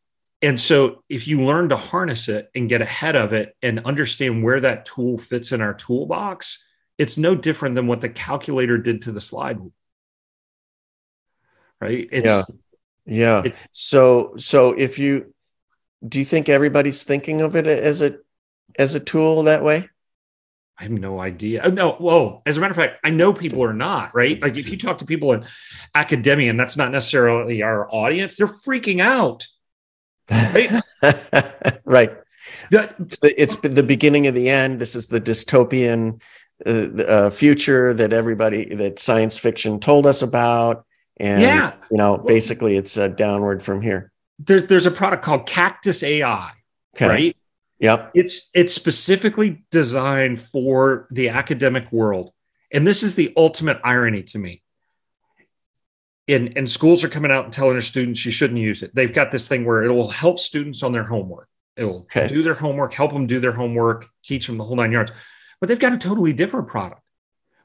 And 0.42 0.58
so 0.58 1.02
if 1.10 1.28
you 1.28 1.42
learn 1.42 1.68
to 1.70 1.76
harness 1.76 2.30
it 2.30 2.50
and 2.56 2.70
get 2.70 2.82
ahead 2.82 3.18
of 3.18 3.34
it 3.34 3.58
and 3.62 3.82
understand 3.82 4.42
where 4.42 4.62
that 4.62 4.86
tool 4.86 5.18
fits 5.18 5.52
in 5.52 5.62
our 5.62 5.74
toolbox 5.74 6.66
it's 6.98 7.18
no 7.18 7.34
different 7.34 7.76
than 7.76 7.88
what 7.88 8.02
the 8.02 8.10
calculator 8.10 8.78
did 8.78 9.04
to 9.04 9.14
the 9.14 9.22
slide. 9.22 9.58
Right? 11.80 12.10
It's 12.12 12.28
yeah 12.28 12.44
yeah. 13.10 13.44
It, 13.46 13.56
so 13.72 14.34
so 14.38 14.74
if 14.74 15.00
you 15.00 15.34
do 16.08 16.20
you 16.20 16.26
think 16.26 16.50
everybody's 16.50 17.04
thinking 17.04 17.42
of 17.42 17.56
it 17.56 17.68
as 17.68 18.02
a 18.02 18.18
as 18.78 18.96
a 18.96 19.00
tool 19.00 19.44
that 19.44 19.64
way? 19.64 19.90
I 20.78 20.84
have 20.84 20.92
no 20.92 21.20
idea. 21.20 21.62
Oh, 21.66 21.70
no, 21.70 21.92
whoa. 21.92 22.42
As 22.46 22.56
a 22.56 22.62
matter 22.62 22.72
of 22.72 22.78
fact, 22.78 23.00
I 23.04 23.10
know 23.10 23.34
people 23.34 23.62
are 23.66 23.74
not, 23.74 24.16
right? 24.16 24.42
Like 24.42 24.56
if 24.56 24.70
you 24.70 24.78
talk 24.78 25.00
to 25.00 25.06
people 25.06 25.34
in 25.34 25.46
academia, 25.94 26.50
and 26.50 26.58
that's 26.58 26.78
not 26.78 26.92
necessarily 26.92 27.62
our 27.62 27.94
audience, 27.94 28.38
they're 28.38 28.48
freaking 28.48 29.02
out. 29.02 29.46
Right. 30.32 30.82
right. 31.84 32.12
It's 32.72 33.20
the, 33.20 33.42
it's 33.42 33.58
the 33.58 33.84
beginning 33.84 34.28
of 34.28 34.36
the 34.36 34.50
end. 34.50 34.80
This 34.80 34.96
is 34.96 35.08
the 35.08 35.20
dystopian 35.20 36.22
uh, 36.66 37.04
uh, 37.04 37.30
future 37.30 37.94
that 37.94 38.14
everybody 38.14 38.74
that 38.76 39.00
science 39.00 39.38
fiction 39.38 39.82
told 39.82 40.06
us 40.06 40.22
about 40.22 40.86
and 41.20 41.42
yeah. 41.42 41.74
you 41.92 41.98
know 41.98 42.18
basically 42.18 42.78
it's 42.78 42.98
a 42.98 43.10
downward 43.10 43.62
from 43.62 43.82
here. 43.82 44.12
There's 44.40 44.64
there's 44.64 44.86
a 44.86 44.92
product 44.92 45.24
called 45.24 45.48
Caktus 45.48 46.04
ai 46.04 46.52
okay. 46.96 47.08
right? 47.08 47.38
Yep. 47.80 48.12
It's 48.14 48.50
it's 48.54 48.74
specifically 48.74 49.64
designed 49.72 50.40
for 50.40 51.08
the 51.12 51.30
academic 51.30 51.92
world. 51.92 52.32
And 52.72 52.86
this 52.86 53.04
is 53.04 53.16
the 53.16 53.34
ultimate 53.36 53.80
irony 53.84 54.24
to 54.24 54.38
me. 54.38 54.62
And, 56.28 56.56
and 56.56 56.70
schools 56.70 57.04
are 57.04 57.10
coming 57.10 57.32
out 57.32 57.46
and 57.46 57.54
telling 57.54 57.74
their 57.74 57.82
students 57.82 58.24
you 58.24 58.32
shouldn't 58.32 58.60
use 58.60 58.84
it. 58.84 58.94
They've 58.94 59.12
got 59.12 59.32
this 59.32 59.48
thing 59.48 59.66
where 59.66 59.82
it 59.82 59.90
will 59.90 60.10
help 60.10 60.38
students 60.38 60.84
on 60.84 60.92
their 60.92 61.04
homework. 61.04 61.48
It 61.76 61.86
will 61.86 62.02
okay. 62.02 62.28
do 62.28 62.44
their 62.44 62.54
homework 62.54 62.94
help 62.94 63.14
them 63.14 63.26
do 63.26 63.40
their 63.40 63.54
homework 63.54 64.08
teach 64.24 64.48
them 64.48 64.58
the 64.58 64.64
whole 64.64 64.76
nine 64.76 64.92
yards. 64.92 65.12
But 65.60 65.70
they've 65.70 65.80
got 65.80 65.94
a 65.94 65.98
totally 65.98 66.34
different 66.34 66.68
product 66.68 67.10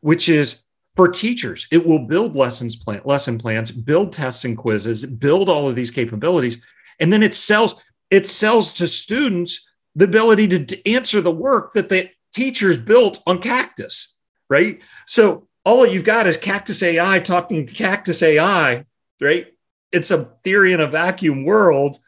which 0.01 0.29
is 0.29 0.59
for 0.95 1.09
teachers. 1.09 1.67
It 1.71 1.87
will 1.87 1.99
build 1.99 2.37
lessons 2.37 2.77
plan 2.77 3.03
lesson 3.05 3.39
plans 3.39 3.71
build 3.71 4.13
tests 4.13 4.45
and 4.45 4.57
quizzes 4.57 5.05
build 5.05 5.49
all 5.49 5.69
of 5.69 5.75
these 5.75 5.91
capabilities 5.91 6.59
and 7.01 7.13
then 7.13 7.23
it 7.23 7.35
sells 7.35 7.75
it 8.11 8.27
sells 8.27 8.73
to 8.75 8.87
students 8.87 9.69
the 9.97 10.05
ability 10.05 10.47
to 10.49 10.89
answer 10.89 11.21
the 11.21 11.33
work 11.33 11.73
that 11.73 11.89
the 11.89 12.11
teachers 12.33 12.79
built 12.79 13.21
on 13.27 13.41
Caktus 13.41 14.09
right? 14.51 14.83
So 15.07 15.49
all 15.65 15.87
you've 15.87 16.05
got 16.05 16.27
is 16.27 16.39
Caktus 16.39 16.83
ai 16.83 17.19
talking 17.21 17.67
to 17.67 17.75
Caktus 17.75 18.23
ai 18.23 18.85
right? 19.21 19.47
It's 19.93 20.11
a 20.11 20.31
theory 20.43 20.73
in 20.73 20.81
a 20.81 20.87
vacuum 20.87 21.45
world 21.45 21.99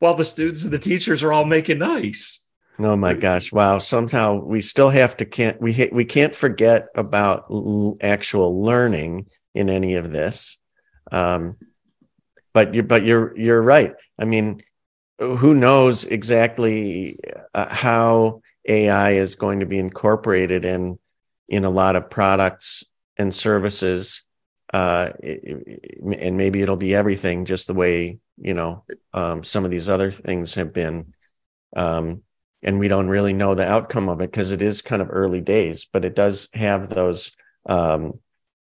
while 0.00 0.14
the 0.14 0.24
students 0.24 0.64
and 0.64 0.72
the 0.72 0.78
teachers 0.78 1.22
are 1.22 1.32
all 1.32 1.44
making 1.44 1.78
nice 1.78 2.44
Oh 2.80 2.96
my 2.96 3.14
gosh! 3.14 3.50
Wow. 3.52 3.78
Somehow 3.78 4.36
we 4.44 4.60
still 4.60 4.90
have 4.90 5.16
to 5.16 5.24
can't 5.24 5.60
we 5.60 5.88
we 5.92 6.04
can't 6.04 6.34
forget 6.34 6.86
about 6.94 7.46
l- 7.50 7.96
actual 8.00 8.62
learning 8.62 9.26
in 9.54 9.68
any 9.68 9.94
of 9.94 10.12
this. 10.12 10.58
Um, 11.10 11.56
but 12.52 12.74
you 12.74 12.82
but 12.82 13.04
you're 13.04 13.36
you're 13.38 13.62
right. 13.62 13.94
I 14.18 14.24
mean, 14.24 14.62
who 15.18 15.54
knows 15.54 16.04
exactly 16.04 17.18
uh, 17.54 17.68
how 17.68 18.42
AI 18.68 19.12
is 19.12 19.36
going 19.36 19.60
to 19.60 19.66
be 19.66 19.78
incorporated 19.78 20.64
in 20.64 20.98
in 21.48 21.64
a 21.64 21.70
lot 21.70 21.96
of 21.96 22.10
products 22.10 22.84
and 23.16 23.34
services, 23.34 24.22
uh, 24.72 25.10
and 25.22 26.36
maybe 26.36 26.62
it'll 26.62 26.76
be 26.76 26.94
everything, 26.94 27.44
just 27.44 27.66
the 27.66 27.74
way 27.74 28.18
you 28.36 28.54
know 28.54 28.84
um, 29.14 29.44
some 29.44 29.64
of 29.64 29.70
these 29.70 29.88
other 29.88 30.10
things 30.10 30.54
have 30.54 30.72
been. 30.72 31.12
Um, 31.76 32.22
and 32.62 32.78
we 32.78 32.88
don't 32.88 33.08
really 33.08 33.32
know 33.32 33.54
the 33.54 33.68
outcome 33.68 34.08
of 34.08 34.20
it 34.20 34.30
because 34.30 34.52
it 34.52 34.62
is 34.62 34.82
kind 34.82 35.00
of 35.00 35.08
early 35.10 35.40
days, 35.40 35.86
but 35.92 36.04
it 36.04 36.14
does 36.14 36.48
have 36.54 36.88
those 36.88 37.32
um, 37.66 38.12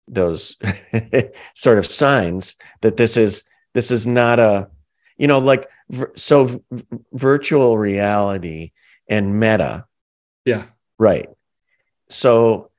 those 0.09 0.57
sort 1.55 1.79
of 1.79 1.87
signs 1.87 2.57
that 2.83 2.97
this 2.97 3.17
is 3.17 3.45
this 3.73 3.91
is 3.91 4.07
not 4.07 4.39
a 4.39 4.69
you 5.17 5.27
know 5.27 5.39
like 5.39 5.69
so 6.17 6.45
v- 6.45 6.61
virtual 7.13 7.79
reality 7.79 8.73
and 9.09 9.39
meta. 9.39 9.87
Yeah. 10.45 10.65
Right. 10.99 11.29
So 12.09 12.71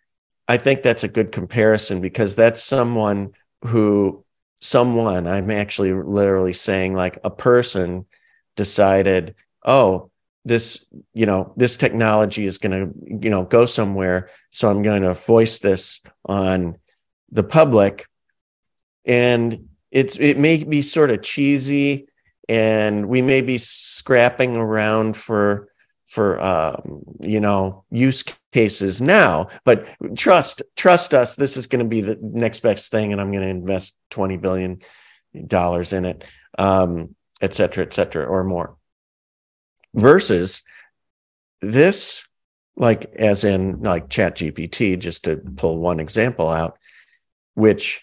i 0.47 0.57
think 0.57 0.82
that's 0.82 1.03
a 1.03 1.09
good 1.09 1.32
comparison 1.32 2.01
because 2.01 2.36
that's 2.36 2.63
someone 2.63 3.32
who 3.63 4.24
someone 4.61 5.28
i'm 5.28 5.51
actually 5.51 5.93
literally 5.93 6.53
saying 6.53 6.93
like 6.93 7.18
a 7.24 7.30
person 7.30 8.05
decided 8.55 9.36
oh 9.66 10.09
this 10.45 10.85
you 11.13 11.25
know 11.25 11.53
this 11.57 11.75
technology 11.75 12.45
is 12.45 12.59
going 12.59 12.71
to 12.71 13.23
you 13.25 13.29
know 13.29 13.43
go 13.43 13.65
somewhere. 13.65 14.29
So 14.51 14.69
i'm 14.69 14.83
going 14.83 15.01
to 15.01 15.13
voice 15.13 15.59
this 15.59 16.01
on 16.23 16.77
the 17.31 17.43
public. 17.43 18.07
And 19.05 19.69
it's 19.91 20.15
it 20.17 20.37
may 20.37 20.63
be 20.63 20.81
sort 20.81 21.11
of 21.11 21.21
cheesy 21.21 22.07
and 22.47 23.07
we 23.07 23.21
may 23.21 23.41
be 23.41 23.57
scrapping 23.57 24.55
around 24.55 25.17
for 25.17 25.69
for 26.05 26.39
um, 26.39 27.01
you 27.21 27.39
know 27.39 27.83
use 27.89 28.23
cases 28.51 29.01
now. 29.01 29.47
But 29.63 29.87
trust 30.15 30.61
trust 30.75 31.13
us 31.13 31.35
this 31.35 31.57
is 31.57 31.67
going 31.67 31.83
to 31.83 31.89
be 31.89 32.01
the 32.01 32.17
next 32.21 32.61
best 32.61 32.91
thing 32.91 33.11
and 33.11 33.19
i'm 33.19 33.31
going 33.31 33.43
to 33.43 33.49
invest 33.49 33.95
20 34.11 34.37
billion 34.37 34.79
dollars 35.47 35.93
in 35.93 36.05
it 36.05 36.23
um, 36.57 37.15
et 37.41 37.53
cetera 37.53 37.83
et 37.83 37.93
cetera 37.93 38.25
or 38.25 38.43
more 38.43 38.77
versus 39.95 40.61
this 41.61 42.27
like 42.77 43.05
as 43.15 43.43
in 43.43 43.81
like 43.81 44.09
chat 44.09 44.35
gpt 44.35 44.99
just 44.99 45.23
to 45.23 45.37
pull 45.55 45.77
one 45.77 45.99
example 45.99 46.49
out 46.49 46.77
which 47.53 48.01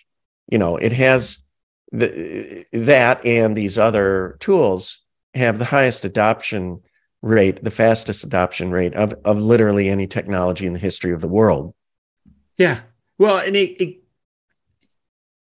you 0.48 0.58
know 0.58 0.76
it 0.76 0.92
has 0.92 1.42
the, 1.92 2.64
that 2.72 3.24
and 3.26 3.54
these 3.54 3.78
other 3.78 4.36
tools 4.40 5.00
have 5.34 5.58
the 5.58 5.66
highest 5.66 6.04
adoption 6.04 6.80
rate 7.22 7.62
the 7.62 7.70
fastest 7.70 8.24
adoption 8.24 8.70
rate 8.70 8.94
of, 8.94 9.14
of 9.24 9.38
literally 9.40 9.88
any 9.88 10.06
technology 10.06 10.66
in 10.66 10.72
the 10.72 10.78
history 10.78 11.12
of 11.12 11.20
the 11.20 11.28
world. 11.28 11.74
Yeah. 12.58 12.80
Well 13.18 13.38
and 13.38 13.54
it, 13.54 13.80
it 13.80 13.96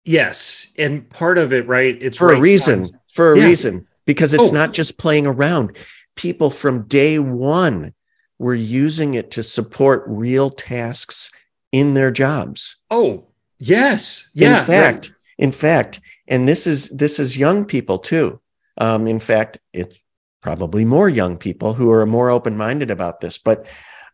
yes. 0.06 0.68
And 0.78 1.10
part 1.10 1.38
of 1.38 1.52
it 1.52 1.68
right 1.68 1.98
it's 2.00 2.18
for 2.18 2.32
a 2.32 2.40
reason. 2.40 2.90
for 3.12 3.34
a 3.34 3.40
yeah. 3.40 3.46
reason. 3.46 3.88
Because 4.06 4.34
it's 4.34 4.50
oh. 4.50 4.52
not 4.52 4.74
just 4.74 4.98
playing 4.98 5.26
around 5.26 5.78
people 6.16 6.50
from 6.50 6.88
day 6.88 7.20
one 7.20 7.94
were 8.40 8.54
using 8.54 9.14
it 9.14 9.32
to 9.32 9.44
support 9.44 10.04
real 10.08 10.50
tasks 10.50 11.32
in 11.72 11.94
their 11.94 12.12
jobs. 12.12 12.78
Oh, 12.92 13.28
yes. 13.60 14.30
Yeah. 14.34 14.60
In 14.60 14.66
fact, 14.66 15.10
right. 15.10 15.18
in 15.38 15.52
fact, 15.52 16.02
and 16.28 16.48
this 16.48 16.68
is 16.68 16.90
this 16.90 17.20
is 17.20 17.38
young 17.38 17.66
people 17.66 18.00
too. 18.00 18.40
Um, 18.78 19.08
in 19.08 19.20
fact, 19.20 19.60
it's 19.72 20.00
probably 20.42 20.84
more 20.84 21.08
young 21.10 21.38
people 21.38 21.74
who 21.74 21.90
are 21.92 22.06
more 22.06 22.30
open-minded 22.30 22.92
about 22.92 23.22
this. 23.22 23.40
But 23.40 23.68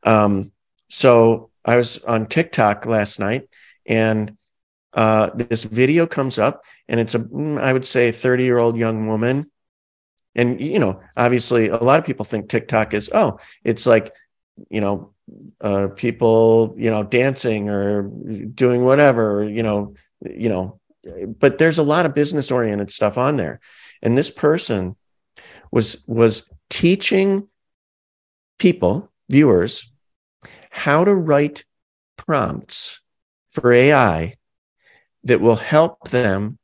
um, 0.03 0.51
so 0.89 1.49
I 1.65 1.75
was 1.75 1.97
on 1.99 2.27
TikTok 2.27 2.85
last 2.85 3.19
night 3.19 3.49
and 3.85 4.37
uh, 4.93 5.31
this 5.35 5.63
video 5.63 6.05
comes 6.07 6.39
up 6.39 6.63
and 6.87 6.99
it's 6.99 7.15
a 7.15 7.19
mm, 7.19 7.73
would 7.73 7.85
say 7.85 8.11
30 8.11 8.43
year 8.43 8.57
old 8.57 8.77
young 8.77 9.07
woman 9.07 9.49
and 10.35 10.61
you 10.61 10.79
know 10.79 11.01
obviously 11.17 11.67
a 11.67 11.77
lot 11.77 11.99
of 11.99 12.05
people 12.05 12.25
think 12.25 12.49
tiktok 12.49 12.93
is 12.93 13.09
oh 13.13 13.37
it's 13.63 13.85
like 13.85 14.13
you 14.69 14.81
know 14.81 15.13
uh, 15.61 15.87
people 15.95 16.73
you 16.77 16.89
know 16.89 17.03
dancing 17.03 17.69
or 17.69 18.03
doing 18.03 18.83
whatever 18.83 19.43
you 19.43 19.63
know 19.63 19.93
you 20.23 20.49
know 20.49 20.79
but 21.39 21.57
there's 21.57 21.77
a 21.77 21.83
lot 21.83 22.05
of 22.05 22.13
business 22.13 22.51
oriented 22.51 22.91
stuff 22.91 23.17
on 23.17 23.35
there. 23.35 23.59
And 24.01 24.17
this 24.17 24.31
person 24.31 24.95
was 25.71 26.03
was 26.07 26.49
teaching 26.69 27.47
people 28.57 29.11
viewers 29.29 29.91
how 30.69 31.03
to 31.03 31.13
write 31.13 31.65
prompts 32.17 33.01
for 33.47 33.71
ai 33.71 34.35
that 35.23 35.41
will 35.41 35.55
help 35.55 36.09
them 36.09 36.57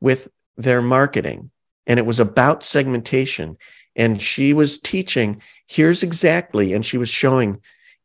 with 0.00 0.28
their 0.56 0.80
marketing 0.80 1.50
and 1.86 1.98
it 1.98 2.06
was 2.06 2.20
about 2.20 2.62
segmentation. 2.62 3.56
And 3.96 4.20
she 4.20 4.52
was 4.52 4.78
teaching, 4.78 5.42
here's 5.66 6.02
exactly, 6.02 6.72
and 6.72 6.86
she 6.86 6.96
was 6.96 7.08
showing 7.08 7.60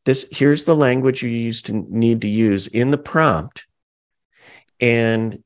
this 0.06 0.26
here's 0.32 0.64
the 0.64 0.76
language 0.76 1.22
you 1.22 1.30
used 1.30 1.66
to 1.66 1.74
need 1.74 2.22
to 2.22 2.28
use 2.28 2.68
in 2.68 2.92
the 2.92 2.98
prompt 2.98 3.66
and 4.80 5.44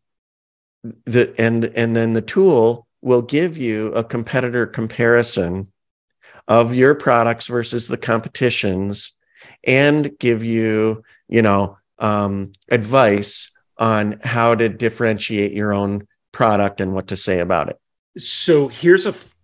the 1.05 1.33
and 1.37 1.65
and 1.65 1.95
then 1.95 2.13
the 2.13 2.21
tool 2.21 2.87
will 3.01 3.21
give 3.21 3.57
you 3.57 3.87
a 3.93 4.03
competitor 4.03 4.65
comparison 4.65 5.71
of 6.47 6.75
your 6.75 6.95
products 6.95 7.47
versus 7.47 7.87
the 7.87 7.97
competitions 7.97 9.15
and 9.65 10.17
give 10.19 10.43
you 10.43 11.03
you 11.27 11.41
know 11.41 11.77
um, 11.99 12.51
advice 12.69 13.51
on 13.77 14.19
how 14.23 14.55
to 14.55 14.67
differentiate 14.67 15.53
your 15.53 15.73
own 15.73 16.05
product 16.31 16.81
and 16.81 16.93
what 16.93 17.07
to 17.07 17.15
say 17.15 17.39
about 17.39 17.69
it 17.69 17.79
so 18.17 18.67
here's 18.67 19.05
a 19.05 19.09
f- 19.09 19.35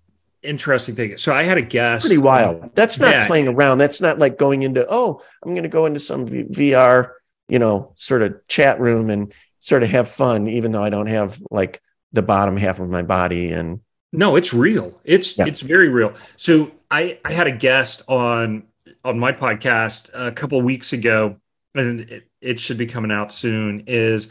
interesting 0.43 0.95
thing 0.95 1.17
so 1.17 1.33
i 1.33 1.41
had 1.43 1.57
a 1.57 1.61
guess 1.61 2.01
pretty 2.01 2.17
wild 2.19 2.69
that's 2.75 2.99
not 2.99 3.11
Yeah. 3.11 3.27
playing 3.27 3.47
around 3.47 3.79
that's 3.79 3.99
not 4.01 4.19
like 4.19 4.37
going 4.37 4.61
into 4.63 4.85
oh 4.89 5.21
i'm 5.43 5.51
going 5.53 5.63
to 5.63 5.69
go 5.69 5.85
into 5.87 5.99
some 5.99 6.27
v- 6.27 6.43
vr 6.43 7.11
you 7.49 7.57
know 7.57 7.93
sort 7.95 8.21
of 8.21 8.35
chat 8.47 8.79
room 8.79 9.09
and 9.09 9.33
sort 9.59 9.81
of 9.81 9.89
have 9.89 10.07
fun 10.09 10.47
even 10.47 10.71
though 10.71 10.83
i 10.83 10.89
don't 10.91 11.07
have 11.07 11.41
like 11.49 11.81
the 12.11 12.21
bottom 12.21 12.57
half 12.57 12.79
of 12.79 12.87
my 12.89 13.01
body 13.01 13.51
and 13.51 13.79
No, 14.13 14.37
it's 14.37 14.53
real. 14.53 14.97
It's 15.03 15.37
Yeah. 15.37 15.47
it's 15.47 15.59
very 15.59 15.89
real. 15.89 16.13
So 16.37 16.71
I 16.89 17.19
I 17.25 17.33
had 17.33 17.47
a 17.47 17.51
guest 17.51 18.03
on 18.07 18.63
on 19.03 19.19
my 19.19 19.33
podcast 19.33 20.09
a 20.13 20.31
couple 20.31 20.57
of 20.57 20.63
weeks 20.63 20.93
ago, 20.93 21.35
and 21.73 21.99
it, 22.01 22.23
it 22.39 22.59
should 22.61 22.77
be 22.77 22.85
coming 22.85 23.11
out 23.11 23.33
soon. 23.33 23.83
Is 23.87 24.29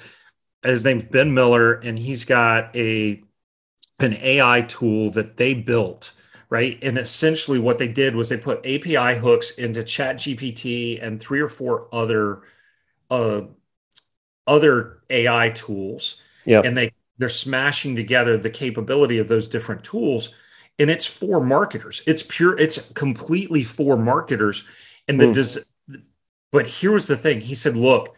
his 0.63 0.83
name's 0.85 1.03
Ben 1.03 1.35
Miller, 1.35 1.75
and 1.75 1.99
he's 1.99 2.25
got 2.25 2.75
a 2.75 3.23
an 3.99 4.15
AI 4.15 4.63
tool 4.63 5.11
that 5.13 5.37
they 5.37 5.55
built, 5.55 6.13
right? 6.51 6.79
And 6.83 6.99
essentially, 6.99 7.59
what 7.59 7.79
they 7.79 7.89
did 7.89 8.15
was 8.17 8.29
they 8.29 8.37
put 8.37 8.59
API 8.67 9.19
hooks 9.19 9.51
into 9.53 9.83
Chat 9.85 10.17
GPT 10.17 11.03
and 11.03 11.21
three 11.21 11.41
or 11.41 11.49
four 11.49 11.89
other 11.93 12.43
uh, 13.11 13.43
other 14.47 14.99
AI 15.11 15.51
tools. 15.51 16.21
Yeah 16.45 16.63
and 16.65 16.77
they 16.77 16.93
they're 17.19 17.29
smashing 17.29 17.95
together 17.97 18.37
the 18.37 18.51
capability 18.51 19.19
of 19.19 19.29
those 19.29 19.49
different 19.49 19.85
tools. 19.85 20.31
And 20.79 20.91
it's 20.91 21.07
for 21.07 21.41
marketers. 21.41 22.03
It's 22.07 22.23
pure 22.23 22.57
it's 22.59 22.91
completely 22.93 23.63
for 23.63 23.97
marketers. 23.97 24.65
And 25.09 25.21
the 25.21 25.33
des- 25.33 25.99
but 26.53 26.67
here 26.67 26.93
was 26.93 27.07
the 27.07 27.17
thing. 27.17 27.41
He 27.41 27.55
said 27.55 27.77
look 27.77 28.17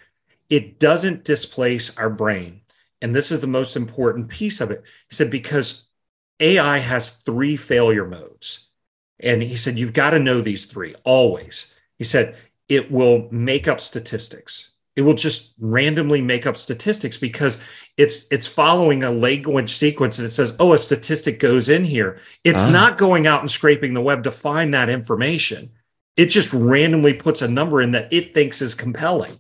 it 0.49 0.79
doesn't 0.79 1.25
displace 1.25 1.97
our 1.99 2.11
brain 2.11 2.61
and 3.03 3.15
this 3.15 3.31
is 3.31 3.41
the 3.41 3.47
most 3.47 3.77
important 3.77 4.29
piece 4.29 4.61
of 4.61 4.71
it. 4.71 4.83
He 5.09 5.15
said 5.15 5.31
because 5.31 5.89
ai 6.41 6.79
has 6.79 7.11
three 7.11 7.57
failure 7.57 8.07
modes. 8.07 8.69
And 9.19 9.43
he 9.43 9.55
said 9.55 9.79
you've 9.79 9.93
got 9.93 10.11
to 10.11 10.19
know 10.19 10.41
these 10.41 10.67
three 10.67 10.95
always. 11.05 11.73
He 11.99 12.05
said 12.05 12.37
it 12.69 12.91
will 12.91 13.29
make 13.31 13.67
up 13.67 13.81
statistics. 13.81 14.71
It 14.95 15.03
will 15.03 15.15
just 15.15 15.55
randomly 15.59 16.23
make 16.23 16.47
up 16.47 16.57
statistics 16.57 17.17
because 17.17 17.59
it's 17.97 18.27
it's 18.31 18.47
following 18.47 19.03
a 19.03 19.11
language 19.11 19.75
sequence 19.75 20.19
and 20.19 20.27
it 20.27 20.31
says 20.33 20.57
oh 20.59 20.73
a 20.73 20.79
statistic 20.79 21.39
goes 21.39 21.69
in 21.69 21.85
here. 21.85 22.19
It's 22.45 22.65
Ah. 22.67 22.71
not 22.71 22.99
going 22.99 23.27
out 23.27 23.41
and 23.41 23.51
scraping 23.51 23.95
the 23.95 24.01
web 24.03 24.25
to 24.25 24.31
find 24.31 24.73
that 24.75 24.89
information. 24.89 25.71
It 26.17 26.27
just 26.27 26.53
randomly 26.53 27.13
puts 27.13 27.43
a 27.43 27.49
number 27.49 27.83
in 27.83 27.91
that 27.93 28.11
it 28.11 28.33
thinks 28.33 28.63
is 28.63 28.75
compelling. 28.75 29.39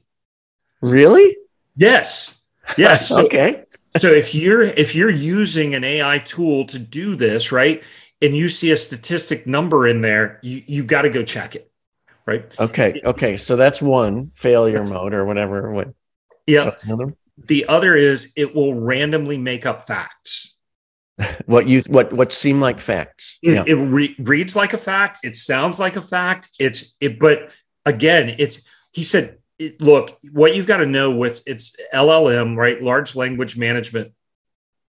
Really? 0.83 1.37
Yes 1.75 2.36
yes 2.77 3.13
okay. 3.17 3.65
so 3.99 4.09
if 4.09 4.35
you're 4.35 4.63
if 4.63 4.95
you're 4.95 5.11
using 5.11 5.75
an 5.75 5.85
ai 5.85 6.19
tool 6.19 6.65
to 6.67 6.79
do 6.79 7.17
this 7.17 7.53
right 7.53 7.83
and 8.23 8.37
you 8.37 8.49
see 8.49 8.71
a 8.71 8.77
statistic 8.77 9.47
number 9.47 9.87
in 9.87 10.01
there 10.01 10.39
you 10.43 10.63
you 10.67 10.83
got 10.83 11.03
to 11.03 11.11
go 11.11 11.23
check 11.23 11.55
it 11.55 11.71
right? 12.27 12.55
Okay 12.59 13.01
okay 13.05 13.37
so 13.37 13.57
that's 13.57 13.81
one 13.81 14.31
failure 14.35 14.79
That's- 14.79 14.91
mode 14.91 15.15
or 15.15 15.25
whatever 15.25 15.71
what, 15.71 15.95
yeah. 16.47 16.71
Another? 16.85 17.15
The 17.37 17.67
other 17.67 17.95
is 17.97 18.33
it 18.37 18.55
will 18.55 18.75
randomly 18.75 19.37
make 19.37 19.67
up 19.67 19.87
facts. 19.87 20.55
What 21.47 21.67
you 21.67 21.83
what 21.89 22.13
what 22.13 22.31
seem 22.33 22.61
like 22.61 22.79
facts 22.79 23.39
it, 23.43 23.53
yeah. 23.53 23.65
it 23.67 23.75
re- 23.75 24.15
reads 24.19 24.55
like 24.55 24.75
a 24.75 24.79
fact 24.79 25.21
it 25.25 25.35
sounds 25.35 25.79
like 25.79 25.97
a 25.97 26.03
fact 26.03 26.51
it's 26.61 26.95
it 27.01 27.19
but 27.19 27.51
again 27.87 28.35
it's 28.39 28.69
he 28.93 29.03
said 29.03 29.36
it, 29.59 29.81
look 29.81 30.19
what 30.33 30.55
you've 30.55 30.67
got 30.67 30.79
to 30.79 30.87
know 30.87 31.13
with 31.13 31.43
its 31.47 31.75
llm 31.95 32.57
right 32.57 32.83
large 32.83 33.17
language 33.17 33.57
management 33.57 34.13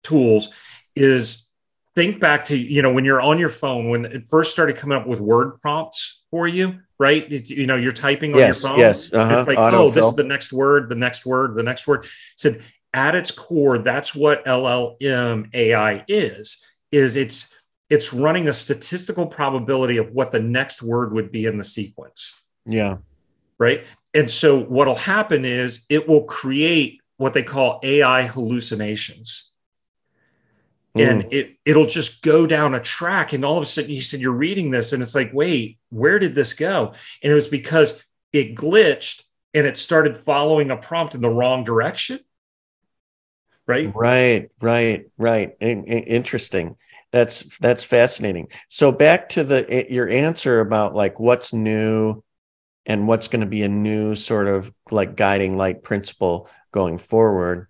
tools 0.03 0.49
is 0.95 1.47
think 1.95 2.20
back 2.20 2.45
to 2.45 2.57
you 2.57 2.82
know 2.82 2.91
when 2.91 3.05
you're 3.05 3.22
on 3.22 3.39
your 3.39 3.49
phone 3.49 3.89
when 3.89 4.05
it 4.05 4.28
first 4.28 4.51
started 4.51 4.76
coming 4.78 4.97
up 4.97 5.07
with 5.07 5.20
word 5.20 5.59
prompts 5.61 6.24
for 6.30 6.47
you 6.47 6.80
right 6.99 7.32
It- 7.32 7.49
you 7.49 7.65
know 7.65 7.76
you're 7.76 7.91
typing 7.91 8.34
on 8.34 8.39
yes 8.39 8.61
your 8.63 8.72
phone 8.72 8.80
yes 8.80 9.13
uh-huh. 9.13 9.38
it's 9.38 9.47
like, 9.47 9.57
oh, 9.57 9.89
this 9.89 10.05
is 10.05 10.15
the 10.15 10.24
next 10.24 10.51
word, 10.51 10.89
the 10.89 10.95
next 10.95 11.26
word, 11.26 11.55
the 11.55 11.63
next 11.63 11.88
word. 11.88 12.05
It 12.05 12.11
said 12.36 12.61
at 12.93 13.15
its 13.15 13.32
core, 13.32 13.78
that's 13.80 14.15
what 14.15 14.45
LLM 14.45 15.53
AI 15.53 16.03
is. 16.07 16.57
Is 16.91 17.15
it's 17.15 17.53
it's 17.89 18.13
running 18.13 18.47
a 18.47 18.53
statistical 18.53 19.28
probability 19.28 19.97
of 19.97 20.11
what 20.11 20.32
the 20.32 20.39
next 20.39 20.82
word 20.82 21.13
would 21.13 21.32
be 21.32 21.45
in 21.45 21.57
the 21.57 21.63
sequence, 21.63 22.36
yeah 22.65 22.97
right? 23.59 23.84
And 24.13 24.29
so 24.29 24.59
what'll 24.59 24.95
happen 24.95 25.45
is 25.45 25.85
it 25.89 26.07
will 26.07 26.23
create 26.23 27.01
what 27.17 27.33
they 27.33 27.43
call 27.43 27.79
AI 27.83 28.23
hallucinations. 28.23 29.51
And 30.95 31.23
Mm. 31.23 31.27
it 31.31 31.57
it'll 31.65 31.85
just 31.85 32.23
go 32.23 32.47
down 32.47 32.73
a 32.73 32.79
track, 32.79 33.33
and 33.33 33.45
all 33.45 33.57
of 33.57 33.63
a 33.63 33.67
sudden 33.67 33.91
you 33.91 34.01
said 34.01 34.19
you're 34.19 34.31
reading 34.31 34.71
this, 34.71 34.93
and 34.93 35.03
it's 35.03 35.13
like, 35.13 35.31
wait, 35.31 35.77
where 35.89 36.17
did 36.17 36.33
this 36.33 36.53
go? 36.53 36.93
And 37.21 37.31
it 37.31 37.35
was 37.35 37.47
because 37.47 38.01
it 38.33 38.55
glitched 38.55 39.23
and 39.53 39.67
it 39.67 39.77
started 39.77 40.17
following 40.17 40.71
a 40.71 40.77
prompt 40.77 41.13
in 41.15 41.21
the 41.21 41.29
wrong 41.29 41.63
direction. 41.63 42.19
Right? 43.67 43.91
Right, 43.93 44.49
right, 44.61 45.05
right. 45.17 45.51
In- 45.59 45.83
in- 45.83 46.03
interesting. 46.03 46.77
That's 47.11 47.57
that's 47.59 47.83
fascinating. 47.83 48.47
So 48.69 48.91
back 48.91 49.29
to 49.29 49.43
the 49.43 49.69
eh, 49.69 49.85
your 49.89 50.07
answer 50.09 50.61
about 50.61 50.95
like 50.95 51.19
what's 51.19 51.53
new 51.53 52.23
and 52.88 53.07
what's 53.07 53.27
going 53.27 53.41
to 53.41 53.47
be 53.47 53.61
a 53.63 53.69
new 53.69 54.15
sort 54.15 54.47
of 54.47 54.73
like 54.89 55.15
guiding 55.15 55.57
light 55.57 55.83
principle 55.83 56.49
going 56.71 56.97
forward. 56.97 57.67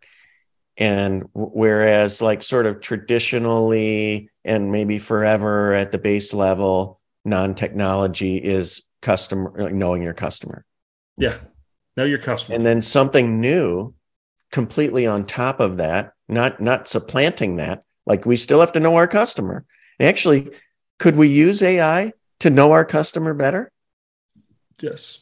And 0.78 1.28
whereas 1.34 2.22
like 2.22 2.44
sort 2.44 2.68
of 2.68 2.80
traditionally 2.80 4.30
and 4.46 4.72
maybe 4.72 5.00
forever 5.00 5.74
at 5.74 5.92
the 5.92 5.98
base 5.98 6.36
level, 6.36 7.02
non-technology 7.26 8.38
is 8.38 8.84
customer 9.02 9.54
like 9.58 9.74
knowing 9.74 10.04
your 10.04 10.14
customer. 10.14 10.64
Yeah. 11.18 11.38
Know 11.98 12.06
your 12.06 12.20
customer. 12.20 12.56
and 12.56 12.64
then 12.64 12.84
something 12.84 13.42
new 13.42 13.96
completely 14.52 15.08
on 15.08 15.26
top 15.26 15.60
of 15.60 15.78
that 15.78 16.14
not 16.30 16.62
not 16.62 16.88
supplanting 16.88 17.58
that 17.58 17.84
like 18.06 18.26
we 18.26 18.38
still 18.38 18.60
have 18.60 18.72
to 18.72 18.80
know 18.80 18.96
our 18.96 19.08
customer 19.08 19.66
actually 20.00 20.50
could 21.00 21.16
we 21.16 21.28
use 21.28 21.62
ai 21.62 22.14
to 22.40 22.50
know 22.50 22.72
our 22.72 22.86
customer 22.86 23.34
better 23.34 23.72
yes. 24.82 25.20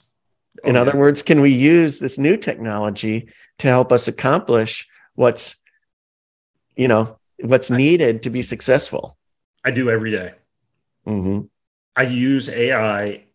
in 0.64 0.76
Oh, 0.76 0.82
other 0.82 0.98
words 0.98 1.22
can 1.22 1.42
we 1.42 1.52
use 1.52 2.00
this 2.00 2.18
new 2.18 2.38
technology 2.38 3.30
to 3.60 3.68
help 3.68 3.92
us 3.92 4.08
accomplish 4.08 4.88
what's 5.16 5.56
you 6.76 6.88
know 6.88 7.18
what's 7.40 7.70
needed 7.70 8.24
to 8.24 8.30
be 8.30 8.42
successful 8.42 9.18
I 9.64 9.72
do 9.72 9.90
every 9.90 10.12
day. 10.12 10.34
hmm 11.06 11.42
I 11.96 12.04
use 12.04 12.50
AI 12.50 13.26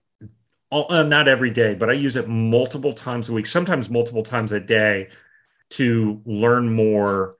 uh, 0.72 1.02
not 1.02 1.26
every 1.26 1.50
day, 1.50 1.74
but 1.74 1.90
I 1.90 1.94
use 1.94 2.14
it 2.14 2.28
multiple 2.28 2.92
times 2.92 3.28
a 3.28 3.32
week, 3.32 3.46
sometimes 3.46 3.90
multiple 3.90 4.22
times 4.22 4.52
a 4.52 4.60
day 4.60 5.08
to 5.70 6.22
learn 6.24 6.72
more 6.72 7.36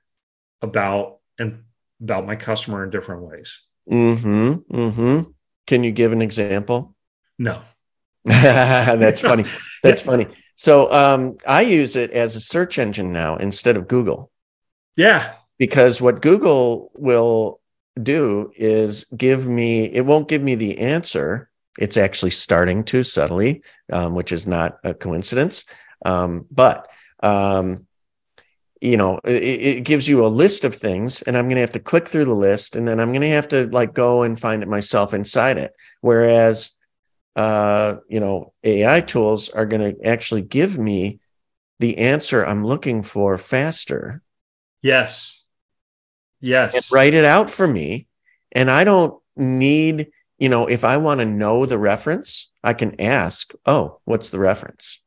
about 0.62 1.18
and 1.39 1.62
about 2.01 2.26
my 2.26 2.37
customer 2.37 2.83
in 2.85 2.91
different 2.91 3.22
ways. 3.22 3.62
hmm 3.89 4.53
hmm 4.53 5.20
can 5.66 5.85
you 5.85 5.93
give 5.93 6.12
an 6.12 6.22
example 6.22 6.97
No. 7.39 7.62
that's 9.01 9.21
funny 9.21 9.45
that's 9.83 10.03
funny 10.03 10.27
so 10.55 10.93
um, 10.93 11.37
i 11.47 11.62
use 11.62 11.97
it 11.97 12.11
as 12.11 12.37
a 12.37 12.41
search 12.41 12.79
engine 12.79 13.12
now 13.12 13.37
instead 13.37 13.77
of 13.77 13.89
google 13.89 14.31
Yeah. 14.97 15.33
because 15.59 16.01
what 16.01 16.21
Google 16.23 16.91
will 16.95 17.61
do 18.01 18.51
is 18.57 19.05
give 19.16 19.47
me, 19.47 19.85
it 19.85 20.05
won't 20.07 20.29
give 20.29 20.43
me 20.43 20.55
the 20.55 20.79
answer. 20.79 21.49
It's 21.79 21.97
actually 21.97 22.31
starting 22.33 22.85
to 22.85 23.03
subtly, 23.03 23.62
um, 23.93 24.14
which 24.14 24.33
is 24.33 24.47
not 24.47 24.79
a 24.85 24.95
coincidence. 24.95 25.64
Um, 26.05 26.47
but, 26.51 26.89
um, 27.23 27.87
you 28.81 28.97
know, 28.97 29.21
it, 29.25 29.43
it 29.79 29.85
gives 29.85 30.09
you 30.09 30.25
a 30.25 30.29
list 30.43 30.64
of 30.64 30.75
things, 30.75 31.21
and 31.23 31.37
I'm 31.37 31.47
going 31.47 31.57
to 31.57 31.61
have 31.66 31.73
to 31.79 31.81
click 31.81 32.09
through 32.09 32.25
the 32.25 32.35
list, 32.35 32.77
and 32.77 32.87
then 32.89 32.99
I'm 33.01 33.12
going 33.12 33.21
to 33.23 33.29
have 33.31 33.49
to 33.49 33.66
like 33.66 33.93
go 33.93 34.23
and 34.23 34.41
find 34.41 34.62
it 34.62 34.68
myself 34.68 35.12
inside 35.12 35.59
it. 35.59 35.73
Whereas, 36.01 36.71
uh, 37.37 37.97
you 38.09 38.20
know, 38.20 38.53
AI 38.64 39.01
tools 39.01 39.49
are 39.49 39.66
going 39.66 39.95
to 39.95 40.07
actually 40.07 40.43
give 40.43 40.78
me 40.78 41.20
the 41.78 41.99
answer 41.99 42.45
I'm 42.45 42.64
looking 42.64 43.03
for 43.03 43.39
faster 43.39 44.22
Yes. 44.83 45.45
Yes. 46.41 46.91
write 46.91 47.14
it 47.14 47.24
out 47.24 47.51
for 47.51 47.66
me 47.66 48.07
and 48.53 48.70
i 48.70 48.83
don't 48.83 49.20
need 49.37 50.11
you 50.41 50.49
know, 50.49 50.66
if 50.66 50.85
I 50.85 50.97
want 50.97 51.20
to 51.20 51.26
know 51.26 51.66
the 51.66 51.78
reference, 51.78 52.51
I 52.64 52.72
can 52.72 52.99
ask, 53.01 53.53
"Oh, 53.66 54.01
what's 54.07 54.31
the 54.31 54.41
reference?" 54.41 55.01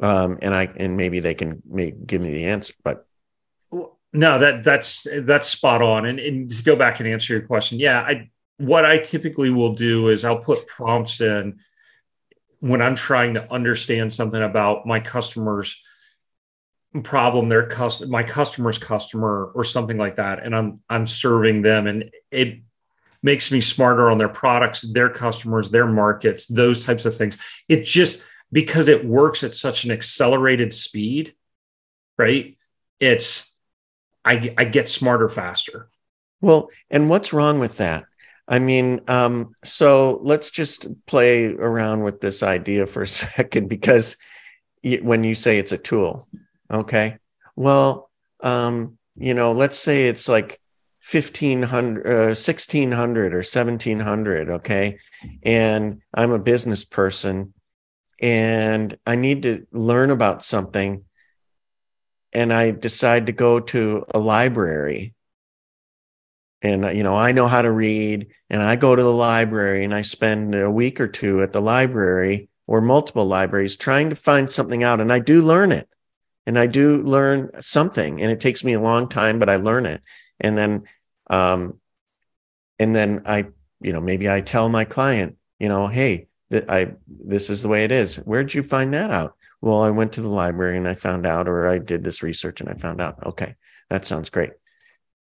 Um, 0.00 0.38
and 0.42 0.52
I 0.54 0.64
and 0.76 0.96
maybe 0.96 1.20
they 1.20 1.34
can 1.34 1.62
make, 1.64 2.04
give 2.04 2.20
me 2.20 2.32
the 2.32 2.46
answer. 2.46 2.74
But 2.82 3.06
no, 4.12 4.40
that 4.40 4.64
that's 4.64 5.06
that's 5.22 5.46
spot 5.46 5.82
on. 5.82 6.04
And, 6.04 6.18
and 6.18 6.50
to 6.50 6.62
go 6.64 6.74
back 6.74 6.98
and 6.98 7.08
answer 7.08 7.32
your 7.32 7.42
question, 7.42 7.78
yeah, 7.78 8.00
I 8.00 8.30
what 8.60 8.84
I 8.84 8.98
typically 8.98 9.50
will 9.50 9.74
do 9.74 10.08
is 10.08 10.24
I'll 10.24 10.38
put 10.38 10.66
prompts 10.66 11.20
in 11.20 11.60
when 12.60 12.82
I'm 12.82 12.94
trying 12.94 13.34
to 13.34 13.52
understand 13.52 14.12
something 14.12 14.42
about 14.42 14.86
my 14.86 15.00
customers 15.00 15.82
problem 17.04 17.48
their 17.48 17.66
cust- 17.66 18.08
my 18.08 18.22
customer's 18.24 18.76
customer 18.76 19.52
or 19.54 19.62
something 19.62 19.96
like 19.96 20.16
that 20.16 20.44
and 20.44 20.56
i'm 20.56 20.80
i'm 20.90 21.06
serving 21.06 21.62
them 21.62 21.86
and 21.86 22.10
it 22.32 22.62
makes 23.22 23.52
me 23.52 23.60
smarter 23.60 24.10
on 24.10 24.18
their 24.18 24.28
products 24.28 24.80
their 24.92 25.08
customers 25.08 25.70
their 25.70 25.86
markets 25.86 26.46
those 26.46 26.84
types 26.84 27.04
of 27.04 27.16
things. 27.16 27.36
It 27.68 27.84
just 27.84 28.24
because 28.50 28.88
it 28.88 29.04
works 29.04 29.44
at 29.44 29.54
such 29.54 29.84
an 29.84 29.90
accelerated 29.90 30.72
speed 30.72 31.34
right 32.18 32.56
it's 32.98 33.54
i 34.24 34.54
i 34.56 34.64
get 34.64 34.88
smarter 34.88 35.28
faster. 35.28 35.88
Well 36.40 36.70
and 36.90 37.08
what's 37.08 37.32
wrong 37.32 37.60
with 37.60 37.76
that 37.76 38.04
I 38.50 38.58
mean, 38.58 39.00
um, 39.08 39.54
so 39.64 40.20
let's 40.22 40.50
just 40.50 40.86
play 41.06 41.54
around 41.54 42.02
with 42.02 42.20
this 42.20 42.42
idea 42.42 42.86
for 42.86 43.02
a 43.02 43.08
second 43.36 43.68
because 43.68 44.18
when 44.82 45.24
you 45.24 45.34
say 45.34 45.58
it's 45.58 45.72
a 45.72 45.78
tool, 45.78 46.28
Okay. 46.70 47.18
Well, 47.56 48.10
um, 48.42 48.98
you 49.16 49.34
know, 49.34 49.52
let's 49.52 49.78
say 49.78 50.06
it's 50.06 50.28
like 50.28 50.60
1500 51.10 52.06
uh, 52.06 52.26
1600 52.36 53.32
or 53.32 53.38
1700 53.38 54.50
okay 54.50 54.98
and 55.42 56.02
i'm 56.12 56.30
a 56.30 56.38
business 56.38 56.84
person 56.84 57.54
and 58.20 58.98
i 59.06 59.16
need 59.16 59.42
to 59.42 59.66
learn 59.72 60.10
about 60.10 60.42
something 60.42 61.02
and 62.34 62.52
i 62.52 62.70
decide 62.70 63.24
to 63.24 63.32
go 63.32 63.58
to 63.58 64.04
a 64.14 64.18
library 64.18 65.14
and 66.62 66.84
you 66.96 67.02
know 67.02 67.16
i 67.16 67.32
know 67.32 67.48
how 67.48 67.62
to 67.62 67.70
read 67.70 68.26
and 68.48 68.62
i 68.62 68.76
go 68.76 68.94
to 68.94 69.02
the 69.02 69.12
library 69.12 69.84
and 69.84 69.94
i 69.94 70.02
spend 70.02 70.54
a 70.54 70.70
week 70.70 71.00
or 71.00 71.08
two 71.08 71.42
at 71.42 71.52
the 71.52 71.62
library 71.62 72.48
or 72.66 72.80
multiple 72.80 73.24
libraries 73.24 73.76
trying 73.76 74.10
to 74.10 74.16
find 74.16 74.50
something 74.50 74.82
out 74.82 75.00
and 75.00 75.12
i 75.12 75.18
do 75.18 75.42
learn 75.42 75.72
it 75.72 75.88
and 76.46 76.58
I 76.58 76.66
do 76.66 77.02
learn 77.02 77.50
something, 77.60 78.20
and 78.20 78.30
it 78.30 78.40
takes 78.40 78.64
me 78.64 78.72
a 78.72 78.80
long 78.80 79.08
time, 79.08 79.38
but 79.38 79.48
I 79.48 79.56
learn 79.56 79.86
it, 79.86 80.02
and 80.40 80.56
then, 80.56 80.84
um, 81.28 81.78
and 82.78 82.94
then 82.94 83.22
I, 83.26 83.46
you 83.80 83.92
know, 83.92 84.00
maybe 84.00 84.28
I 84.28 84.40
tell 84.40 84.68
my 84.68 84.84
client, 84.84 85.36
you 85.58 85.68
know, 85.68 85.86
hey, 85.86 86.28
that 86.48 86.70
I 86.70 86.94
this 87.06 87.50
is 87.50 87.62
the 87.62 87.68
way 87.68 87.84
it 87.84 87.92
is. 87.92 88.16
Where'd 88.16 88.52
you 88.52 88.62
find 88.62 88.94
that 88.94 89.10
out? 89.10 89.36
Well, 89.60 89.82
I 89.82 89.90
went 89.90 90.14
to 90.14 90.22
the 90.22 90.28
library 90.28 90.76
and 90.76 90.88
I 90.88 90.94
found 90.94 91.26
out, 91.26 91.46
or 91.46 91.68
I 91.68 91.78
did 91.78 92.02
this 92.02 92.22
research 92.22 92.60
and 92.60 92.68
I 92.68 92.74
found 92.74 93.00
out. 93.00 93.24
Okay, 93.26 93.54
that 93.90 94.04
sounds 94.04 94.30
great. 94.30 94.50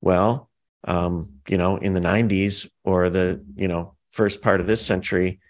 Well, 0.01 0.51
um, 0.85 1.41
you 1.49 1.59
know, 1.59 1.76
in 1.76 1.93
the 1.93 2.01
'90s 2.01 2.68
or 2.85 3.11
the 3.11 3.45
you 3.57 3.68
know 3.68 3.95
first 4.11 4.43
part 4.43 4.61
of 4.61 4.66
this 4.66 4.85
century, 4.85 5.41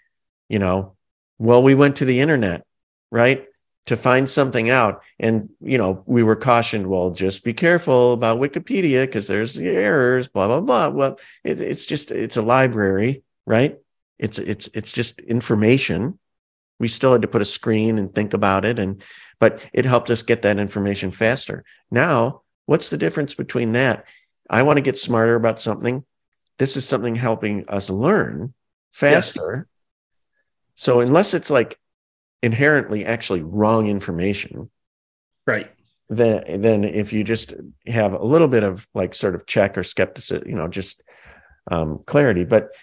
you 0.49 0.59
know, 0.59 0.97
well, 1.39 1.63
we 1.63 1.75
went 1.75 1.97
to 1.97 2.05
the 2.05 2.21
internet, 2.21 2.65
right? 3.11 3.47
to 3.87 3.97
find 3.97 4.29
something 4.29 4.71
out. 4.71 5.03
And, 5.19 5.51
you 5.61 5.77
know, 5.77 6.03
we 6.07 6.23
were 6.23 6.37
cautioned, 6.37 6.87
well, 6.87 7.11
just 7.11 7.45
be 7.45 7.53
careful 7.53 8.15
about 8.15 8.41
Wikipedia 8.41 9.03
because 9.03 9.27
there's 9.27 9.59
errors, 9.59 10.29
blah, 10.29 10.47
blah, 10.47 10.61
blah. 10.61 10.89
Well, 10.89 11.19
it, 11.43 11.61
it's 11.61 11.85
just, 11.85 12.11
it's 12.11 12.37
a 12.37 12.43
library, 12.43 13.23
right? 13.47 13.77
It's, 14.19 14.39
it's, 14.39 14.69
it's 14.73 14.93
just 14.93 15.21
information. 15.21 16.19
We 16.79 16.89
still 16.89 17.13
had 17.13 17.23
to 17.23 17.29
put 17.29 17.43
a 17.43 17.47
screen 17.47 17.99
and 17.99 18.15
think 18.15 18.33
about 18.33 18.65
it. 18.65 18.79
And, 18.79 19.03
but 19.39 19.61
it 19.73 19.85
helped 19.85 20.11
us 20.11 20.23
get 20.23 20.43
that 20.43 20.59
information 20.59 21.11
faster. 21.11 21.65
Now, 21.91 22.43
what's 22.67 22.89
the 22.89 22.97
difference 22.97 23.35
between 23.35 23.73
that? 23.73 24.07
I 24.49 24.63
want 24.63 24.77
to 24.77 24.83
get 24.83 24.99
smarter 24.99 25.35
about 25.35 25.61
something. 25.61 26.05
This 26.59 26.77
is 26.77 26.87
something 26.87 27.17
helping 27.17 27.69
us 27.69 27.91
learn 27.91 28.55
faster. 28.93 29.67
Yes. 29.69 30.83
So 30.83 31.01
unless 31.01 31.35
it's 31.35 31.51
like 31.51 31.79
inherently 32.45 33.07
actually 33.07 33.41
wrong 33.41 33.87
information 33.87 34.71
right 35.47 35.71
then 36.11 36.61
then 36.61 36.85
if 36.85 37.11
you 37.11 37.25
just 37.25 37.55
have 37.87 38.13
a 38.13 38.23
little 38.23 38.49
bit 38.49 38.63
of 38.63 38.87
like 38.93 39.15
sort 39.15 39.35
of 39.35 39.47
check 39.47 39.79
or 39.79 39.83
skepticism 39.83 40.47
you 40.47 40.55
know 40.55 40.69
just 40.69 41.03
um, 41.71 42.01
clarity 42.05 42.45
but 42.45 42.77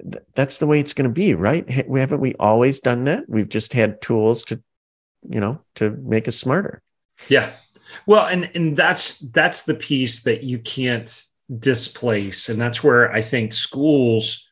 th- 0.00 0.22
that's 0.36 0.58
the 0.58 0.68
way 0.68 0.78
it's 0.78 0.94
going 0.94 1.10
to 1.10 1.12
be 1.12 1.34
right 1.34 1.88
we 1.88 1.98
haven't 1.98 2.20
we 2.20 2.34
always 2.38 2.78
done 2.78 3.04
that 3.04 3.24
we've 3.26 3.48
just 3.48 3.72
had 3.72 4.00
tools 4.00 4.44
to 4.44 4.62
you 5.28 5.40
know 5.40 5.60
to 5.74 5.90
make 5.90 6.28
us 6.28 6.36
smarter 6.36 6.80
yeah 7.28 7.50
well 8.06 8.26
and 8.26 8.50
and 8.54 8.76
that's 8.76 9.18
that's 9.18 9.62
the 9.62 9.74
piece 9.74 10.22
that 10.22 10.42
you 10.42 10.58
can't 10.58 11.26
displace. 11.58 12.48
And 12.48 12.60
that's 12.60 12.84
where 12.84 13.10
i 13.12 13.22
think 13.22 13.54
schools 13.54 14.46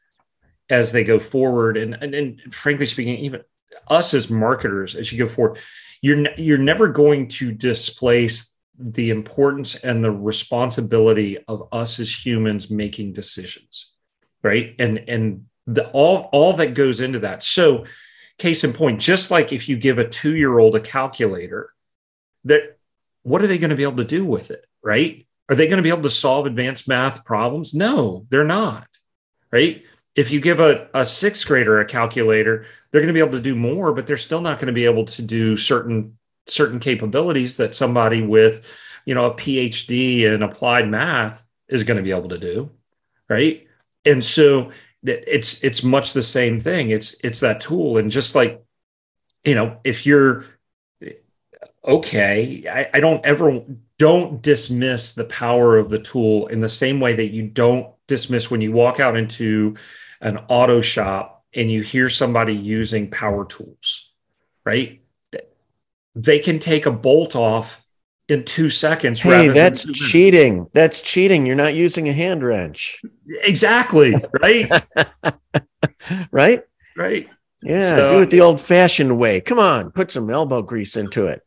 as 0.71 0.93
they 0.93 1.05
go 1.05 1.21
forward 1.21 1.77
and 1.77 1.95
and, 2.01 2.15
and 2.15 2.55
frankly 2.55 2.87
speaking 2.87 3.19
even 3.19 3.43
us 3.89 4.15
as 4.15 4.31
marketers 4.31 4.95
as 4.95 5.13
you 5.13 5.19
go 5.19 5.29
forward 5.29 5.59
you're 6.01 6.27
you're 6.37 6.59
never 6.59 6.89
going 6.89 7.29
to 7.29 7.53
displace 7.53 8.55
the 8.79 9.11
importance 9.11 9.75
and 9.77 10.03
the 10.03 10.11
responsibility 10.11 11.39
of 11.49 11.69
us 11.73 11.99
as 12.01 12.27
humans 12.27 12.71
making 12.71 13.13
decisions 13.13 13.93
right? 14.47 14.77
And 14.79 15.05
and 15.09 15.47
the 15.67 15.89
all 15.91 16.29
all 16.33 16.53
that 16.55 16.75
goes 16.75 17.01
into 17.01 17.19
that. 17.21 17.43
So 17.43 17.85
case 18.39 18.63
in 18.65 18.73
point 18.73 19.01
just 19.01 19.31
like 19.31 19.53
if 19.53 19.69
you 19.69 19.77
give 19.77 19.99
a 19.99 20.09
2 20.09 20.37
year 20.37 20.59
old 20.59 20.77
a 20.77 20.81
calculator 20.81 21.73
that 22.45 22.76
what 23.27 23.43
are 23.43 23.47
they 23.47 23.59
going 23.59 23.71
to 23.71 23.77
be 23.77 23.83
able 23.83 23.97
to 23.97 24.05
do 24.05 24.25
with 24.25 24.51
it 24.51 24.65
right 24.83 25.27
are 25.49 25.57
they 25.57 25.67
going 25.67 25.77
to 25.77 25.83
be 25.83 25.91
able 25.91 26.03
to 26.03 26.11
solve 26.11 26.47
advanced 26.47 26.89
math 26.89 27.25
problems 27.25 27.75
no 27.75 28.27
they're 28.31 28.45
not 28.45 28.87
right 29.51 29.85
if 30.17 30.31
you 30.31 30.41
give 30.41 30.61
a, 30.61 30.89
a 30.95 31.05
sixth 31.05 31.47
grader 31.47 31.79
a 31.79 31.85
calculator, 31.85 32.65
they're 32.91 33.03
going 33.03 33.09
to 33.09 33.13
be 33.13 33.21
able 33.21 33.33
to 33.33 33.41
do 33.41 33.55
more, 33.55 33.93
but 33.93 34.07
they're 34.07 34.17
still 34.17 34.41
not 34.41 34.59
going 34.59 34.69
to 34.69 34.73
be 34.73 34.87
able 34.87 35.05
to 35.05 35.23
do 35.23 35.57
certain 35.57 36.19
certain 36.49 36.81
capabilities 36.81 37.57
that 37.59 37.75
somebody 37.75 38.23
with, 38.23 38.73
you 39.05 39.15
know, 39.15 39.27
a 39.27 39.35
PhD 39.35 40.23
in 40.23 40.43
applied 40.43 40.89
math 40.89 41.45
is 41.69 41.83
going 41.83 41.97
to 41.97 42.03
be 42.03 42.13
able 42.13 42.29
to 42.29 42.39
do, 42.39 42.71
right? 43.29 43.67
And 44.05 44.25
so 44.25 44.71
it's 45.03 45.63
it's 45.63 45.83
much 45.83 46.15
the 46.15 46.23
same 46.23 46.61
thing. 46.61 46.91
It's 46.91 47.15
it's 47.23 47.41
that 47.41 47.61
tool, 47.61 47.99
and 47.99 48.11
just 48.11 48.35
like, 48.35 48.65
you 49.45 49.55
know, 49.55 49.79
if 49.85 50.07
you're 50.07 50.47
okay, 51.87 52.65
I, 52.71 52.89
I 52.95 53.01
don't 53.01 53.25
ever 53.25 53.63
don't 53.99 54.43
dismiss 54.43 55.13
the 55.13 55.25
power 55.25 55.79
of 55.79 55.89
the 55.89 55.99
tool 55.99 56.47
in 56.49 56.61
the 56.61 56.69
same 56.69 57.01
way 57.01 57.15
that 57.15 57.29
you 57.29 57.47
don't 57.47 57.89
dismiss 58.07 58.51
when 58.51 58.61
you 58.61 58.73
walk 58.73 59.01
out 59.01 59.17
into 59.17 59.77
an 60.21 60.39
auto 60.49 60.81
shop 60.81 61.45
and 61.55 61.71
you 61.71 61.83
hear 61.83 62.09
somebody 62.09 62.55
using 62.55 63.11
power 63.11 63.45
tools, 63.45 64.11
right? 64.65 65.01
They 66.15 66.39
can 66.39 66.59
take 66.59 66.87
a 66.87 66.91
bolt 66.91 67.37
off 67.37 67.85
in 68.29 68.45
two 68.45 68.69
seconds. 68.69 69.21
Hey, 69.21 69.49
that's 69.49 69.85
cheating. 69.93 70.67
That's 70.73 71.03
cheating. 71.03 71.47
You're 71.47 71.57
not 71.57 71.75
using 71.75 72.09
a 72.09 72.13
hand 72.13 72.43
wrench. 72.43 73.01
Exactly. 73.45 74.15
Right. 74.41 74.71
right. 76.31 76.63
Right. 76.97 77.29
Yeah. 77.67 77.89
So, 77.89 78.13
do 78.13 78.21
it 78.21 78.31
the 78.31 78.41
old 78.41 78.61
fashioned 78.61 79.19
way. 79.19 79.41
Come 79.41 79.59
on, 79.59 79.91
put 79.91 80.11
some 80.11 80.31
elbow 80.31 80.63
grease 80.63 80.97
into 80.97 81.27
it 81.27 81.43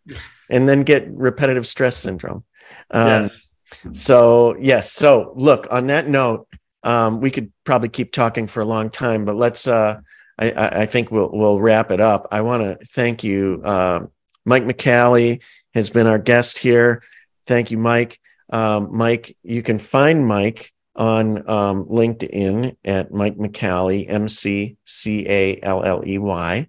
and 0.49 0.67
then 0.67 0.83
get 0.83 1.07
repetitive 1.09 1.65
stress 1.65 1.95
syndrome. 1.95 2.43
Um, 2.91 3.07
yes. 3.23 3.47
So, 3.93 4.57
yes. 4.59 4.91
So, 4.91 5.33
look, 5.35 5.67
on 5.71 5.87
that 5.87 6.09
note, 6.09 6.47
um, 6.83 7.21
we 7.21 7.31
could 7.31 7.51
probably 7.63 7.89
keep 7.89 8.11
talking 8.11 8.47
for 8.47 8.61
a 8.61 8.65
long 8.65 8.89
time, 8.89 9.25
but 9.25 9.35
let's. 9.35 9.67
Uh, 9.67 10.01
I, 10.37 10.83
I, 10.83 10.85
think 10.85 11.11
we'll 11.11 11.29
we'll 11.33 11.59
wrap 11.59 11.91
it 11.91 11.99
up. 11.99 12.29
I 12.31 12.41
want 12.41 12.63
to 12.63 12.85
thank 12.85 13.25
you. 13.25 13.61
Uh, 13.63 14.05
Mike 14.45 14.63
McCalley 14.63 15.43
has 15.73 15.89
been 15.89 16.07
our 16.07 16.17
guest 16.17 16.57
here. 16.57 17.03
Thank 17.45 17.71
you, 17.71 17.77
Mike. 17.77 18.17
Um, 18.49 18.95
Mike, 18.95 19.35
you 19.43 19.61
can 19.61 19.79
find 19.79 20.25
Mike 20.25 20.71
on 20.99 21.49
um, 21.49 21.85
LinkedIn 21.85 22.75
at 22.85 23.11
Mike 23.11 23.37
McCalley, 23.37 24.05
M 24.07 24.29
C 24.29 24.77
C 24.85 25.25
A 25.27 25.59
L 25.63 25.83
L 25.83 26.03
E 26.05 26.19
Y, 26.19 26.67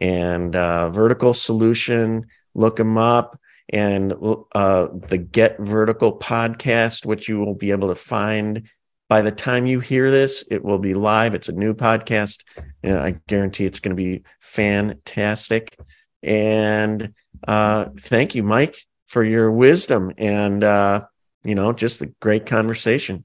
and 0.00 0.56
uh, 0.56 0.88
Vertical 0.88 1.34
Solution. 1.34 2.26
Look 2.54 2.80
him 2.80 2.96
up 2.96 3.38
and 3.68 4.14
uh, 4.54 4.88
the 5.08 5.18
Get 5.18 5.58
Vertical 5.58 6.18
podcast, 6.18 7.04
which 7.04 7.28
you 7.28 7.38
will 7.38 7.54
be 7.54 7.72
able 7.72 7.88
to 7.88 7.94
find 7.94 8.68
by 9.08 9.22
the 9.22 9.32
time 9.32 9.66
you 9.66 9.80
hear 9.80 10.10
this, 10.10 10.44
it 10.50 10.64
will 10.64 10.78
be 10.78 10.94
live. 10.94 11.34
It's 11.34 11.48
a 11.48 11.52
new 11.52 11.74
podcast. 11.74 12.42
And 12.82 12.98
I 12.98 13.20
guarantee 13.28 13.64
it's 13.64 13.80
going 13.80 13.96
to 13.96 14.02
be 14.02 14.24
fantastic. 14.40 15.76
And 16.22 17.12
uh, 17.46 17.86
thank 17.98 18.34
you, 18.34 18.42
Mike, 18.42 18.76
for 19.06 19.22
your 19.22 19.52
wisdom 19.52 20.12
and, 20.18 20.64
uh, 20.64 21.06
you 21.44 21.54
know, 21.54 21.72
just 21.72 22.00
the 22.00 22.12
great 22.20 22.46
conversation. 22.46 23.24